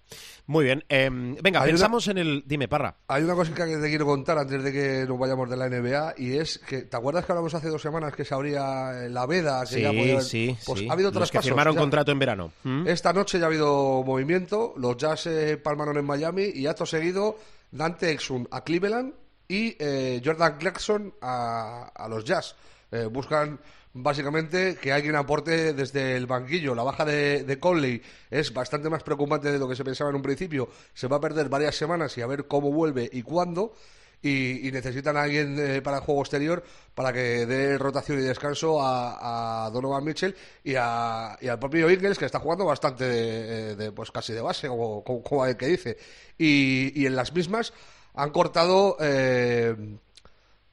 Muy 0.46 0.64
bien. 0.64 0.67
Em, 0.88 1.34
venga, 1.42 1.60
Hay 1.60 1.64
una- 1.70 1.72
pensamos 1.72 2.08
en 2.08 2.18
el. 2.18 2.42
Dime, 2.46 2.68
Parra. 2.68 2.94
Hay 3.08 3.22
una 3.22 3.34
cosita 3.34 3.66
que 3.66 3.76
te 3.76 3.88
quiero 3.88 4.06
contar 4.06 4.38
antes 4.38 4.62
de 4.62 4.72
que 4.72 5.04
nos 5.08 5.18
vayamos 5.18 5.48
de 5.50 5.56
la 5.56 5.66
NBA 5.68 6.14
y 6.18 6.36
es 6.36 6.58
que, 6.58 6.82
¿te 6.82 6.96
acuerdas 6.96 7.24
que 7.24 7.32
hablamos 7.32 7.54
hace 7.54 7.68
dos 7.68 7.80
semanas 7.82 8.14
que 8.14 8.24
se 8.24 8.34
abría 8.34 9.04
eh, 9.04 9.08
la 9.10 9.26
veda? 9.26 9.60
Que 9.62 9.66
Sí, 9.74 9.80
ya 9.82 9.88
podía- 9.90 10.20
sí, 10.20 10.56
Pues 10.66 10.80
sí. 10.80 10.88
ha 10.88 10.92
habido 10.92 11.10
Los 11.10 11.30
que 11.30 11.42
firmaron 11.42 11.74
ya. 11.74 11.80
contrato 11.80 12.12
en 12.12 12.18
verano. 12.18 12.52
¿Mm? 12.64 12.86
Esta 12.88 13.12
noche 13.12 13.38
ya 13.38 13.44
ha 13.44 13.48
habido 13.48 14.02
movimiento, 14.04 14.74
los 14.76 14.96
Jazz 14.96 15.26
eh, 15.26 15.56
palmaron 15.56 15.96
en 15.96 16.04
Miami 16.04 16.44
y 16.54 16.66
acto 16.66 16.86
seguido 16.86 17.36
Dante 17.70 18.10
Exum 18.12 18.46
a 18.50 18.64
Cleveland 18.64 19.12
y 19.46 19.76
eh, 19.78 20.20
Jordan 20.24 20.56
Clarkson 20.58 21.14
a, 21.22 21.92
a 21.94 22.08
los 22.08 22.24
Jazz. 22.24 22.54
Eh, 22.90 23.04
buscan 23.10 23.58
básicamente 23.92 24.76
que 24.76 24.92
alguien 24.92 25.16
aporte 25.16 25.72
desde 25.72 26.16
el 26.16 26.26
banquillo. 26.26 26.74
La 26.74 26.82
baja 26.82 27.04
de, 27.04 27.58
Conley 27.60 28.02
es 28.30 28.52
bastante 28.52 28.88
más 28.88 29.02
preocupante 29.02 29.50
de 29.50 29.58
lo 29.58 29.68
que 29.68 29.76
se 29.76 29.84
pensaba 29.84 30.10
en 30.10 30.16
un 30.16 30.22
principio. 30.22 30.68
Se 30.94 31.08
va 31.08 31.16
a 31.16 31.20
perder 31.20 31.48
varias 31.48 31.76
semanas 31.76 32.16
y 32.18 32.22
a 32.22 32.26
ver 32.26 32.46
cómo 32.46 32.72
vuelve 32.72 33.08
y 33.12 33.22
cuándo. 33.22 33.74
Y, 34.20 34.70
necesitan 34.72 35.16
a 35.16 35.22
alguien 35.22 35.56
eh, 35.60 35.80
para 35.80 35.98
el 35.98 36.02
juego 36.02 36.22
exterior 36.22 36.64
para 36.92 37.12
que 37.12 37.46
dé 37.46 37.78
rotación 37.78 38.18
y 38.18 38.22
descanso 38.22 38.78
a, 38.80 39.70
Donovan 39.72 40.02
Mitchell 40.02 40.34
y, 40.64 40.74
a, 40.76 41.38
y 41.40 41.46
al 41.46 41.60
propio 41.60 41.88
Ingles 41.88 42.18
que 42.18 42.24
está 42.24 42.40
jugando 42.40 42.64
bastante 42.64 43.04
de, 43.04 43.76
de, 43.76 43.92
pues 43.92 44.10
casi 44.10 44.32
de 44.32 44.40
base 44.40 44.66
como, 44.66 45.04
como, 45.04 45.22
como 45.22 45.46
el 45.46 45.56
que 45.56 45.68
dice 45.68 45.96
y, 46.36 47.00
y 47.00 47.06
en 47.06 47.14
las 47.14 47.32
mismas 47.32 47.72
han 48.14 48.30
cortado 48.30 48.96
eh, 49.00 49.76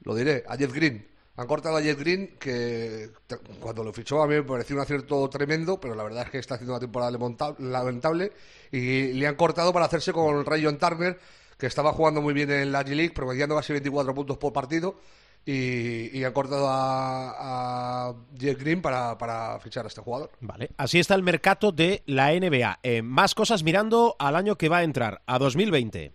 lo 0.02 0.14
diré 0.16 0.42
a 0.48 0.56
Jeff 0.56 0.72
Green 0.72 1.06
han 1.36 1.46
cortado 1.46 1.76
a 1.76 1.82
Jeff 1.82 1.98
Green 1.98 2.36
que 2.38 3.10
cuando 3.60 3.84
lo 3.84 3.92
fichó 3.92 4.22
a 4.22 4.26
mí 4.26 4.34
me 4.34 4.42
pareció 4.42 4.76
un 4.76 4.82
acierto 4.82 5.28
tremendo 5.28 5.78
pero 5.78 5.94
la 5.94 6.02
verdad 6.02 6.24
es 6.24 6.30
que 6.30 6.38
está 6.38 6.54
haciendo 6.54 6.72
una 6.72 6.80
temporada 6.80 7.16
lamentable 7.58 8.32
y 8.72 9.12
le 9.12 9.26
han 9.26 9.36
cortado 9.36 9.72
para 9.72 9.86
hacerse 9.86 10.12
con 10.12 10.44
Rayon 10.44 10.78
Turner 10.78 11.18
que 11.58 11.66
estaba 11.66 11.92
jugando 11.92 12.20
muy 12.20 12.34
bien 12.34 12.50
en 12.50 12.72
la 12.72 12.84
G-League, 12.84 13.12
promediando 13.14 13.56
casi 13.56 13.72
24 13.72 14.14
puntos 14.14 14.36
por 14.38 14.52
partido, 14.52 14.96
y, 15.48 16.24
han 16.24 16.32
cortado 16.32 16.66
a, 16.68 18.08
a 18.08 18.14
Jeff 18.36 18.58
Green 18.58 18.82
para, 18.82 19.16
para 19.16 19.60
fichar 19.60 19.84
a 19.84 19.88
este 19.88 20.00
jugador. 20.00 20.30
Vale, 20.40 20.70
así 20.76 20.98
está 20.98 21.14
el 21.14 21.22
mercado 21.22 21.70
de 21.70 22.02
la 22.06 22.32
NBA. 22.32 22.80
Eh, 22.82 23.02
más 23.02 23.34
cosas 23.34 23.62
mirando 23.62 24.16
al 24.18 24.34
año 24.34 24.56
que 24.56 24.68
va 24.68 24.78
a 24.78 24.82
entrar, 24.82 25.22
a 25.24 25.38
2020. 25.38 26.12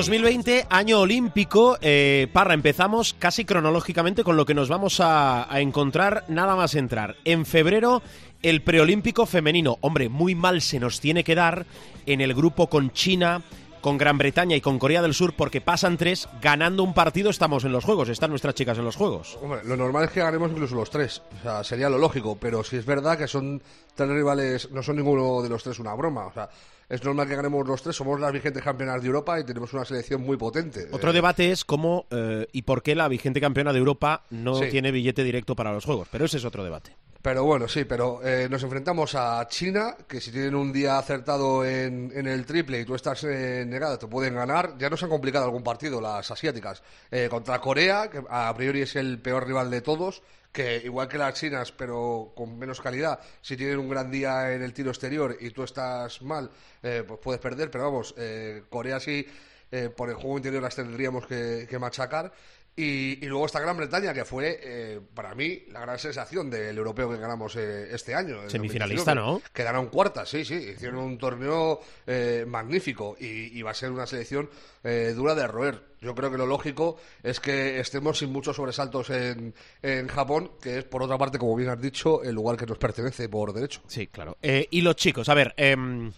...2020, 0.00 0.66
año 0.70 1.00
olímpico. 1.00 1.76
Eh, 1.82 2.26
Parra, 2.32 2.54
empezamos 2.54 3.14
casi 3.18 3.44
cronológicamente 3.44 4.24
con 4.24 4.34
lo 4.38 4.46
que 4.46 4.54
nos 4.54 4.70
vamos 4.70 4.98
a, 5.00 5.52
a 5.52 5.60
encontrar 5.60 6.24
nada 6.28 6.56
más 6.56 6.74
entrar. 6.74 7.16
En 7.26 7.44
febrero, 7.44 8.02
el 8.42 8.62
preolímpico 8.62 9.26
femenino. 9.26 9.76
Hombre, 9.82 10.08
muy 10.08 10.34
mal 10.34 10.62
se 10.62 10.80
nos 10.80 11.00
tiene 11.00 11.22
que 11.22 11.34
dar 11.34 11.66
en 12.06 12.22
el 12.22 12.32
grupo 12.32 12.68
con 12.68 12.92
China, 12.92 13.42
con 13.82 13.98
Gran 13.98 14.16
Bretaña 14.16 14.56
y 14.56 14.62
con 14.62 14.78
Corea 14.78 15.02
del 15.02 15.12
Sur, 15.12 15.34
porque 15.34 15.60
pasan 15.60 15.98
tres, 15.98 16.30
ganando 16.40 16.82
un 16.82 16.94
partido 16.94 17.28
estamos 17.28 17.64
en 17.64 17.72
los 17.72 17.84
Juegos, 17.84 18.08
están 18.08 18.30
nuestras 18.30 18.54
chicas 18.54 18.78
en 18.78 18.84
los 18.84 18.96
Juegos. 18.96 19.38
Hombre, 19.42 19.60
lo 19.64 19.76
normal 19.76 20.04
es 20.04 20.10
que 20.12 20.20
ganemos 20.20 20.50
incluso 20.50 20.74
los 20.74 20.88
tres, 20.88 21.22
o 21.40 21.42
sea, 21.42 21.62
sería 21.62 21.90
lo 21.90 21.98
lógico, 21.98 22.38
pero 22.40 22.64
si 22.64 22.76
es 22.76 22.86
verdad 22.86 23.18
que 23.18 23.28
son 23.28 23.62
tres 23.94 24.08
rivales, 24.08 24.70
no 24.70 24.82
son 24.82 24.96
ninguno 24.96 25.42
de 25.42 25.50
los 25.50 25.62
tres 25.62 25.78
una 25.78 25.94
broma, 25.94 26.26
o 26.26 26.32
sea, 26.32 26.48
es 26.90 27.02
normal 27.02 27.26
que 27.28 27.36
ganemos 27.36 27.66
los 27.66 27.82
tres, 27.82 27.96
somos 27.96 28.20
las 28.20 28.32
vigentes 28.32 28.62
campeonas 28.62 29.00
de 29.00 29.06
Europa 29.06 29.40
y 29.40 29.44
tenemos 29.44 29.72
una 29.72 29.84
selección 29.86 30.20
muy 30.20 30.36
potente. 30.36 30.88
Otro 30.92 31.10
Eh, 31.10 31.14
debate 31.14 31.50
es 31.50 31.64
cómo 31.64 32.06
eh, 32.10 32.46
y 32.52 32.62
por 32.62 32.82
qué 32.82 32.94
la 32.94 33.08
vigente 33.08 33.40
campeona 33.40 33.72
de 33.72 33.78
Europa 33.78 34.24
no 34.30 34.56
Sí. 34.56 34.66
tiene 34.70 34.90
billete 34.90 35.24
directo 35.24 35.56
para 35.56 35.72
los 35.72 35.84
Juegos, 35.86 36.08
pero 36.12 36.26
ese 36.26 36.36
es 36.36 36.44
otro 36.44 36.62
debate. 36.64 36.94
Pero 37.22 37.44
bueno, 37.44 37.68
sí, 37.68 37.84
pero 37.84 38.20
eh, 38.24 38.48
nos 38.50 38.62
enfrentamos 38.62 39.14
a 39.14 39.46
China, 39.46 39.94
que 40.08 40.22
si 40.22 40.32
tienen 40.32 40.54
un 40.54 40.72
día 40.72 40.96
acertado 40.98 41.66
en, 41.66 42.10
en 42.14 42.26
el 42.26 42.46
triple 42.46 42.80
y 42.80 42.84
tú 42.86 42.94
estás 42.94 43.22
eh, 43.24 43.62
negada, 43.66 43.98
te 43.98 44.06
pueden 44.06 44.34
ganar. 44.34 44.74
Ya 44.78 44.88
nos 44.88 45.02
han 45.02 45.10
complicado 45.10 45.44
algún 45.44 45.62
partido 45.62 46.00
las 46.00 46.30
asiáticas. 46.30 46.82
Eh, 47.10 47.28
contra 47.30 47.60
Corea, 47.60 48.08
que 48.08 48.22
a 48.28 48.52
priori 48.56 48.80
es 48.80 48.96
el 48.96 49.18
peor 49.18 49.46
rival 49.46 49.70
de 49.70 49.82
todos, 49.82 50.22
que 50.52 50.76
igual 50.84 51.08
que 51.08 51.18
las 51.18 51.34
chinas, 51.34 51.72
pero 51.72 52.32
con 52.34 52.58
menos 52.58 52.80
calidad, 52.80 53.20
si 53.40 53.56
tienen 53.56 53.78
un 53.78 53.88
gran 53.88 54.10
día 54.10 54.52
en 54.52 54.62
el 54.62 54.72
tiro 54.72 54.90
exterior 54.90 55.36
y 55.40 55.50
tú 55.50 55.62
estás 55.62 56.22
mal, 56.22 56.50
eh, 56.82 57.04
pues 57.06 57.20
puedes 57.22 57.40
perder. 57.40 57.70
Pero 57.70 57.84
vamos, 57.84 58.14
eh, 58.18 58.64
Corea 58.68 58.98
sí, 59.00 59.26
eh, 59.70 59.88
por 59.88 60.08
el 60.08 60.16
juego 60.16 60.38
interior 60.38 60.62
las 60.62 60.74
tendríamos 60.74 61.26
que, 61.26 61.66
que 61.68 61.78
machacar. 61.78 62.32
Y, 62.76 63.16
luego 63.26 63.46
está 63.46 63.60
Gran 63.60 63.76
Bretaña, 63.76 64.14
que 64.14 64.24
fue 64.24 64.58
eh, 64.62 65.00
para 65.14 65.34
mí 65.34 65.64
la 65.68 65.80
gran 65.80 65.98
sensación 65.98 66.48
del 66.48 66.78
europeo 66.78 67.10
que 67.10 67.18
ganamos 67.18 67.54
eh, 67.56 67.88
este 67.92 68.14
año. 68.14 68.48
Semifinalista, 68.48 69.14
¿no? 69.14 69.42
Quedaron 69.52 69.88
cuartas, 69.88 70.28
sí, 70.30 70.44
sí. 70.44 70.54
Hicieron 70.54 70.98
un 71.00 71.18
torneo 71.18 71.80
eh, 72.06 72.44
magnífico 72.48 73.16
y, 73.18 73.60
va 73.60 73.72
a 73.72 73.74
ser 73.74 73.90
una 73.90 74.06
selección 74.06 74.48
dura 74.82 75.34
de 75.34 75.46
roer. 75.46 75.90
Yo 76.00 76.14
creo 76.14 76.30
que 76.30 76.38
lo 76.38 76.46
lógico 76.46 76.96
es 77.22 77.40
que 77.40 77.78
estemos 77.78 78.18
sin 78.18 78.32
muchos 78.32 78.56
sobresaltos 78.56 79.10
en, 79.10 79.54
en 79.82 80.08
Japón, 80.08 80.52
que 80.62 80.78
es, 80.78 80.84
por 80.84 81.02
otra 81.02 81.18
parte, 81.18 81.38
como 81.38 81.54
bien 81.54 81.68
has 81.68 81.80
dicho, 81.80 82.22
el 82.22 82.34
lugar 82.34 82.56
que 82.56 82.64
nos 82.64 82.78
pertenece 82.78 83.28
por 83.28 83.52
derecho. 83.52 83.82
Sí, 83.86 84.06
claro. 84.06 84.38
y 84.40 84.80
los 84.80 84.96
chicos, 84.96 85.28
a 85.28 85.34
ver, 85.34 85.52
em, 85.58 86.10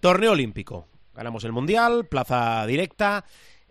torneo 0.00 0.32
olímpico. 0.32 0.88
Ganamos 1.14 1.44
el 1.44 1.52
Mundial, 1.52 2.06
plaza 2.06 2.66
directa. 2.66 3.24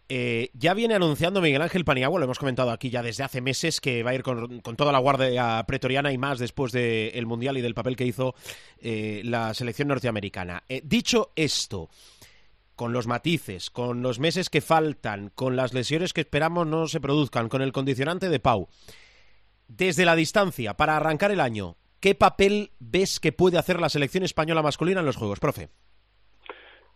Eh, 0.08 0.51
ya 0.53 0.76
viene 0.76 0.93
anunciando 0.93 1.41
Miguel 1.41 1.64
Ángel 1.64 1.84
Paniagua, 1.84 2.20
lo 2.20 2.26
hemos 2.26 2.38
comentado 2.38 2.70
aquí 2.70 2.91
ya 2.91 3.01
desde 3.01 3.24
hace 3.24 3.41
meses, 3.41 3.82
que 3.82 4.03
va 4.03 4.12
a 4.12 4.16
ir 4.16 4.22
con, 4.22 4.62
toda 4.62 4.91
la 4.91 4.99
guardia 4.99 5.64
pretoriana 5.68 6.12
y 6.12 6.18
más 6.18 6.38
después 6.38 6.72
del 6.72 7.26
Mundial 7.26 7.58
y 7.58 7.62
del 7.62 7.74
papel 7.74 7.95
que 7.95 8.06
hizo 8.06 8.36
eh, 8.80 9.22
la 9.26 9.53
selección 9.56 9.88
norteamericana. 9.88 10.64
Eh, 10.70 10.82
dicho 10.84 11.32
esto, 11.36 11.89
con 12.76 12.93
los 12.93 13.08
matices, 13.08 13.72
con 13.72 14.03
los 14.03 14.20
meses 14.20 14.49
que 14.49 14.62
faltan, 14.62 15.32
con 15.34 15.56
las 15.56 15.74
lesiones 15.74 16.14
que 16.14 16.22
esperamos 16.22 16.68
no 16.68 16.88
se 16.88 16.99
produzcan, 16.99 17.49
con 17.49 17.64
el 17.64 17.72
condicionante 17.72 18.30
de 18.30 18.39
Pau, 18.39 18.68
desde 19.68 20.06
la 20.06 20.16
distancia, 20.16 20.76
para 20.76 20.97
arrancar 20.97 21.32
el 21.32 21.39
año, 21.39 21.78
¿qué 21.99 22.14
papel 22.14 22.74
ves 22.78 23.20
que 23.20 23.32
puede 23.32 23.58
hacer 23.58 23.80
la 23.80 23.89
selección 23.89 24.24
española 24.24 24.62
masculina 24.62 24.99
en 24.99 25.08
los 25.08 25.16
Juegos, 25.16 25.39
profe? 25.39 25.70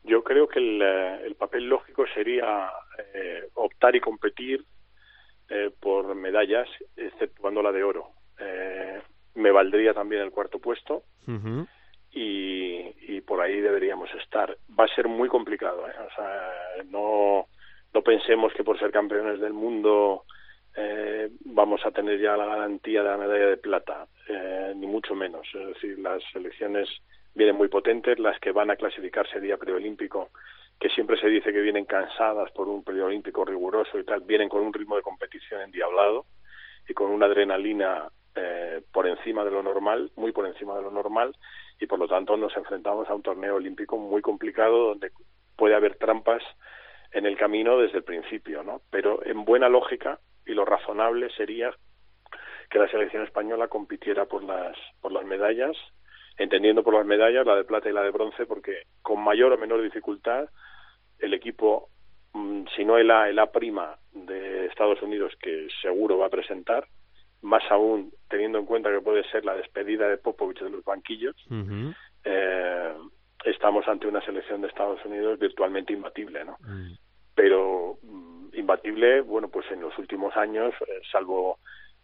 Yo 0.03 0.23
creo 0.23 0.47
que 0.47 0.59
el, 0.59 1.35
papel 1.35 1.67
lógico 1.67 2.05
sería 2.13 2.69
eh, 3.13 3.47
optar 3.55 3.95
y 3.95 3.99
competir 3.99 4.63
eh, 5.49 5.71
por 5.79 6.13
medallas, 6.15 6.67
exceptuando 6.95 7.61
la 7.61 7.71
de 7.71 7.83
oro. 7.83 8.09
Eh, 8.39 9.01
me 9.35 9.51
valdría 9.51 9.93
también 9.93 10.21
el 10.21 10.31
cuarto 10.31 10.59
puesto 10.59 11.03
y, 12.11 13.21
por 13.21 13.41
ahí 13.41 13.59
deberíamos 13.59 14.09
estar. 14.15 14.57
Va 14.77 14.85
a 14.85 14.95
ser 14.95 15.07
muy 15.07 15.29
complicado, 15.29 15.83
o 15.83 16.15
sea, 16.15 16.53
no, 16.89 17.45
no 17.93 18.01
pensemos 18.01 18.51
que 18.53 18.63
por 18.63 18.79
ser 18.79 18.91
campeones 18.91 19.39
del 19.39 19.53
mundo 19.53 20.23
vamos 21.45 21.85
a 21.85 21.91
tener 21.91 22.19
ya 22.19 22.37
la 22.37 22.45
garantía 22.45 23.03
de 23.03 23.09
la 23.09 23.17
medalla 23.17 23.47
de 23.47 23.57
plata, 23.57 24.07
ni 24.75 24.87
mucho 24.87 25.15
menos. 25.15 25.47
Es 25.53 25.67
decir, 25.67 25.99
las 25.99 26.21
selecciones 26.31 26.89
vienen 27.33 27.55
muy 27.55 27.67
potentes, 27.67 28.19
las 28.19 28.39
que 28.39 28.51
van 28.51 28.71
a 28.71 28.75
clasificarse 28.75 29.39
día 29.39 29.57
preolímpico, 29.57 30.29
que 30.79 30.89
siempre 30.89 31.19
se 31.19 31.27
dice 31.27 31.51
que 31.51 31.61
vienen 31.61 31.85
cansadas 31.85 32.51
por 32.51 32.67
un 32.67 32.83
preolímpico 32.83 33.43
riguroso 33.45 33.99
y 33.99 34.03
tal, 34.03 34.21
vienen 34.21 34.49
con 34.49 34.61
un 34.61 34.73
ritmo 34.73 34.95
de 34.95 35.01
competición 35.01 35.61
endiablado 35.61 36.25
y 36.87 36.93
con 36.93 37.11
una 37.11 37.25
adrenalina 37.25 38.09
eh, 38.35 38.81
por 38.91 39.07
encima 39.07 39.43
de 39.43 39.51
lo 39.51 39.61
normal, 39.61 40.11
muy 40.15 40.31
por 40.31 40.45
encima 40.45 40.75
de 40.75 40.83
lo 40.83 40.91
normal, 40.91 41.35
y 41.79 41.85
por 41.85 41.99
lo 41.99 42.07
tanto 42.07 42.37
nos 42.37 42.55
enfrentamos 42.55 43.09
a 43.09 43.15
un 43.15 43.21
torneo 43.21 43.55
olímpico 43.55 43.97
muy 43.97 44.21
complicado 44.21 44.89
donde 44.89 45.11
puede 45.55 45.75
haber 45.75 45.95
trampas 45.95 46.43
en 47.11 47.25
el 47.25 47.37
camino 47.37 47.77
desde 47.77 47.97
el 47.97 48.03
principio, 48.03 48.63
¿no? 48.63 48.81
Pero 48.89 49.25
en 49.25 49.45
buena 49.45 49.67
lógica 49.67 50.19
y 50.45 50.53
lo 50.53 50.63
razonable 50.63 51.29
sería 51.31 51.73
que 52.69 52.79
la 52.79 52.89
selección 52.89 53.23
española 53.23 53.67
compitiera 53.67 54.25
por 54.25 54.43
las 54.43 54.77
por 55.01 55.11
las 55.11 55.25
medallas 55.25 55.75
entendiendo 56.39 56.83
por 56.83 56.93
las 56.95 57.05
medallas, 57.05 57.45
la 57.45 57.55
de 57.55 57.65
plata 57.65 57.89
y 57.89 57.93
la 57.93 58.01
de 58.01 58.11
bronce, 58.11 58.45
porque 58.45 58.83
con 59.01 59.21
mayor 59.21 59.53
o 59.53 59.57
menor 59.57 59.81
dificultad 59.83 60.49
el 61.19 61.33
equipo, 61.33 61.89
mm, 62.33 62.63
si 62.75 62.85
no 62.85 62.97
el 62.97 63.11
A, 63.11 63.29
el 63.29 63.37
A 63.39 63.51
prima 63.51 63.97
de 64.13 64.65
Estados 64.65 65.01
Unidos, 65.01 65.33
que 65.41 65.67
seguro 65.81 66.17
va 66.17 66.27
a 66.27 66.31
presentar, 66.31 66.87
más 67.41 67.63
aún 67.69 68.11
teniendo 68.29 68.57
en 68.57 68.65
cuenta 68.65 68.89
que 68.89 69.01
puede 69.01 69.29
ser 69.29 69.43
la 69.43 69.55
despedida 69.55 70.07
de 70.07 70.17
Popovich 70.17 70.59
de 70.59 70.69
los 70.69 70.83
banquillos, 70.83 71.35
eh, 72.23 72.93
estamos 73.43 73.87
ante 73.87 74.07
una 74.07 74.21
selección 74.21 74.61
de 74.61 74.67
Estados 74.67 75.03
Unidos 75.05 75.39
virtualmente 75.39 75.93
imbatible, 75.93 76.45
¿no? 76.45 76.57
Mm. 76.61 76.93
Pero 77.35 77.97
mm, 78.01 78.49
imbatible, 78.53 79.21
bueno, 79.21 79.49
pues 79.49 79.69
en 79.71 79.81
los 79.81 79.97
últimos 79.97 80.35
años, 80.37 80.73
eh, 80.87 81.01
salvo 81.11 81.59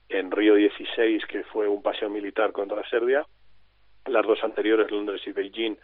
en 0.10 0.32
Río 0.32 0.56
16, 0.56 1.26
que 1.26 1.44
fue 1.46 1.68
un 1.68 1.82
paseo 1.82 2.10
militar 2.10 2.52
contra 2.52 2.88
Serbia, 2.90 3.26
las 4.06 4.26
dos 4.26 4.44
anteriores, 4.44 4.92
Londres 4.92 5.22
y 5.26 5.32
Beijing, 5.32 5.76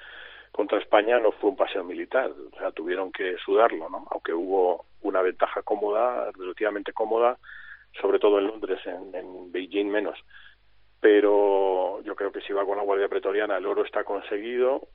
contra 0.52 0.80
España 0.80 1.20
no 1.20 1.32
fue 1.32 1.50
un 1.50 1.56
paseo 1.56 1.84
militar, 1.84 2.30
o 2.30 2.58
sea, 2.58 2.72
tuvieron 2.72 3.12
que 3.12 3.38
sudarlo, 3.38 3.90
¿no? 3.90 4.06
Aunque 4.12 4.34
hubo 4.34 4.86
una 5.02 5.22
ventaja 5.22 5.62
cómoda, 5.64 6.30
relativamente 6.32 6.94
cómoda, 6.94 7.38
sobre 8.00 8.20
todo 8.20 8.40
en 8.40 8.48
Londres, 8.48 8.80
en, 8.86 9.52
Beijing 9.52 9.90
menos. 9.90 10.20
Pero 11.00 12.02
yo 12.04 12.16
creo 12.16 12.32
que 12.32 12.42
si 12.42 12.54
va 12.54 12.66
con 12.66 12.78
la 12.78 12.84
Guardia 12.84 13.08
Pretoriana, 13.08 13.58
el 13.58 13.66
oro 13.66 13.84
está 13.84 14.04
conseguido 14.04 14.88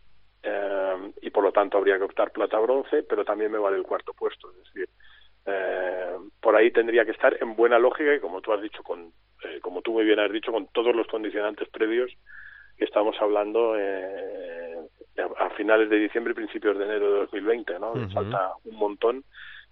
eh, 0.43 1.13
y 1.23 1.31
por 1.31 1.43
lo 1.43 1.53
tanto 1.53 1.79
habría 1.79 1.99
que 1.99 2.05
optar 2.05 2.31
plata-bronce, 2.31 3.03
pero 3.03 3.25
también 3.25 3.51
me 3.51 3.59
vale 3.59 3.77
el 3.77 3.83
cuarto 3.83 4.13
puesto. 4.13 4.51
Es 4.51 4.65
decir, 4.65 4.89
eh, 5.47 6.17
por 6.41 6.57
ahí 6.57 6.71
tendría 6.71 7.05
que 7.05 7.13
estar 7.13 7.37
en 7.41 7.55
buena 7.55 7.79
lógica 7.79 8.15
y 8.15 8.21
como 8.21 8.41
tú 8.41 8.53
has 8.53 8.61
dicho, 8.61 8.83
con, 8.83 9.13
eh, 9.45 9.61
como 9.61 9.81
tú 9.81 9.93
muy 9.93 10.05
bien 10.05 10.19
has 10.19 10.33
dicho, 10.33 10.51
con 10.53 10.67
todos 10.69 10.95
los 10.95 11.07
condicionantes 11.07 11.69
previos 11.69 12.11
que 12.77 12.85
estamos 12.85 13.17
hablando 13.21 13.75
eh, 13.79 14.77
a 15.39 15.51
finales 15.51 15.89
de 15.89 15.99
diciembre 15.99 16.33
y 16.33 16.35
principios 16.35 16.77
de 16.77 16.85
enero 16.85 17.13
de 17.13 17.19
2020, 17.21 17.79
¿no? 17.79 17.95
Falta 18.13 18.53
un 18.65 18.77
montón 18.77 19.25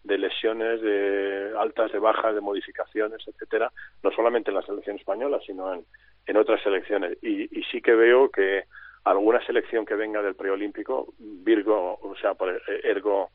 de 0.05 0.17
lesiones, 0.17 0.81
de 0.81 1.53
altas, 1.59 1.93
de 1.93 1.99
bajas, 1.99 2.35
de 2.35 2.41
modificaciones, 2.41 3.27
etcétera, 3.27 3.71
no 4.03 4.11
solamente 4.13 4.51
en 4.51 4.57
la 4.57 4.63
selección 4.63 4.97
española, 4.97 5.41
sino 5.45 5.75
en, 5.75 5.85
en 6.27 6.37
otras 6.37 6.63
selecciones. 6.63 7.19
Y, 7.23 7.59
y 7.59 7.63
sí 7.65 7.83
que 7.83 7.95
veo 7.95 8.31
que 8.31 8.65
alguna 9.05 9.45
selección 9.45 9.85
que 9.85 9.95
venga 9.95 10.23
del 10.23 10.35
preolímpico, 10.35 11.13
Virgo, 11.19 11.99
o 12.01 12.17
sea, 12.17 12.35
por 12.35 12.63
ergo 12.83 13.31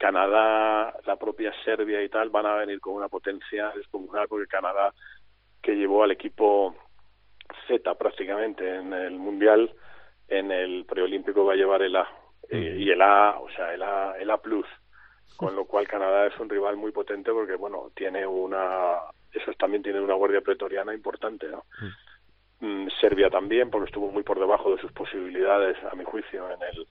Canadá, 0.00 0.94
la 1.04 1.16
propia 1.16 1.52
Serbia 1.62 2.02
y 2.02 2.08
tal, 2.08 2.30
van 2.30 2.46
a 2.46 2.54
venir 2.54 2.80
con 2.80 2.94
una 2.94 3.10
potencia 3.10 3.70
descomunal, 3.76 4.28
porque 4.28 4.46
Canadá, 4.46 4.94
que 5.60 5.76
llevó 5.76 6.02
al 6.02 6.10
equipo 6.10 6.74
Z 7.68 7.94
prácticamente 7.96 8.76
en 8.76 8.94
el 8.94 9.18
Mundial, 9.18 9.70
en 10.26 10.52
el 10.52 10.86
preolímpico 10.86 11.44
va 11.44 11.52
a 11.52 11.56
llevar 11.56 11.82
el 11.82 11.96
A. 11.96 12.08
Eh, 12.48 12.76
y 12.78 12.90
el 12.90 13.02
A, 13.02 13.38
o 13.40 13.50
sea, 13.50 13.74
el 13.74 13.82
A, 13.82 14.14
el 14.18 14.30
A 14.30 14.38
plus. 14.38 14.66
Con 15.36 15.54
lo 15.54 15.66
cual 15.66 15.86
Canadá 15.86 16.26
es 16.26 16.38
un 16.40 16.48
rival 16.48 16.78
muy 16.78 16.92
potente 16.92 17.30
porque, 17.30 17.56
bueno, 17.56 17.90
tiene 17.94 18.26
una. 18.26 18.96
Esos 19.30 19.54
también 19.58 19.82
tienen 19.82 20.02
una 20.02 20.14
guardia 20.14 20.40
pretoriana 20.40 20.94
importante, 20.94 21.46
¿no? 21.46 21.64
Mm, 22.60 22.88
Serbia 23.00 23.28
también, 23.28 23.70
porque 23.70 23.88
estuvo 23.88 24.10
muy 24.10 24.22
por 24.22 24.40
debajo 24.40 24.74
de 24.74 24.80
sus 24.80 24.92
posibilidades, 24.92 25.76
a 25.84 25.94
mi 25.94 26.04
juicio, 26.04 26.50
en 26.50 26.62
el, 26.62 26.86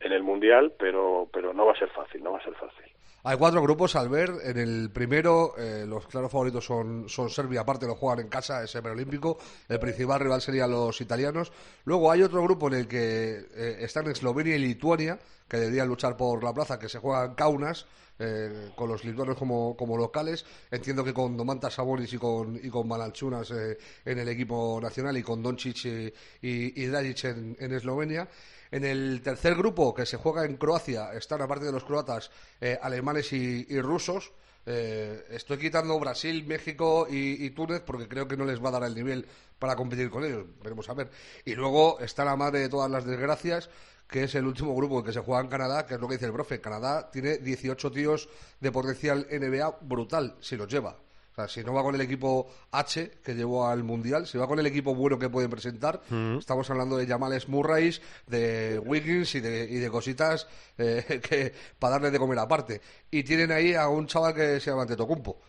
en 0.00 0.12
el 0.12 0.22
Mundial, 0.22 0.72
pero, 0.78 1.28
pero 1.32 1.52
no 1.52 1.66
va 1.66 1.72
a 1.72 1.78
ser 1.78 1.90
fácil, 1.90 2.22
no 2.22 2.32
va 2.32 2.38
a 2.38 2.44
ser 2.44 2.54
fácil. 2.54 2.94
Hay 3.26 3.38
cuatro 3.38 3.62
grupos 3.62 3.96
al 3.96 4.10
ver. 4.10 4.30
En 4.44 4.58
el 4.58 4.90
primero, 4.92 5.54
eh, 5.56 5.86
los 5.86 6.06
claros 6.06 6.30
favoritos 6.30 6.62
son, 6.62 7.08
son 7.08 7.30
Serbia, 7.30 7.62
aparte 7.62 7.86
lo 7.86 7.94
juegan 7.94 8.20
en 8.20 8.28
casa, 8.28 8.62
ese 8.62 8.82
preolímpico. 8.82 9.38
El 9.66 9.80
principal 9.80 10.20
rival 10.20 10.42
serían 10.42 10.70
los 10.70 11.00
italianos. 11.00 11.50
Luego 11.86 12.12
hay 12.12 12.20
otro 12.20 12.42
grupo 12.42 12.68
en 12.68 12.74
el 12.74 12.86
que 12.86 13.46
eh, 13.54 13.76
están 13.80 14.08
Eslovenia 14.08 14.56
y 14.56 14.58
Lituania, 14.58 15.18
que 15.48 15.56
deberían 15.56 15.88
luchar 15.88 16.18
por 16.18 16.44
la 16.44 16.52
plaza, 16.52 16.78
que 16.78 16.90
se 16.90 16.98
juegan 16.98 17.34
Kaunas. 17.34 17.86
Eh, 18.16 18.70
con 18.76 18.88
los 18.88 19.04
lituanos 19.04 19.36
como, 19.36 19.76
como, 19.76 19.96
locales. 19.96 20.46
Entiendo 20.70 21.02
que 21.02 21.12
con 21.12 21.36
Domantas 21.36 21.74
Sabonis 21.74 22.12
y 22.12 22.18
con, 22.18 22.54
y 22.62 22.70
con 22.70 22.86
Malanchunas 22.86 23.50
en 23.50 24.18
el 24.20 24.28
equipo 24.28 24.78
nacional 24.80 25.16
y 25.16 25.22
con 25.24 25.42
Doncic 25.42 25.84
y, 25.86 26.12
y, 26.40 26.86
Dragic 26.86 27.24
en, 27.24 27.56
en 27.58 27.72
Eslovenia. 27.72 28.28
En 28.74 28.84
el 28.84 29.22
tercer 29.22 29.54
grupo, 29.54 29.94
que 29.94 30.04
se 30.04 30.16
juega 30.16 30.44
en 30.44 30.56
Croacia, 30.56 31.12
están, 31.12 31.40
aparte 31.40 31.64
de 31.64 31.70
los 31.70 31.84
croatas, 31.84 32.32
eh, 32.60 32.76
alemanes 32.82 33.32
y, 33.32 33.80
rusos. 33.80 34.32
Eh, 34.66 35.26
estoy 35.30 35.58
quitando 35.58 35.96
Brasil, 36.00 36.44
México 36.44 37.06
y, 37.08 37.48
Túnez 37.50 37.82
porque 37.82 38.08
creo 38.08 38.26
que 38.26 38.36
no 38.36 38.44
les 38.44 38.60
va 38.60 38.70
a 38.70 38.72
dar 38.72 38.82
el 38.82 38.96
nivel 38.96 39.28
para 39.60 39.76
competir 39.76 40.10
con 40.10 40.24
ellos. 40.24 40.46
Veremos 40.60 40.88
a 40.88 40.94
ver. 40.94 41.08
Y 41.44 41.54
luego 41.54 42.00
está 42.00 42.24
la 42.24 42.34
madre 42.34 42.58
de 42.58 42.68
todas 42.68 42.90
las 42.90 43.04
desgracias, 43.04 43.70
que 44.08 44.24
es 44.24 44.34
el 44.34 44.44
último 44.44 44.74
grupo 44.74 45.04
que 45.04 45.12
se 45.12 45.20
juega 45.20 45.40
en 45.40 45.46
Canadá, 45.46 45.86
que 45.86 45.94
es 45.94 46.00
lo 46.00 46.08
que 46.08 46.14
dice 46.14 46.26
el 46.26 46.32
profe. 46.32 46.60
Canadá 46.60 47.12
tiene 47.12 47.38
18 47.38 47.92
tíos 47.92 48.28
de 48.58 48.72
potencial 48.72 49.28
NBA 49.30 49.78
brutal, 49.82 50.36
si 50.40 50.56
los 50.56 50.66
lleva. 50.66 51.03
O 51.34 51.36
sea, 51.36 51.48
si 51.48 51.64
no 51.64 51.74
va 51.74 51.82
con 51.82 51.96
el 51.96 52.00
equipo 52.00 52.46
H 52.70 53.10
que 53.24 53.34
llevó 53.34 53.66
al 53.66 53.82
Mundial, 53.82 54.24
si 54.24 54.38
va 54.38 54.46
con 54.46 54.60
el 54.60 54.66
equipo 54.66 54.94
bueno 54.94 55.18
que 55.18 55.28
pueden 55.28 55.50
presentar, 55.50 56.00
mm. 56.08 56.38
estamos 56.38 56.70
hablando 56.70 56.96
de 56.96 57.08
Jamales 57.08 57.48
Murrays, 57.48 58.00
de 58.28 58.78
Wiggins 58.78 59.34
y 59.34 59.40
de, 59.40 59.64
y 59.64 59.78
de 59.78 59.90
cositas 59.90 60.46
eh, 60.78 61.20
que 61.28 61.52
para 61.80 61.94
darle 61.94 62.12
de 62.12 62.20
comer 62.20 62.38
aparte. 62.38 62.80
Y 63.10 63.24
tienen 63.24 63.50
ahí 63.50 63.74
a 63.74 63.88
un 63.88 64.06
chaval 64.06 64.32
que 64.32 64.60
se 64.60 64.70
llama 64.70 64.82
Antetokounmpo. 64.82 65.40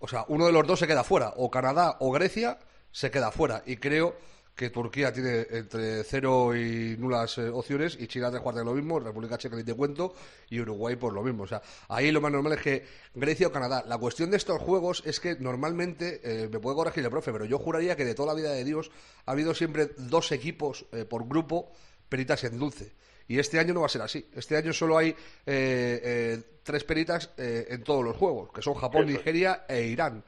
O 0.00 0.08
sea, 0.08 0.24
uno 0.26 0.46
de 0.46 0.52
los 0.52 0.66
dos 0.66 0.80
se 0.80 0.88
queda 0.88 1.04
fuera, 1.04 1.34
o 1.36 1.52
Canadá 1.52 1.98
o 2.00 2.10
Grecia 2.10 2.58
se 2.90 3.12
queda 3.12 3.30
fuera. 3.30 3.62
Y 3.64 3.76
creo 3.76 4.16
que 4.56 4.70
Turquía 4.70 5.12
tiene 5.12 5.46
entre 5.50 6.02
cero 6.02 6.56
y 6.56 6.96
nulas 6.96 7.36
eh, 7.36 7.50
opciones 7.50 7.98
y 8.00 8.06
China 8.06 8.30
tres 8.30 8.40
cuartos 8.40 8.62
de 8.62 8.64
lo 8.64 8.74
mismo, 8.74 8.98
República 8.98 9.36
Checa 9.36 9.54
ni 9.54 9.62
te 9.62 9.74
cuento 9.74 10.14
y 10.48 10.58
Uruguay 10.58 10.96
por 10.96 11.12
lo 11.12 11.22
mismo. 11.22 11.42
O 11.42 11.46
sea, 11.46 11.60
ahí 11.88 12.10
lo 12.10 12.22
más 12.22 12.32
normal 12.32 12.54
es 12.54 12.62
que 12.62 12.86
Grecia 13.14 13.48
o 13.48 13.52
Canadá. 13.52 13.84
La 13.86 13.98
cuestión 13.98 14.30
de 14.30 14.38
estos 14.38 14.58
juegos 14.62 15.02
es 15.04 15.20
que 15.20 15.36
normalmente, 15.38 16.22
eh, 16.24 16.48
me 16.50 16.58
puede 16.58 16.74
corregir 16.74 17.04
el 17.04 17.10
profe, 17.10 17.32
pero 17.32 17.44
yo 17.44 17.58
juraría 17.58 17.96
que 17.96 18.06
de 18.06 18.14
toda 18.14 18.28
la 18.28 18.34
vida 18.34 18.50
de 18.50 18.64
Dios 18.64 18.90
ha 19.26 19.32
habido 19.32 19.54
siempre 19.54 19.90
dos 19.98 20.32
equipos 20.32 20.86
eh, 20.90 21.04
por 21.04 21.28
grupo 21.28 21.70
peritas 22.08 22.42
en 22.44 22.58
dulce. 22.58 22.94
Y 23.28 23.38
este 23.38 23.58
año 23.58 23.74
no 23.74 23.80
va 23.80 23.86
a 23.86 23.90
ser 23.90 24.02
así. 24.02 24.26
Este 24.34 24.56
año 24.56 24.72
solo 24.72 24.96
hay 24.96 25.14
tres 25.44 26.84
peritas 26.84 27.30
en 27.36 27.82
todos 27.82 28.04
los 28.04 28.16
juegos, 28.16 28.52
que 28.52 28.62
son 28.62 28.74
Japón, 28.74 29.06
Nigeria 29.06 29.64
e 29.68 29.82
Irán. 29.82 30.22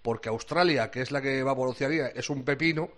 Porque 0.00 0.28
Australia, 0.28 0.88
que 0.88 1.02
es 1.02 1.10
la 1.10 1.20
que 1.20 1.42
va 1.42 1.56
por 1.56 1.66
Oceanía, 1.66 2.12
es 2.14 2.30
un 2.30 2.44
pepino 2.44 2.90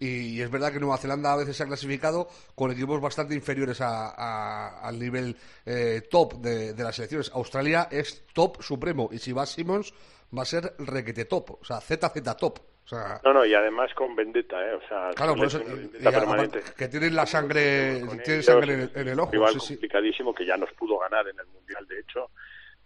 y, 0.00 0.40
es 0.40 0.50
verdad 0.50 0.72
que 0.72 0.80
Nueva 0.80 0.96
Zelanda 0.96 1.34
a 1.34 1.36
veces 1.36 1.54
se 1.56 1.62
ha 1.62 1.66
clasificado 1.66 2.26
con 2.54 2.70
equipos 2.70 3.00
bastante 3.00 3.34
inferiores 3.34 3.80
al 3.82 4.98
nivel 4.98 5.36
eh, 5.66 6.02
top 6.10 6.34
de, 6.34 6.74
las 6.76 6.96
selecciones. 6.96 7.30
Australia 7.34 7.88
es 7.90 8.24
top 8.32 8.62
supremo 8.62 9.10
y 9.12 9.18
si 9.18 9.32
va 9.32 9.44
Simmons 9.44 9.92
va 10.36 10.42
a 10.42 10.46
ser 10.46 10.72
requete 10.78 11.26
top, 11.26 11.50
o 11.60 11.64
sea, 11.64 11.80
ZZ 11.80 12.36
top. 12.38 12.60
no, 13.24 13.34
no, 13.34 13.44
y 13.44 13.52
además 13.52 13.92
con 13.94 14.16
vendetta, 14.16 14.56
¿eh? 14.66 14.74
O 14.74 14.88
sea, 14.88 15.10
claro, 15.14 15.36
por 15.36 15.46
eso, 15.46 15.60
que 16.76 16.88
tienen 16.88 17.14
la 17.14 17.26
sangre, 17.26 18.02
tienen 18.24 18.42
sangre 18.42 18.88
en, 18.94 19.08
el 19.08 19.20
ojo. 19.20 19.32
Complicadísimo 19.32 20.34
que 20.34 20.46
ya 20.46 20.56
nos 20.56 20.72
pudo 20.72 20.98
ganar 20.98 21.28
en 21.28 21.38
el 21.38 21.46
Mundial, 21.46 21.86
de 21.86 22.00
hecho, 22.00 22.30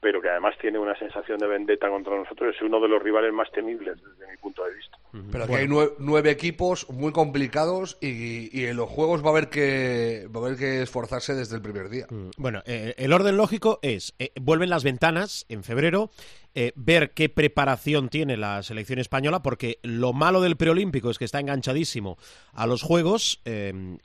pero 0.05 0.21
que 0.21 0.29
además 0.29 0.55
tiene 0.61 0.79
una 0.79 0.95
sensación 0.99 1.39
de 1.39 1.47
vendetta 1.47 1.89
contra 1.89 2.15
nosotros, 2.15 2.55
es 2.55 2.61
uno 2.61 2.79
de 2.79 2.89
los 2.89 3.03
rivales 3.03 3.33
más 3.33 3.51
temibles 3.53 3.97
desde 3.97 4.31
mi 4.31 4.37
punto 4.37 4.63
de 4.63 4.75
vista. 4.75 4.99
Pero 5.33 5.45
aquí 5.45 5.55
hay 5.55 5.67
nueve, 5.67 6.31
equipos 6.31 6.91
muy 6.91 7.11
complicados 7.11 7.97
y, 8.03 8.67
en 8.67 8.77
los 8.77 8.91
juegos 8.91 9.25
va 9.25 9.29
a 9.29 9.31
haber 9.31 9.49
que 9.49 10.29
va 10.29 10.41
a 10.41 10.45
haber 10.45 10.59
que 10.59 10.83
esforzarse 10.83 11.35
desde 11.35 11.57
el 11.57 11.63
primer 11.63 11.89
día. 11.89 12.07
Mm, 12.11 12.33
bueno, 12.37 12.61
eh, 12.67 12.93
el 12.99 13.15
orden 13.15 13.39
lógico 13.39 13.79
es 13.81 14.15
eh, 14.19 14.31
vuelven 14.39 14.69
las 14.69 14.85
ventanas 14.85 15.47
en 15.49 15.65
febrero. 15.65 16.11
Eh, 16.55 16.73
ver 16.77 17.13
qué 17.13 17.31
preparación 17.31 18.11
tiene 18.11 18.37
la 18.37 18.63
selección 18.63 18.99
española, 18.99 19.43
porque 19.43 19.79
lo 19.83 20.13
malo 20.13 20.43
del 20.43 20.57
preolímpico 20.57 21.09
es 21.09 21.17
que 21.17 21.25
está 21.25 21.41
enganchadísimo 21.41 22.19
a 22.53 22.67
los 22.67 22.83
juegos, 22.83 23.43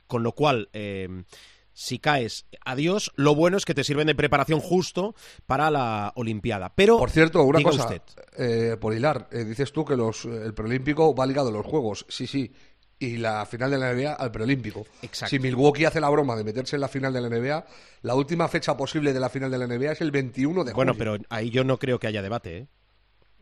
con 0.08 0.22
lo 0.22 0.32
cual 0.32 0.68
si 1.80 1.98
caes, 1.98 2.44
adiós. 2.62 3.10
Lo 3.16 3.34
bueno 3.34 3.56
es 3.56 3.64
que 3.64 3.74
te 3.74 3.84
sirven 3.84 4.06
de 4.06 4.14
preparación 4.14 4.60
justo 4.60 5.14
para 5.46 5.70
la 5.70 6.12
Olimpiada. 6.14 6.74
Pero, 6.74 6.98
por 6.98 7.08
cierto, 7.08 7.42
una 7.42 7.62
cosa, 7.62 7.88
eh, 8.36 8.76
por 8.78 8.92
hilar, 8.92 9.28
eh, 9.32 9.44
dices 9.44 9.72
tú 9.72 9.82
que 9.82 9.96
los, 9.96 10.26
el 10.26 10.52
preolímpico 10.52 11.14
va 11.14 11.24
ligado 11.24 11.48
a 11.48 11.52
los 11.52 11.64
juegos. 11.64 12.04
Sí, 12.10 12.26
sí. 12.26 12.52
Y 12.98 13.16
la 13.16 13.46
final 13.46 13.70
de 13.70 13.78
la 13.78 13.94
NBA 13.94 14.12
al 14.12 14.30
preolímpico. 14.30 14.84
Exacto. 15.00 15.30
Si 15.30 15.38
Milwaukee 15.38 15.86
hace 15.86 16.02
la 16.02 16.10
broma 16.10 16.36
de 16.36 16.44
meterse 16.44 16.76
en 16.76 16.82
la 16.82 16.88
final 16.88 17.14
de 17.14 17.22
la 17.22 17.30
NBA, 17.30 17.64
la 18.02 18.14
última 18.14 18.46
fecha 18.48 18.76
posible 18.76 19.14
de 19.14 19.20
la 19.20 19.30
final 19.30 19.50
de 19.50 19.56
la 19.56 19.66
NBA 19.66 19.92
es 19.92 20.02
el 20.02 20.10
21 20.10 20.64
de 20.64 20.72
julio. 20.72 20.74
Bueno, 20.74 20.94
pero 20.98 21.16
ahí 21.30 21.48
yo 21.48 21.64
no 21.64 21.78
creo 21.78 21.98
que 21.98 22.08
haya 22.08 22.20
debate, 22.20 22.58
¿eh? 22.58 22.68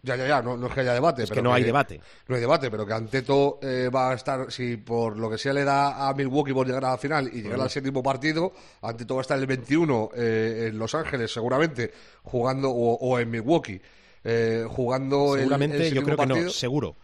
Ya, 0.02 0.16
ya, 0.16 0.26
ya, 0.28 0.42
no, 0.42 0.66
es 0.66 0.72
que 0.72 0.80
haya 0.80 0.94
debate. 0.94 1.24
Es 1.24 1.30
que 1.30 1.42
no 1.42 1.52
hay 1.52 1.64
debate. 1.64 2.00
No 2.28 2.34
hay 2.34 2.40
debate, 2.40 2.70
pero 2.70 2.86
que 2.86 2.92
Anteto 2.92 3.58
eh, 3.62 3.90
va 3.94 4.10
a 4.10 4.14
estar, 4.14 4.50
si 4.50 4.76
por 4.76 5.16
lo 5.16 5.28
que 5.28 5.38
sea 5.38 5.52
le 5.52 5.64
da 5.64 6.08
a 6.08 6.14
Milwaukee 6.14 6.52
por 6.52 6.66
llegar 6.66 6.84
a 6.84 6.90
la 6.90 6.98
final 6.98 7.28
y 7.32 7.42
llegar 7.42 7.60
al 7.60 7.70
séptimo 7.70 8.02
partido, 8.02 8.52
Anteto 8.82 9.14
va 9.14 9.20
a 9.20 9.22
estar 9.22 9.38
el 9.38 9.46
21 9.46 10.10
eh, 10.14 10.68
en 10.68 10.78
Los 10.78 10.94
Ángeles, 10.94 11.32
seguramente, 11.32 11.92
jugando, 12.22 12.70
o, 12.70 13.18
en 13.18 13.30
Milwaukee, 13.30 13.80
eh, 14.24 14.64
jugando 14.68 15.34
seguramente, 15.36 15.88
el, 15.88 15.94
yo 15.94 16.02
creo 16.02 16.16
que 16.16 16.26
no, 16.26 16.50
seguro. 16.50 16.94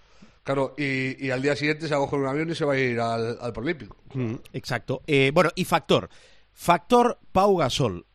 Claro, 0.44 0.74
y, 0.76 1.30
al 1.30 1.40
día 1.40 1.56
siguiente 1.56 1.88
se 1.88 1.94
va 1.94 2.02
a 2.02 2.04
coger 2.04 2.20
un 2.20 2.28
avión 2.28 2.50
y 2.50 2.54
se 2.54 2.64
va 2.64 2.74
a 2.74 2.78
ir 2.78 3.00
al, 3.00 3.38
al 3.40 3.52
Prolímpico. 3.52 3.96
Mm, 4.12 4.34
exacto. 4.52 5.02
bueno, 5.32 5.50
y 5.54 5.64
factor. 5.64 6.08
Factor 6.52 7.18
Pau 7.32 7.56
Gasol. 7.56 8.06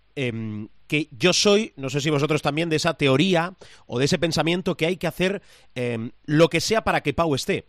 Que 0.89 1.07
yo 1.11 1.33
soy, 1.33 1.71
no 1.77 1.89
sé 1.89 2.01
si 2.01 2.09
vosotros 2.09 2.41
también, 2.41 2.67
de 2.69 2.75
esa 2.75 2.95
teoría 2.95 3.53
o 3.85 3.99
de 3.99 4.05
ese 4.05 4.17
pensamiento 4.17 4.75
que 4.75 4.87
hay 4.87 4.97
que 4.97 5.07
hacer 5.07 5.41
em, 5.75 6.11
lo 6.25 6.49
que 6.49 6.59
sea 6.59 6.83
para 6.83 7.01
que 7.01 7.13
Pau 7.13 7.33
esté. 7.35 7.65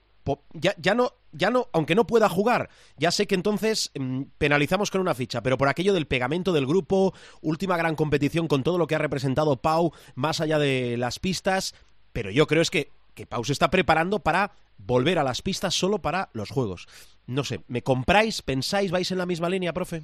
Ya, 0.55 0.75
ya, 0.79 0.95
no, 0.95 1.13
ya 1.33 1.51
no, 1.51 1.67
aunque 1.73 1.95
no 1.95 2.07
pueda 2.07 2.29
jugar, 2.29 2.69
ya 2.97 3.11
sé 3.11 3.27
que 3.27 3.35
entonces 3.35 3.91
em, 3.95 4.27
penalizamos 4.39 4.91
con 4.91 5.01
una 5.01 5.15
ficha, 5.15 5.43
pero 5.43 5.59
por 5.59 5.69
aquello 5.69 5.93
del 5.93 6.07
pegamento 6.07 6.53
del 6.53 6.67
grupo, 6.67 7.15
última 7.43 7.77
gran 7.77 7.97
competición 7.97 8.49
con 8.49 8.63
todo 8.63 8.79
lo 8.79 8.87
que 8.87 8.95
ha 8.95 8.99
representado 8.99 9.57
Pau, 9.57 9.93
más 10.15 10.41
allá 10.41 10.59
de 10.59 10.97
las 10.97 11.19
pistas, 11.19 11.75
pero 12.13 12.31
yo 12.31 12.47
creo 12.47 12.63
es 12.63 12.71
que, 12.71 12.89
que 13.15 13.27
Pau 13.27 13.45
se 13.45 13.53
está 13.53 13.71
preparando 13.71 14.21
para 14.21 14.53
volver 14.79 15.19
a 15.19 15.25
las 15.25 15.43
pistas 15.43 15.75
solo 15.75 15.99
para 15.99 16.29
los 16.33 16.51
juegos. 16.51 16.87
No 17.27 17.45
sé, 17.45 17.61
¿me 17.69 17.83
compráis, 17.83 18.43
pensáis, 18.43 18.91
vais 18.91 19.11
en 19.11 19.19
la 19.19 19.27
misma 19.27 19.49
línea, 19.49 19.73
profe? 19.73 20.03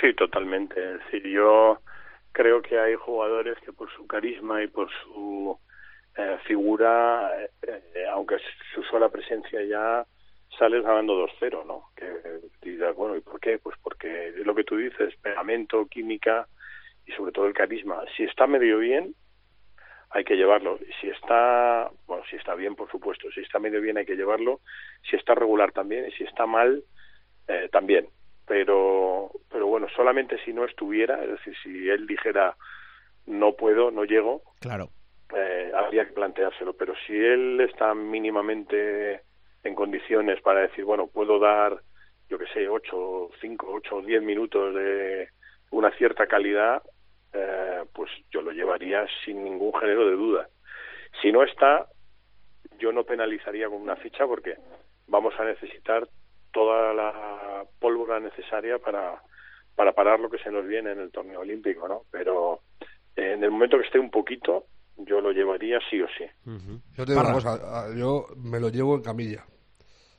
Sí, 0.00 0.12
totalmente. 0.14 0.74
Es 0.78 1.00
decir, 1.04 1.30
yo 1.32 1.80
creo 2.36 2.60
que 2.60 2.78
hay 2.78 2.94
jugadores 2.96 3.56
que 3.64 3.72
por 3.72 3.90
su 3.96 4.06
carisma 4.06 4.62
y 4.62 4.66
por 4.66 4.90
su 5.02 5.58
eh, 6.18 6.36
figura, 6.46 7.32
eh, 7.42 7.50
eh, 7.62 8.04
aunque 8.12 8.36
su 8.74 8.82
sola 8.82 9.08
presencia 9.08 9.64
ya 9.64 10.04
sales 10.58 10.82
ganando 10.82 11.26
2-0, 11.26 11.64
¿no? 11.64 11.88
Que 11.96 12.06
digas, 12.60 12.94
bueno, 12.94 13.16
¿y 13.16 13.22
por 13.22 13.40
qué? 13.40 13.58
Pues 13.58 13.74
porque 13.82 14.28
es 14.28 14.44
lo 14.44 14.54
que 14.54 14.64
tú 14.64 14.76
dices, 14.76 15.16
pegamento, 15.22 15.86
química 15.86 16.46
y 17.06 17.12
sobre 17.12 17.32
todo 17.32 17.46
el 17.46 17.54
carisma. 17.54 18.04
Si 18.14 18.24
está 18.24 18.46
medio 18.46 18.80
bien, 18.80 19.14
hay 20.10 20.24
que 20.24 20.36
llevarlo. 20.36 20.78
Si 21.00 21.08
está, 21.08 21.90
bueno, 22.06 22.22
si 22.28 22.36
está 22.36 22.54
bien, 22.54 22.76
por 22.76 22.90
supuesto, 22.90 23.30
si 23.30 23.40
está 23.40 23.58
medio 23.58 23.80
bien 23.80 23.96
hay 23.96 24.04
que 24.04 24.16
llevarlo. 24.16 24.60
Si 25.08 25.16
está 25.16 25.34
regular 25.34 25.72
también 25.72 26.06
y 26.06 26.12
si 26.12 26.24
está 26.24 26.44
mal, 26.44 26.84
eh, 27.48 27.70
también 27.72 28.10
pero 28.46 29.30
pero 29.50 29.66
bueno 29.66 29.88
solamente 29.94 30.38
si 30.44 30.52
no 30.52 30.64
estuviera 30.64 31.22
es 31.22 31.30
decir 31.30 31.54
si 31.62 31.88
él 31.88 32.06
dijera 32.06 32.56
no 33.26 33.52
puedo 33.52 33.90
no 33.90 34.04
llego 34.04 34.42
claro. 34.60 34.90
eh, 35.34 35.72
habría 35.74 36.06
que 36.06 36.12
planteárselo. 36.12 36.74
Pero 36.74 36.94
si 37.06 37.12
él 37.12 37.60
está 37.60 37.94
mínimamente 37.94 39.22
en 39.64 39.74
condiciones 39.74 40.40
para 40.42 40.60
decir 40.60 40.84
bueno 40.84 41.08
puedo 41.08 41.38
dar 41.38 41.80
yo 42.28 42.38
que 42.38 42.46
sé 42.48 42.68
ocho 42.68 43.30
cinco 43.40 43.68
ocho 43.72 44.00
diez 44.02 44.22
minutos 44.22 44.74
de 44.74 45.28
una 45.70 45.90
cierta 45.92 46.26
calidad 46.26 46.82
eh, 47.32 47.84
pues 47.92 48.10
yo 48.30 48.42
lo 48.42 48.52
llevaría 48.52 49.06
sin 49.24 49.42
ningún 49.42 49.74
género 49.74 50.08
de 50.08 50.16
duda. 50.16 50.48
Si 51.20 51.32
no 51.32 51.42
está 51.42 51.86
yo 52.78 52.92
no 52.92 53.04
penalizaría 53.04 53.68
con 53.68 53.80
una 53.80 53.96
ficha 53.96 54.26
porque 54.26 54.56
vamos 55.08 55.34
a 55.38 55.44
necesitar 55.44 56.06
toda 56.56 56.94
la 56.94 57.66
pólvora 57.78 58.18
necesaria 58.18 58.78
para, 58.78 59.22
para 59.74 59.92
parar 59.92 60.18
lo 60.18 60.30
que 60.30 60.38
se 60.38 60.50
nos 60.50 60.66
viene 60.66 60.92
en 60.92 61.00
el 61.00 61.10
torneo 61.10 61.40
olímpico, 61.40 61.86
¿no? 61.86 62.04
Pero 62.10 62.60
en 63.14 63.44
el 63.44 63.50
momento 63.50 63.76
que 63.76 63.84
esté 63.84 63.98
un 63.98 64.10
poquito, 64.10 64.64
yo 64.96 65.20
lo 65.20 65.32
llevaría 65.32 65.78
sí 65.90 66.00
o 66.00 66.06
sí. 66.16 66.24
Yo 66.96 67.04
te 67.04 67.12
digo 67.12 67.20
una 67.20 67.34
cosa, 67.34 67.94
yo 67.94 68.28
me 68.38 68.58
lo 68.58 68.70
llevo 68.70 68.94
en 68.94 69.02
camilla. 69.02 69.44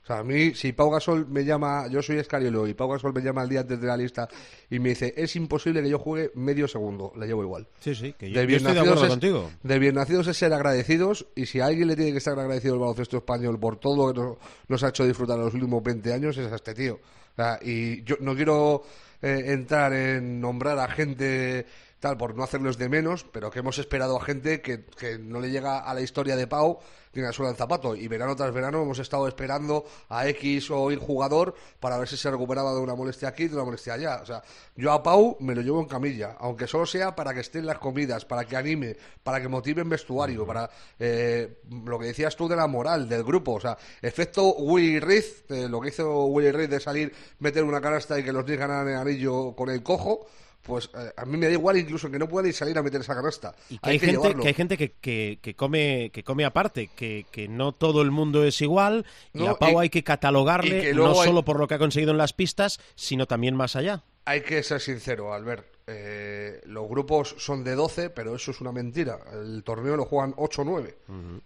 O 0.08 0.10
sea, 0.10 0.20
a 0.20 0.24
mí, 0.24 0.54
si 0.54 0.72
Pau 0.72 0.90
Gasol 0.90 1.28
me 1.28 1.44
llama, 1.44 1.86
yo 1.90 2.00
soy 2.00 2.16
escariolo 2.16 2.66
y 2.66 2.72
Pau 2.72 2.88
Gasol 2.88 3.12
me 3.12 3.20
llama 3.20 3.42
el 3.42 3.50
día 3.50 3.60
antes 3.60 3.78
de 3.78 3.86
la 3.86 3.94
lista 3.94 4.26
y 4.70 4.78
me 4.78 4.88
dice, 4.88 5.12
es 5.14 5.36
imposible 5.36 5.82
que 5.82 5.90
yo 5.90 5.98
juegue 5.98 6.30
medio 6.34 6.66
segundo, 6.66 7.12
le 7.14 7.26
llevo 7.26 7.42
igual. 7.42 7.68
Sí, 7.80 7.94
sí, 7.94 8.14
que 8.14 8.30
yo, 8.30 8.40
estoy 8.40 8.72
de 8.72 8.80
acuerdo 8.80 9.06
contigo. 9.06 9.50
De 9.62 9.78
bien 9.78 9.96
nacidos 9.96 10.26
es 10.28 10.38
ser 10.38 10.54
agradecidos 10.54 11.26
y 11.36 11.44
si 11.44 11.60
a 11.60 11.66
alguien 11.66 11.88
le 11.88 11.96
tiene 11.96 12.12
que 12.12 12.18
estar 12.18 12.38
agradecido 12.38 12.72
el 12.72 12.80
baloncesto 12.80 13.18
español 13.18 13.60
por 13.60 13.78
todo 13.78 14.10
lo 14.10 14.14
que 14.14 14.40
nos, 14.68 14.82
ha 14.82 14.88
hecho 14.88 15.06
disfrutar 15.06 15.36
en 15.36 15.44
los 15.44 15.52
últimos 15.52 15.82
20 15.82 16.10
años 16.10 16.38
es 16.38 16.50
a 16.50 16.56
este 16.56 16.72
tío. 16.72 16.94
O 16.94 17.36
sea, 17.36 17.58
y 17.60 18.02
yo 18.04 18.16
no 18.20 18.34
quiero 18.34 18.84
eh, 19.20 19.42
entrar 19.48 19.92
en 19.92 20.40
nombrar 20.40 20.78
a 20.78 20.88
gente 20.88 21.66
tal 22.00 22.16
por 22.16 22.34
no 22.34 22.42
hacerlos 22.42 22.78
de 22.78 22.88
menos, 22.88 23.24
pero 23.24 23.50
que 23.50 23.60
hemos 23.60 23.78
esperado 23.78 24.16
a 24.16 24.24
gente 24.24 24.60
que, 24.60 24.84
que 24.84 25.18
no 25.18 25.40
le 25.40 25.50
llega 25.50 25.80
a 25.80 25.94
la 25.94 26.00
historia 26.00 26.36
de 26.36 26.46
Pau 26.46 26.80
tiene 27.12 27.32
suela 27.32 27.50
el 27.50 27.56
zapato. 27.56 27.94
Y 27.94 28.08
verano 28.08 28.36
tras 28.36 28.52
verano 28.52 28.82
hemos 28.82 28.98
estado 28.98 29.26
esperando 29.28 29.84
a 30.08 30.28
X 30.28 30.70
o 30.70 30.90
Y 30.90 30.96
jugador 30.96 31.54
para 31.80 31.98
ver 31.98 32.08
si 32.08 32.16
se 32.16 32.30
recuperaba 32.30 32.72
de 32.72 32.80
una 32.80 32.94
molestia 32.94 33.28
aquí 33.28 33.44
y 33.44 33.48
de 33.48 33.54
una 33.54 33.64
molestia 33.64 33.94
allá. 33.94 34.20
O 34.22 34.26
sea, 34.26 34.42
yo 34.76 34.92
a 34.92 35.02
Pau 35.02 35.36
me 35.40 35.54
lo 35.54 35.62
llevo 35.62 35.80
en 35.80 35.88
camilla, 35.88 36.36
aunque 36.38 36.66
solo 36.66 36.86
sea 36.86 37.14
para 37.14 37.34
que 37.34 37.40
esté 37.40 37.58
en 37.58 37.66
las 37.66 37.78
comidas, 37.78 38.24
para 38.24 38.44
que 38.44 38.56
anime, 38.56 38.96
para 39.22 39.40
que 39.40 39.48
motive 39.48 39.82
en 39.82 39.88
vestuario, 39.88 40.46
para 40.46 40.70
eh, 40.98 41.60
lo 41.84 41.98
que 41.98 42.06
decías 42.06 42.36
tú 42.36 42.48
de 42.48 42.56
la 42.56 42.66
moral 42.66 43.08
del 43.08 43.24
grupo. 43.24 43.54
O 43.54 43.60
sea, 43.60 43.76
efecto 44.02 44.54
Willy 44.54 45.00
Reed, 45.00 45.24
eh, 45.48 45.68
lo 45.68 45.80
que 45.80 45.88
hizo 45.88 46.26
Willy 46.26 46.52
Reed 46.52 46.70
de 46.70 46.80
salir, 46.80 47.12
meter 47.40 47.64
una 47.64 47.80
canasta 47.80 48.18
y 48.18 48.24
que 48.24 48.32
los 48.32 48.46
10 48.46 48.58
ganaran 48.58 48.88
el 48.88 48.96
anillo 48.96 49.54
con 49.56 49.70
el 49.70 49.82
cojo 49.82 50.26
pues 50.68 50.90
eh, 50.94 51.12
a 51.16 51.24
mí 51.24 51.38
me 51.38 51.46
da 51.46 51.52
igual 51.52 51.78
incluso 51.78 52.10
que 52.10 52.18
no 52.18 52.28
pueda 52.28 52.52
salir 52.52 52.76
a 52.78 52.82
meter 52.82 53.00
esa 53.00 53.14
canasta. 53.14 53.54
Y 53.70 53.78
que 53.78 53.90
hay, 53.90 53.98
gente, 53.98 54.34
que 54.36 54.48
hay 54.48 54.54
gente 54.54 54.76
que, 54.76 55.38
que, 55.40 55.54
come 55.56 56.10
que 56.12 56.22
come 56.22 56.44
aparte, 56.44 56.90
que, 56.94 57.26
que 57.32 57.48
no 57.48 57.72
todo 57.72 58.02
el 58.02 58.10
mundo 58.10 58.44
es 58.44 58.60
igual 58.60 59.06
y 59.32 59.46
a 59.46 59.54
Pau 59.54 59.80
hay 59.80 59.88
que 59.88 60.04
catalogarle 60.04 60.92
no 60.92 61.14
solo 61.14 61.44
por 61.44 61.58
lo 61.58 61.66
que 61.66 61.74
ha 61.74 61.78
conseguido 61.78 62.12
en 62.12 62.18
las 62.18 62.34
pistas, 62.34 62.78
sino 62.94 63.26
también 63.26 63.56
más 63.56 63.74
allá. 63.74 64.04
Hay 64.26 64.42
que 64.42 64.62
ser 64.62 64.78
sincero, 64.78 65.32
Albert. 65.32 65.78
Eh, 65.86 66.60
los 66.66 66.86
grupos 66.86 67.34
son 67.38 67.64
de 67.64 67.74
12, 67.74 68.10
pero 68.10 68.36
eso 68.36 68.50
es 68.50 68.60
una 68.60 68.72
mentira. 68.72 69.18
El 69.32 69.64
torneo 69.64 69.96
lo 69.96 70.04
juegan 70.04 70.34
8-9. 70.34 70.94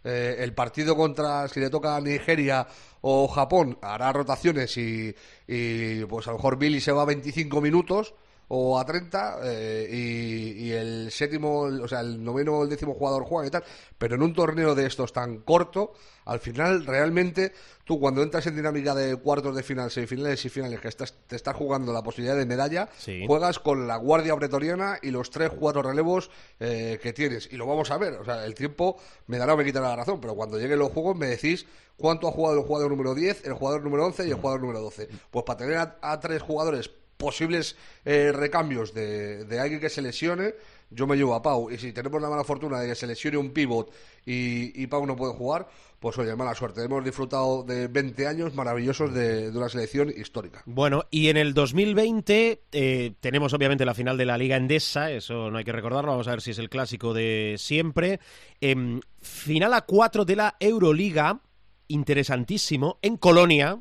Eh, 0.03 0.37
el 0.41 0.53
partido 0.53 0.97
contra, 0.97 1.47
si 1.47 1.61
le 1.61 1.71
toca 1.71 1.95
a 1.95 2.01
Nigeria 2.01 2.67
o 3.03 3.29
Japón, 3.29 3.79
hará 3.83 4.13
rotaciones 4.13 4.77
y, 4.79 5.15
y 5.47 6.05
pues 6.07 6.27
a 6.27 6.33
lo 6.33 6.39
mejor 6.39 6.59
Billy 6.59 6.81
se 6.81 6.91
va 6.91 7.03
a 7.03 7.05
25 7.05 7.61
minutos 7.61 8.15
o 8.49 8.79
a 8.79 8.85
30 8.85 9.39
eh, 9.45 9.89
y, 9.91 10.67
y, 10.67 10.73
el 10.73 11.11
séptimo, 11.11 11.61
o 11.61 11.89
sea, 11.89 12.01
el 12.01 12.23
noveno 12.23 12.59
o 12.59 12.65
el 12.65 12.69
décimo 12.69 12.95
jugador 12.95 13.25
juega 13.25 13.47
y 13.47 13.51
tal, 13.51 13.65
pero 13.97 14.15
en 14.17 14.23
un 14.23 14.35
torneo 14.35 14.75
de 14.75 14.87
estos 14.87 15.13
tan 15.13 15.39
corto, 15.39 15.95
al 16.25 16.39
final 16.39 16.85
realmente 16.85 17.53
tú 17.85 17.99
cuando 17.99 18.23
entras 18.23 18.47
en 18.47 18.57
dinámica 18.57 18.95
de 18.95 19.17
cuartos 19.17 19.57
de 19.57 19.63
final, 19.63 19.91
semifinales 19.91 20.45
y 20.45 20.49
finales, 20.49 20.81
que 20.81 20.89
estás, 20.89 21.15
te 21.27 21.37
estás 21.37 21.57
jugando 21.57 21.93
la 21.93 22.03
posibilidad 22.03 22.37
de 22.37 22.47
medalla, 22.47 22.89
juegas 23.27 23.59
con 23.59 23.89
la 23.89 23.97
guardia 23.97 24.37
pretoriana 24.37 24.99
y 25.03 25.11
los 25.11 25.31
tres, 25.31 25.51
cuatro 25.59 25.83
relevos 25.83 26.31
eh, 26.61 26.99
que 27.03 27.13
tienes. 27.13 27.49
Y 27.51 27.57
lo 27.57 27.67
vamos 27.67 27.91
a 27.91 27.99
ver, 27.99 28.15
o 28.15 28.25
sea, 28.25 28.45
el 28.45 28.55
tiempo 28.55 28.99
me 29.27 29.39
dará 29.39 29.55
o 29.55 29.57
me 29.57 29.65
quitará 29.65 29.89
la 29.89 29.97
razón, 29.97 30.21
pero 30.21 30.35
cuando 30.35 30.59
lleguen 30.59 30.79
los 30.79 30.93
juegos 30.93 31.17
me 31.17 31.27
decís 31.27 31.67
cuánto 31.97 32.29
ha 32.29 32.33
jugado 32.33 32.59
el 32.59 32.67
jugador 32.67 32.91
número 32.91 33.15
10, 33.15 33.47
el 33.47 33.55
jugador 33.55 33.83
número 33.83 34.07
11 34.07 34.27
y 34.27 34.31
el 34.31 34.37
jugador 34.37 34.61
número 34.61 34.81
12. 34.81 35.09
Pues 35.31 35.45
para 35.45 35.59
tener 35.59 35.79
a 36.01 36.21
tres 36.21 36.43
jugadores 36.43 36.91
posibles 37.23 37.77
eh, 38.05 38.33
recambios 38.33 38.93
de, 38.93 39.47
de, 39.47 39.61
alguien 39.61 39.81
que 39.81 39.89
se 39.89 40.03
lesione, 40.03 40.55
yo 40.91 41.07
me 41.07 41.17
llevo 41.17 41.35
a 41.35 41.41
Pau. 41.41 41.71
Y 41.71 41.79
si 41.79 41.93
tenemos 41.93 42.21
la 42.21 42.29
mala 42.29 42.45
fortuna 42.45 42.81
de 42.81 42.89
que 42.89 42.95
se 42.95 43.07
lesione 43.07 43.39
un 43.39 43.53
pivot 43.53 43.91
y, 44.27 44.83
y 44.83 44.87
Pau 44.89 45.07
no 45.07 45.17
puede 45.17 45.33
jugar, 45.33 45.69
pues 46.03 46.19
oye, 46.19 46.35
mala 46.35 46.53
suerte. 46.55 46.83
Hemos 46.83 47.05
disfrutado 47.05 47.63
de 47.63 47.87
20 47.87 48.27
años 48.27 48.55
maravillosos 48.55 49.15
de, 49.15 49.51
una 49.51 49.69
selección 49.69 50.11
histórica. 50.11 50.63
Bueno, 50.67 51.05
y 51.13 51.29
en 51.29 51.37
el 51.37 51.55
2020 51.55 52.63
eh, 52.73 53.15
tenemos 53.21 53.55
obviamente 53.55 53.85
la 53.85 53.95
final 53.95 54.19
de 54.19 54.27
la 54.27 54.37
Liga 54.37 54.57
Endesa, 54.57 55.13
eso 55.13 55.49
no 55.49 55.59
hay 55.59 55.65
que 55.65 55.71
recordarlo, 55.71 56.11
vamos 56.11 56.27
a 56.27 56.33
ver 56.33 56.41
si 56.41 56.51
es 56.51 56.59
el 56.59 56.69
clásico 56.69 57.15
de 57.15 57.55
siempre. 57.57 58.19
Eh, 58.61 59.01
final 59.21 59.75
a 59.75 59.83
4 59.83 60.25
de 60.25 60.37
la 60.37 60.57
Euroliga, 60.59 61.41
interesantísimo, 61.87 62.99
en 63.01 63.17
Colonia, 63.17 63.81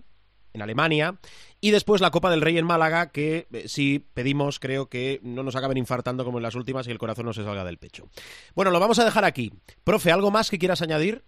en 0.53 0.61
Alemania. 0.61 1.17
Y 1.63 1.69
después 1.69 2.01
la 2.01 2.09
Copa 2.09 2.31
del 2.31 2.41
Rey 2.41 2.57
en 2.57 2.65
Málaga, 2.65 3.11
que 3.11 3.45
eh, 3.53 3.67
sí 3.67 4.03
pedimos, 4.15 4.59
creo 4.59 4.89
que 4.89 5.19
no 5.21 5.43
nos 5.43 5.55
acaben 5.55 5.77
infartando 5.77 6.25
como 6.25 6.39
en 6.39 6.43
las 6.43 6.55
últimas 6.55 6.87
y 6.87 6.91
el 6.91 6.97
corazón 6.97 7.27
no 7.27 7.33
se 7.33 7.43
salga 7.43 7.63
del 7.63 7.77
pecho. 7.77 8.05
Bueno, 8.55 8.71
lo 8.71 8.79
vamos 8.79 8.97
a 8.97 9.05
dejar 9.05 9.25
aquí. 9.25 9.51
Profe, 9.83 10.11
¿algo 10.11 10.31
más 10.31 10.49
que 10.49 10.57
quieras 10.57 10.81
añadir? 10.81 11.21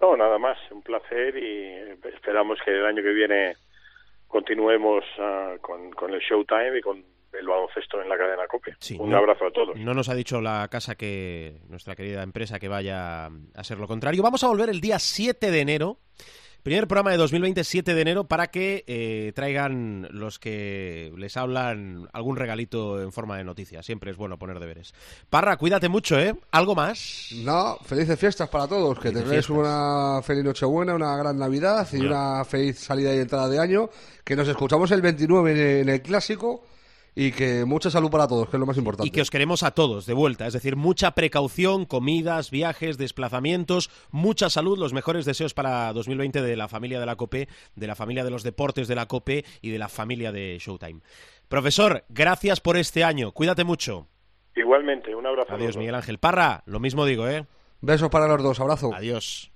No, 0.00 0.16
nada 0.16 0.38
más. 0.38 0.56
Un 0.70 0.82
placer 0.82 1.36
y 1.36 2.08
esperamos 2.08 2.58
que 2.64 2.70
el 2.70 2.86
año 2.86 3.02
que 3.02 3.12
viene 3.12 3.56
continuemos 4.28 5.04
uh, 5.18 5.60
con, 5.60 5.90
con 5.90 6.14
el 6.14 6.20
Showtime 6.20 6.78
y 6.78 6.82
con 6.82 7.04
el 7.32 7.46
baloncesto 7.46 8.00
en 8.00 8.08
la 8.08 8.16
cadena 8.16 8.46
COPE. 8.46 8.76
Sí, 8.78 8.96
un 8.98 9.10
no, 9.10 9.18
abrazo 9.18 9.46
a 9.46 9.50
todos. 9.50 9.76
No 9.76 9.92
nos 9.92 10.08
ha 10.08 10.14
dicho 10.14 10.40
la 10.40 10.68
casa 10.70 10.94
que 10.94 11.60
nuestra 11.68 11.96
querida 11.96 12.22
empresa 12.22 12.60
que 12.60 12.68
vaya 12.68 13.26
a 13.26 13.64
ser 13.64 13.78
lo 13.78 13.88
contrario. 13.88 14.22
Vamos 14.22 14.44
a 14.44 14.48
volver 14.48 14.68
el 14.68 14.80
día 14.80 15.00
7 15.00 15.50
de 15.50 15.60
enero 15.60 15.98
Primer 16.62 16.86
programa 16.86 17.10
de 17.10 17.16
2027 17.16 17.94
de 17.94 18.00
enero 18.02 18.24
para 18.24 18.48
que 18.48 18.84
eh, 18.86 19.32
traigan 19.34 20.08
los 20.10 20.38
que 20.38 21.10
les 21.16 21.36
hablan 21.38 22.08
algún 22.12 22.36
regalito 22.36 23.00
en 23.00 23.12
forma 23.12 23.38
de 23.38 23.44
noticias. 23.44 23.86
Siempre 23.86 24.10
es 24.10 24.18
bueno 24.18 24.38
poner 24.38 24.60
deberes. 24.60 24.92
Parra, 25.30 25.56
cuídate 25.56 25.88
mucho, 25.88 26.18
¿eh? 26.18 26.34
¿Algo 26.50 26.74
más? 26.74 27.30
No, 27.36 27.78
felices 27.84 28.18
fiestas 28.18 28.50
para 28.50 28.68
todos. 28.68 28.98
Que 28.98 29.10
tengáis 29.10 29.48
una 29.48 30.20
feliz 30.22 30.44
Nochebuena, 30.44 30.94
una 30.94 31.16
gran 31.16 31.38
Navidad 31.38 31.88
y 31.92 32.00
una 32.00 32.44
feliz 32.44 32.78
salida 32.78 33.14
y 33.14 33.20
entrada 33.20 33.48
de 33.48 33.58
año. 33.58 33.88
Que 34.22 34.36
nos 34.36 34.46
escuchamos 34.46 34.90
el 34.90 35.00
29 35.00 35.80
en 35.80 35.88
el 35.88 36.02
Clásico 36.02 36.64
y 37.14 37.32
que 37.32 37.64
mucha 37.64 37.90
salud 37.90 38.10
para 38.10 38.26
todos, 38.28 38.48
que 38.48 38.56
es 38.56 38.60
lo 38.60 38.66
más 38.66 38.76
importante. 38.76 39.08
Y 39.08 39.10
que 39.10 39.20
os 39.20 39.30
queremos 39.30 39.62
a 39.62 39.72
todos 39.72 40.06
de 40.06 40.14
vuelta, 40.14 40.46
es 40.46 40.52
decir, 40.52 40.76
mucha 40.76 41.12
precaución, 41.12 41.84
comidas, 41.84 42.50
viajes, 42.50 42.98
desplazamientos, 42.98 43.90
mucha 44.10 44.50
salud, 44.50 44.78
los 44.78 44.92
mejores 44.92 45.24
deseos 45.24 45.54
para 45.54 45.92
2020 45.92 46.42
de 46.42 46.56
la 46.56 46.68
familia 46.68 47.00
de 47.00 47.06
la 47.06 47.16
COPE, 47.16 47.48
de 47.74 47.86
la 47.86 47.94
familia 47.94 48.24
de 48.24 48.30
los 48.30 48.42
deportes 48.42 48.88
de 48.88 48.94
la 48.94 49.06
COPE 49.06 49.44
y 49.62 49.70
de 49.70 49.78
la 49.78 49.88
familia 49.88 50.32
de 50.32 50.58
Showtime. 50.60 51.00
Profesor, 51.48 52.04
gracias 52.08 52.60
por 52.60 52.76
este 52.76 53.04
año, 53.04 53.32
cuídate 53.32 53.64
mucho. 53.64 54.06
Igualmente, 54.54 55.14
un 55.14 55.26
abrazo. 55.26 55.54
Adiós, 55.54 55.76
Miguel 55.76 55.94
Ángel. 55.94 56.18
Parra, 56.18 56.62
lo 56.66 56.80
mismo 56.80 57.04
digo, 57.06 57.28
¿eh? 57.28 57.46
Besos 57.80 58.10
para 58.10 58.28
los 58.28 58.42
dos, 58.42 58.60
abrazo. 58.60 58.90
Adiós. 58.94 59.50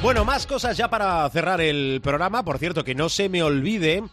Bueno, 0.00 0.24
más 0.24 0.46
cosas 0.46 0.76
ya 0.76 0.88
para 0.88 1.28
cerrar 1.30 1.60
el 1.60 2.00
programa. 2.00 2.44
Por 2.44 2.58
cierto, 2.58 2.84
que 2.84 2.94
no 2.94 3.08
se 3.08 3.28
me 3.28 3.42
olvide 3.42 4.04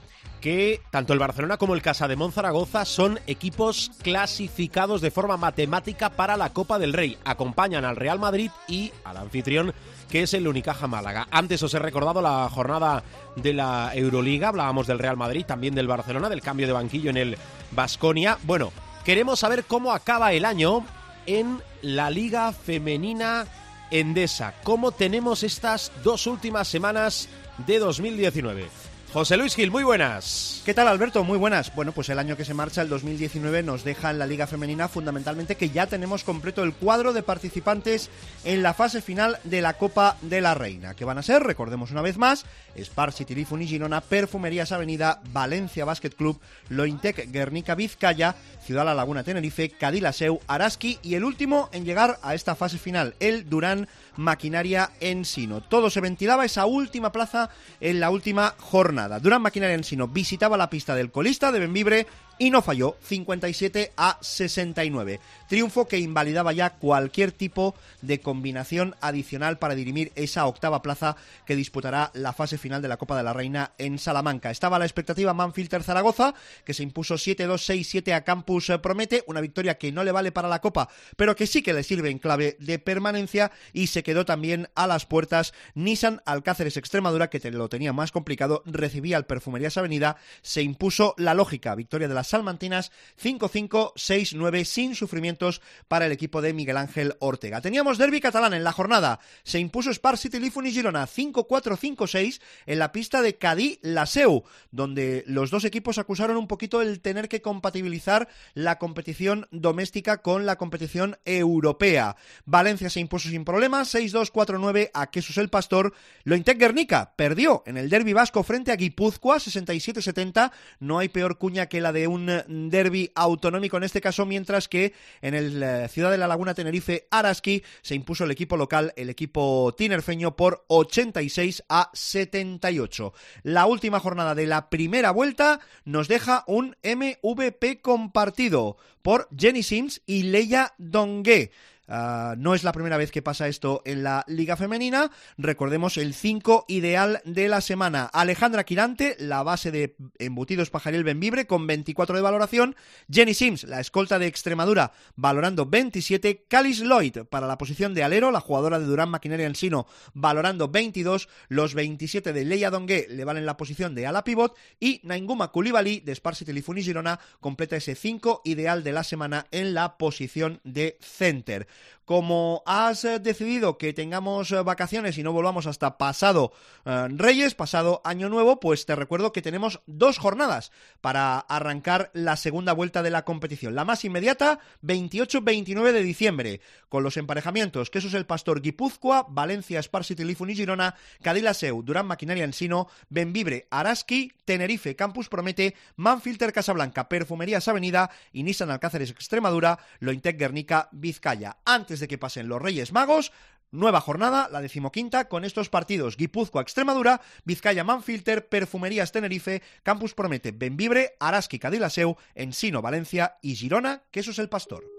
que 0.42 0.82
tanto 0.90 1.14
el 1.14 1.20
Barcelona 1.20 1.58
como 1.58 1.76
el 1.76 1.84
Casa 1.84 2.08
de 2.08 2.18
Zaragoza 2.32 2.86
son 2.86 3.20
equipos 3.28 3.92
clasificados 4.02 5.02
de 5.02 5.12
forma 5.12 5.38
matemática 5.38 6.10
para 6.10 6.38
la 6.38 6.54
Copa 6.54 6.80
del 6.80 6.94
Rey. 6.94 7.18
Acompañan 7.24 7.86
al 7.86 7.96
Real 7.96 8.18
Madrid 8.18 8.50
y 8.68 8.92
al 9.04 9.18
anfitrión 9.18 9.74
que 10.10 10.24
es 10.24 10.34
el 10.34 10.48
Unicaja 10.48 10.88
Málaga. 10.88 11.28
Antes 11.30 11.62
os 11.62 11.74
he 11.76 11.80
recordado 11.80 12.20
la 12.20 12.50
jornada 12.50 13.04
de 13.36 13.54
la 13.54 13.92
Euroliga, 13.94 14.48
hablábamos 14.50 14.88
del 14.88 15.00
Real 15.00 15.18
Madrid, 15.18 15.46
también 15.46 15.76
del 15.76 15.88
Barcelona, 15.88 16.30
del 16.30 16.42
cambio 16.42 16.66
de 16.66 16.74
banquillo 16.74 17.12
en 17.12 17.18
el 17.18 17.38
Basconia. 17.72 18.40
Bueno, 18.44 18.72
queremos 19.04 19.40
saber 19.40 19.66
cómo 19.66 19.94
acaba 19.94 20.34
el 20.34 20.46
año 20.46 20.84
en 21.28 21.62
la 21.82 22.10
Liga 22.10 22.52
Femenina 22.54 23.46
Endesa. 23.92 24.54
¿Cómo 24.64 24.92
tenemos 24.92 25.44
estas 25.44 25.92
dos 26.04 26.28
últimas 26.28 26.68
semanas 26.68 27.30
de 27.66 27.80
2019? 27.80 28.85
José 29.16 29.38
Luis 29.38 29.56
Gil, 29.56 29.72
muy 29.72 29.86
buenas. 29.86 30.62
¿Qué 30.66 30.74
tal, 30.74 30.90
Alberto? 30.90 31.24
Muy 31.24 31.38
buenas. 31.38 31.74
Bueno, 31.74 31.94
pues 31.94 32.10
el 32.10 32.20
año 32.20 32.36
que 32.36 32.44
se 32.44 32.54
marcha, 32.54 32.82
el 32.82 32.90
2019, 32.90 33.64
nos 33.64 33.86
deja 33.86 34.12
en 34.12 34.20
la 34.20 34.28
Liga 34.28 34.46
Femenina 34.46 34.90
fundamentalmente 34.90 35.56
que 35.56 35.70
ya 35.70 35.88
tenemos 35.88 36.26
completo 36.26 36.64
el 36.64 36.74
cuadro 36.74 37.14
de 37.14 37.24
participantes 37.24 38.10
en 38.44 38.62
la 38.62 38.74
fase 38.74 39.02
final 39.02 39.40
de 39.46 39.62
la 39.62 39.78
Copa 39.78 40.18
de 40.22 40.42
la 40.42 40.54
Reina, 40.54 40.96
que 40.96 41.06
van 41.06 41.18
a 41.18 41.24
ser, 41.24 41.44
recordemos 41.44 41.92
una 41.92 42.02
vez 42.02 42.18
más, 42.18 42.46
Spar 42.78 43.14
City 43.14 43.46
y 43.50 43.66
Girona, 43.66 44.02
Perfumerías 44.02 44.74
Avenida, 44.74 45.22
Valencia 45.32 45.86
Basket 45.86 46.10
Club, 46.10 46.42
Lointec 46.68 47.32
Guernica 47.32 47.74
Vizcaya, 47.74 48.36
Ciudad 48.66 48.84
La 48.84 48.94
Laguna 48.94 49.24
Tenerife, 49.24 49.70
Cadilaseu, 49.70 50.42
Araski 50.46 51.00
y 51.02 51.16
el 51.16 51.24
último 51.24 51.70
en 51.72 51.86
llegar 51.86 52.20
a 52.22 52.34
esta 52.34 52.56
fase 52.56 52.78
final, 52.78 53.16
el 53.22 53.50
Durán 53.50 53.88
Maquinaria 54.18 54.92
Ensino. 55.00 55.62
Todo 55.62 55.90
se 55.90 56.02
ventilaba 56.02 56.44
esa 56.44 56.66
última 56.66 57.14
plaza 57.14 57.50
en 57.80 58.02
la 58.02 58.10
última 58.10 58.56
jornada. 58.60 59.05
Durán 59.08 59.42
Maquinaria 59.42 59.76
Ensino 59.76 60.08
visitaba 60.08 60.58
la 60.58 60.70
pista 60.70 60.96
del 60.96 61.12
colista 61.12 61.52
de 61.52 61.60
Benvibre 61.60 62.08
y 62.38 62.50
no 62.50 62.62
falló 62.62 62.98
57 63.04 63.94
a 63.96 64.18
69. 64.22 65.20
Triunfo 65.48 65.88
que 65.88 66.00
invalidaba 66.00 66.54
ya 66.54 66.72
cualquier 66.72 67.32
tipo 67.32 67.76
de 68.02 68.20
combinación 68.20 68.96
adicional 69.02 69.58
para 69.58 69.76
dirimir 69.76 70.12
esa 70.16 70.46
octava 70.46 70.82
plaza 70.82 71.16
que 71.46 71.56
disputará 71.56 72.12
la 72.14 72.34
fase 72.34 72.58
final 72.58 72.82
de 72.82 72.88
la 72.88 72.98
Copa 72.98 73.16
de 73.18 73.24
la 73.24 73.34
Reina 73.34 73.72
en 73.78 74.00
Salamanca. 74.00 74.52
Estaba 74.52 74.80
la 74.80 74.86
expectativa 74.86 75.34
Manfilter 75.34 75.84
Zaragoza, 75.84 76.34
que 76.64 76.74
se 76.74 76.84
impuso 76.84 77.16
7-2-6-7 77.16 78.14
a 78.14 78.24
Campus 78.24 78.72
Promete, 78.82 79.24
una 79.28 79.42
victoria 79.42 79.78
que 79.78 79.92
no 79.92 80.04
le 80.04 80.12
vale 80.12 80.32
para 80.32 80.50
la 80.50 80.62
Copa, 80.62 80.90
pero 81.16 81.36
que 81.36 81.48
sí 81.48 81.62
que 81.62 81.74
le 81.74 81.84
sirve 81.84 82.10
en 82.10 82.20
clave 82.20 82.58
de 82.60 82.80
permanencia 82.80 83.52
y 83.74 83.88
se 83.88 84.04
quedó 84.04 84.26
también 84.26 84.70
a 84.76 84.88
las 84.88 85.06
puertas 85.06 85.54
Nissan 85.74 86.22
Alcáceres 86.26 86.78
Extremadura, 86.78 87.30
que 87.30 87.40
lo 87.52 87.70
tenía 87.70 87.94
más 87.94 88.12
complicado, 88.12 88.64
recibía 88.66 89.18
al 89.18 89.26
Perfumerías 89.26 89.78
Avenida, 89.78 90.18
se 90.42 90.62
impuso 90.62 91.14
la 91.18 91.34
lógica, 91.34 91.76
victoria 91.76 92.08
de 92.08 92.14
las 92.26 92.30
salmantinas 92.30 92.92
5-5-6-9 93.22 94.66
sin 94.66 94.96
sufrimientos 94.96 95.62
para 95.88 96.06
el 96.06 96.12
equipo 96.12 96.42
de 96.42 96.54
Miguel 96.54 96.78
Ángel 96.78 97.16
Ortega. 97.20 97.62
Teníamos 97.62 97.98
derby 97.98 98.20
catalán 98.20 98.54
en 98.54 98.64
la 98.64 98.74
jornada. 98.74 99.20
Se 99.44 99.60
impuso 99.60 99.94
Spar 99.94 100.18
City 100.18 100.40
Lifun 100.40 100.68
y 100.68 100.72
Girona 100.72 101.08
5-4-5-6 101.08 102.42
en 102.66 102.80
la 102.80 102.92
pista 102.92 103.22
de 103.22 103.38
Cadí 103.38 103.80
Laseu, 103.82 104.44
donde 104.72 105.24
los 105.26 105.50
dos 105.50 105.66
equipos 105.66 105.98
acusaron 105.98 106.38
un 106.38 106.48
poquito 106.48 106.82
el 106.82 107.00
tener 107.00 107.30
que 107.30 107.42
compatibilizar 107.42 108.28
la 108.54 108.78
competición 108.78 109.48
doméstica 109.52 110.22
con 110.22 110.46
la 110.46 110.58
competición 110.58 111.18
europea. 111.26 112.18
Valencia 112.46 112.90
se 112.90 113.00
impuso 113.00 113.30
sin 113.30 113.46
problemas 113.46 113.96
6-2-4-9 113.96 114.92
a 114.94 115.10
Quesos 115.10 115.38
el 115.38 115.50
Pastor. 115.50 115.94
Lointec 116.24 116.60
Guernica 116.60 117.14
perdió 117.16 117.64
en 117.66 117.78
el 117.78 117.90
derby 117.90 118.14
vasco 118.14 118.44
frente 118.44 118.76
Leia 118.76 118.76
Guipúzcoa 118.76 119.38
67-70. 119.38 120.52
No 120.80 121.00
hay 121.00 121.10
peor 121.10 121.38
cuña 121.38 121.68
que 121.68 121.82
la 121.82 121.92
de 121.92 122.08
un 122.08 122.15
derby 122.18 123.12
autonómico 123.16 123.78
en 123.78 123.84
este 123.84 124.02
caso, 124.02 124.26
mientras 124.26 124.68
que 124.68 124.94
en 125.22 125.34
el 125.34 125.62
eh, 125.62 125.88
Ciudad 125.90 126.12
de 126.12 126.18
la 126.18 126.28
Laguna 126.28 126.54
Tenerife 126.54 127.08
Araski 127.12 127.64
se 127.82 127.96
impuso 127.96 128.24
el 128.24 128.32
equipo 128.32 128.58
local, 128.58 128.94
el 128.96 129.10
equipo 129.10 129.74
tinerfeño, 129.78 130.36
por 130.36 130.66
86 130.68 131.64
a 131.70 131.90
78. 131.94 133.14
La 133.44 133.66
última 133.66 134.00
jornada 134.00 134.36
de 134.36 134.46
la 134.46 134.70
primera 134.70 135.12
vuelta 135.12 135.60
nos 135.84 136.08
deja 136.08 136.44
un 136.48 136.76
MVP 136.84 137.82
compartido 137.82 138.78
por 139.02 139.28
Jenny 139.38 139.64
Sims 139.64 140.02
y 140.06 140.24
Leia 140.24 140.74
Dongue. 140.78 141.52
Uh, 141.88 142.36
no 142.38 142.56
es 142.56 142.64
la 142.64 142.72
primera 142.72 142.98
vez 142.98 143.12
que 143.12 143.22
pasa 143.22 143.48
esto 143.48 143.82
en 143.86 144.04
la 144.04 144.24
Liga 144.28 144.58
Femenina. 144.58 145.12
Recordemos 145.38 145.98
el 145.98 146.14
5 146.14 146.66
ideal 146.68 147.22
de 147.26 147.48
la 147.48 147.62
semana. 147.62 148.06
Alejandra 148.06 148.64
Quirante, 148.64 149.16
la 149.20 149.44
base 149.44 149.72
de 149.72 149.96
embutidos 150.18 150.70
Pajaril 150.70 151.04
Benvibre, 151.04 151.46
con 151.48 151.68
24 151.68 152.16
de 152.16 152.22
valoración. 152.22 152.76
Jenny 153.12 153.34
Sims, 153.34 153.66
la 153.66 153.80
escolta 153.80 154.20
de 154.20 154.28
Extremadura, 154.28 154.94
valorando 155.16 155.66
27. 155.66 156.46
Calis 156.48 156.82
Lloyd, 156.82 157.20
para 157.30 157.48
la 157.48 157.58
posición 157.58 157.94
de 157.94 158.04
alero, 158.04 158.32
la 158.32 158.40
jugadora 158.42 158.80
de 158.80 158.86
Durán 158.86 159.10
Maquinaria 159.10 159.46
Ensino, 159.46 159.88
valorando 160.14 160.70
22. 160.70 161.30
Los 161.50 161.76
27 161.76 162.34
de 162.34 162.46
Leia 162.46 162.72
Dongue 162.72 163.08
le 163.10 163.26
valen 163.26 163.46
la 163.46 163.58
posición 163.58 163.94
de 163.94 164.08
ala 164.08 164.24
pivot. 164.24 164.58
Y 164.80 165.02
Nainguma 165.04 165.52
Koulibaly, 165.52 166.00
de 166.00 166.16
Sparsi 166.16 166.46
Telefoni 166.46 166.82
Girona, 166.82 167.20
completa 167.40 167.76
ese 167.76 167.96
5 167.96 168.42
ideal 168.44 168.84
de 168.84 168.92
la 168.92 169.04
semana 169.04 169.48
en 169.52 169.74
la 169.74 169.98
posición 169.98 170.62
de 170.64 170.98
center. 171.00 171.68
Como 172.06 172.62
has 172.68 173.04
eh, 173.04 173.20
decidido 173.20 173.80
que 173.80 173.92
tengamos 173.92 174.52
eh, 174.52 174.62
vacaciones 174.62 175.18
y 175.18 175.24
no 175.24 175.34
volvamos 175.34 175.66
hasta 175.66 175.98
pasado 175.98 176.54
eh, 176.86 177.08
Reyes, 177.10 177.56
pasado 177.56 178.02
Año 178.04 178.30
Nuevo, 178.30 178.60
pues 178.60 178.86
te 178.86 178.96
recuerdo 178.96 179.32
que 179.32 179.42
tenemos 179.42 179.82
dos 179.88 180.20
jornadas 180.20 180.72
para 181.02 181.40
arrancar 181.40 182.12
la 182.14 182.36
segunda 182.36 182.74
vuelta 182.74 183.02
de 183.02 183.10
la 183.10 183.26
competición. 183.26 183.74
La 183.74 183.86
más 183.86 184.06
inmediata, 184.06 184.60
28-29 184.84 185.92
de 185.94 186.04
diciembre, 186.04 186.62
con 186.90 187.02
los 187.02 187.18
emparejamientos 187.18 187.90
que 187.90 188.00
eso 188.00 188.08
es 188.08 188.14
el 188.14 188.26
Pastor 188.26 188.62
Guipúzcoa, 188.62 189.26
Valencia, 189.30 189.82
Sparsi, 189.82 190.16
Tilifun 190.16 190.50
y 190.50 190.56
Girona, 190.56 190.96
Cadillaceu, 191.22 191.82
Durán 191.84 192.06
Maquinaria 192.06 192.44
Ensino, 192.44 192.88
Benvibre, 193.10 193.68
Araski, 193.72 194.32
Tenerife, 194.46 194.96
Campus 194.96 195.30
Promete, 195.30 195.76
Manfilter 195.96 196.54
Casablanca, 196.54 197.10
Perfumerías 197.10 197.68
Avenida 197.68 198.12
y 198.32 198.44
Nissan 198.44 198.72
Alcáceres 198.72 199.10
Extremadura, 199.10 199.80
Lointec 200.00 200.38
Guernica, 200.38 200.90
Vizcaya. 200.92 201.58
Antes 201.66 202.00
de 202.00 202.08
que 202.08 202.18
pasen 202.18 202.48
los 202.48 202.62
Reyes 202.62 202.94
Magos, 202.94 203.32
Nueva 203.72 204.00
jornada, 204.00 204.48
la 204.52 204.62
decimoquinta, 204.62 205.28
con 205.28 205.44
estos 205.44 205.70
partidos: 205.70 206.16
Guipúzcoa, 206.16 206.62
Extremadura, 206.62 207.20
Vizcaya, 207.44 207.84
Manfilter, 207.84 208.48
Perfumerías, 208.48 209.12
Tenerife, 209.12 209.62
Campus 209.84 210.14
Promete, 210.14 210.52
Benvibre, 210.52 211.16
Araski, 211.20 211.60
Cadilaseu, 211.60 212.16
Ensino, 212.36 212.82
Valencia 212.82 213.38
y 213.42 213.56
Girona, 213.56 214.04
que 214.12 214.22
eso 214.22 214.32
es 214.32 214.40
el 214.40 214.48
Pastor. 214.48 214.95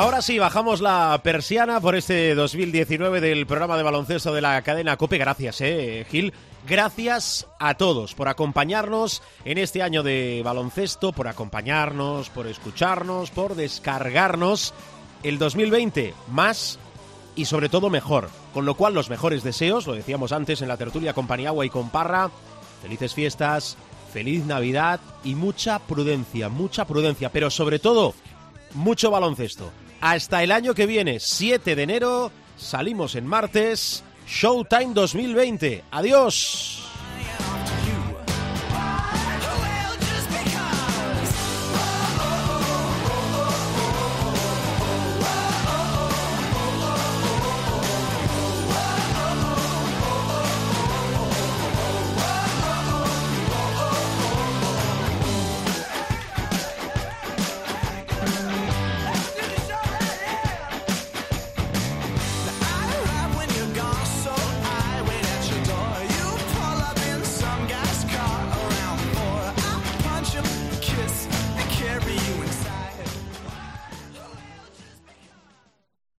Ahora 0.00 0.22
sí, 0.22 0.38
bajamos 0.38 0.80
la 0.80 1.20
persiana 1.22 1.78
por 1.78 1.94
este 1.94 2.34
2019 2.34 3.20
del 3.20 3.46
programa 3.46 3.76
de 3.76 3.82
baloncesto 3.82 4.32
de 4.32 4.40
la 4.40 4.62
cadena 4.62 4.96
COPE. 4.96 5.18
Gracias, 5.18 5.60
eh, 5.60 6.06
Gil. 6.10 6.32
Gracias 6.66 7.46
a 7.58 7.74
todos 7.74 8.14
por 8.14 8.28
acompañarnos 8.28 9.22
en 9.44 9.58
este 9.58 9.82
año 9.82 10.02
de 10.02 10.40
baloncesto, 10.42 11.12
por 11.12 11.28
acompañarnos, 11.28 12.30
por 12.30 12.46
escucharnos, 12.46 13.30
por 13.30 13.56
descargarnos. 13.56 14.72
El 15.22 15.36
2020 15.38 16.14
más 16.30 16.78
y 17.36 17.44
sobre 17.44 17.68
todo 17.68 17.90
mejor. 17.90 18.30
Con 18.54 18.64
lo 18.64 18.76
cual 18.76 18.94
los 18.94 19.10
mejores 19.10 19.44
deseos, 19.44 19.86
lo 19.86 19.92
decíamos 19.92 20.32
antes 20.32 20.62
en 20.62 20.68
la 20.68 20.78
tertulia 20.78 21.12
con 21.12 21.26
Paniagua 21.26 21.66
y 21.66 21.68
con 21.68 21.90
Parra. 21.90 22.30
Felices 22.80 23.12
fiestas, 23.12 23.76
feliz 24.14 24.46
Navidad 24.46 24.98
y 25.24 25.34
mucha 25.34 25.78
prudencia, 25.78 26.48
mucha 26.48 26.86
prudencia, 26.86 27.30
pero 27.30 27.50
sobre 27.50 27.78
todo 27.78 28.14
mucho 28.72 29.10
baloncesto. 29.10 29.70
Hasta 30.00 30.42
el 30.42 30.52
año 30.52 30.74
que 30.74 30.86
viene, 30.86 31.20
7 31.20 31.76
de 31.76 31.82
enero, 31.82 32.32
salimos 32.56 33.14
en 33.14 33.26
martes, 33.26 34.02
Showtime 34.26 34.94
2020. 34.94 35.84
Adiós. 35.90 36.89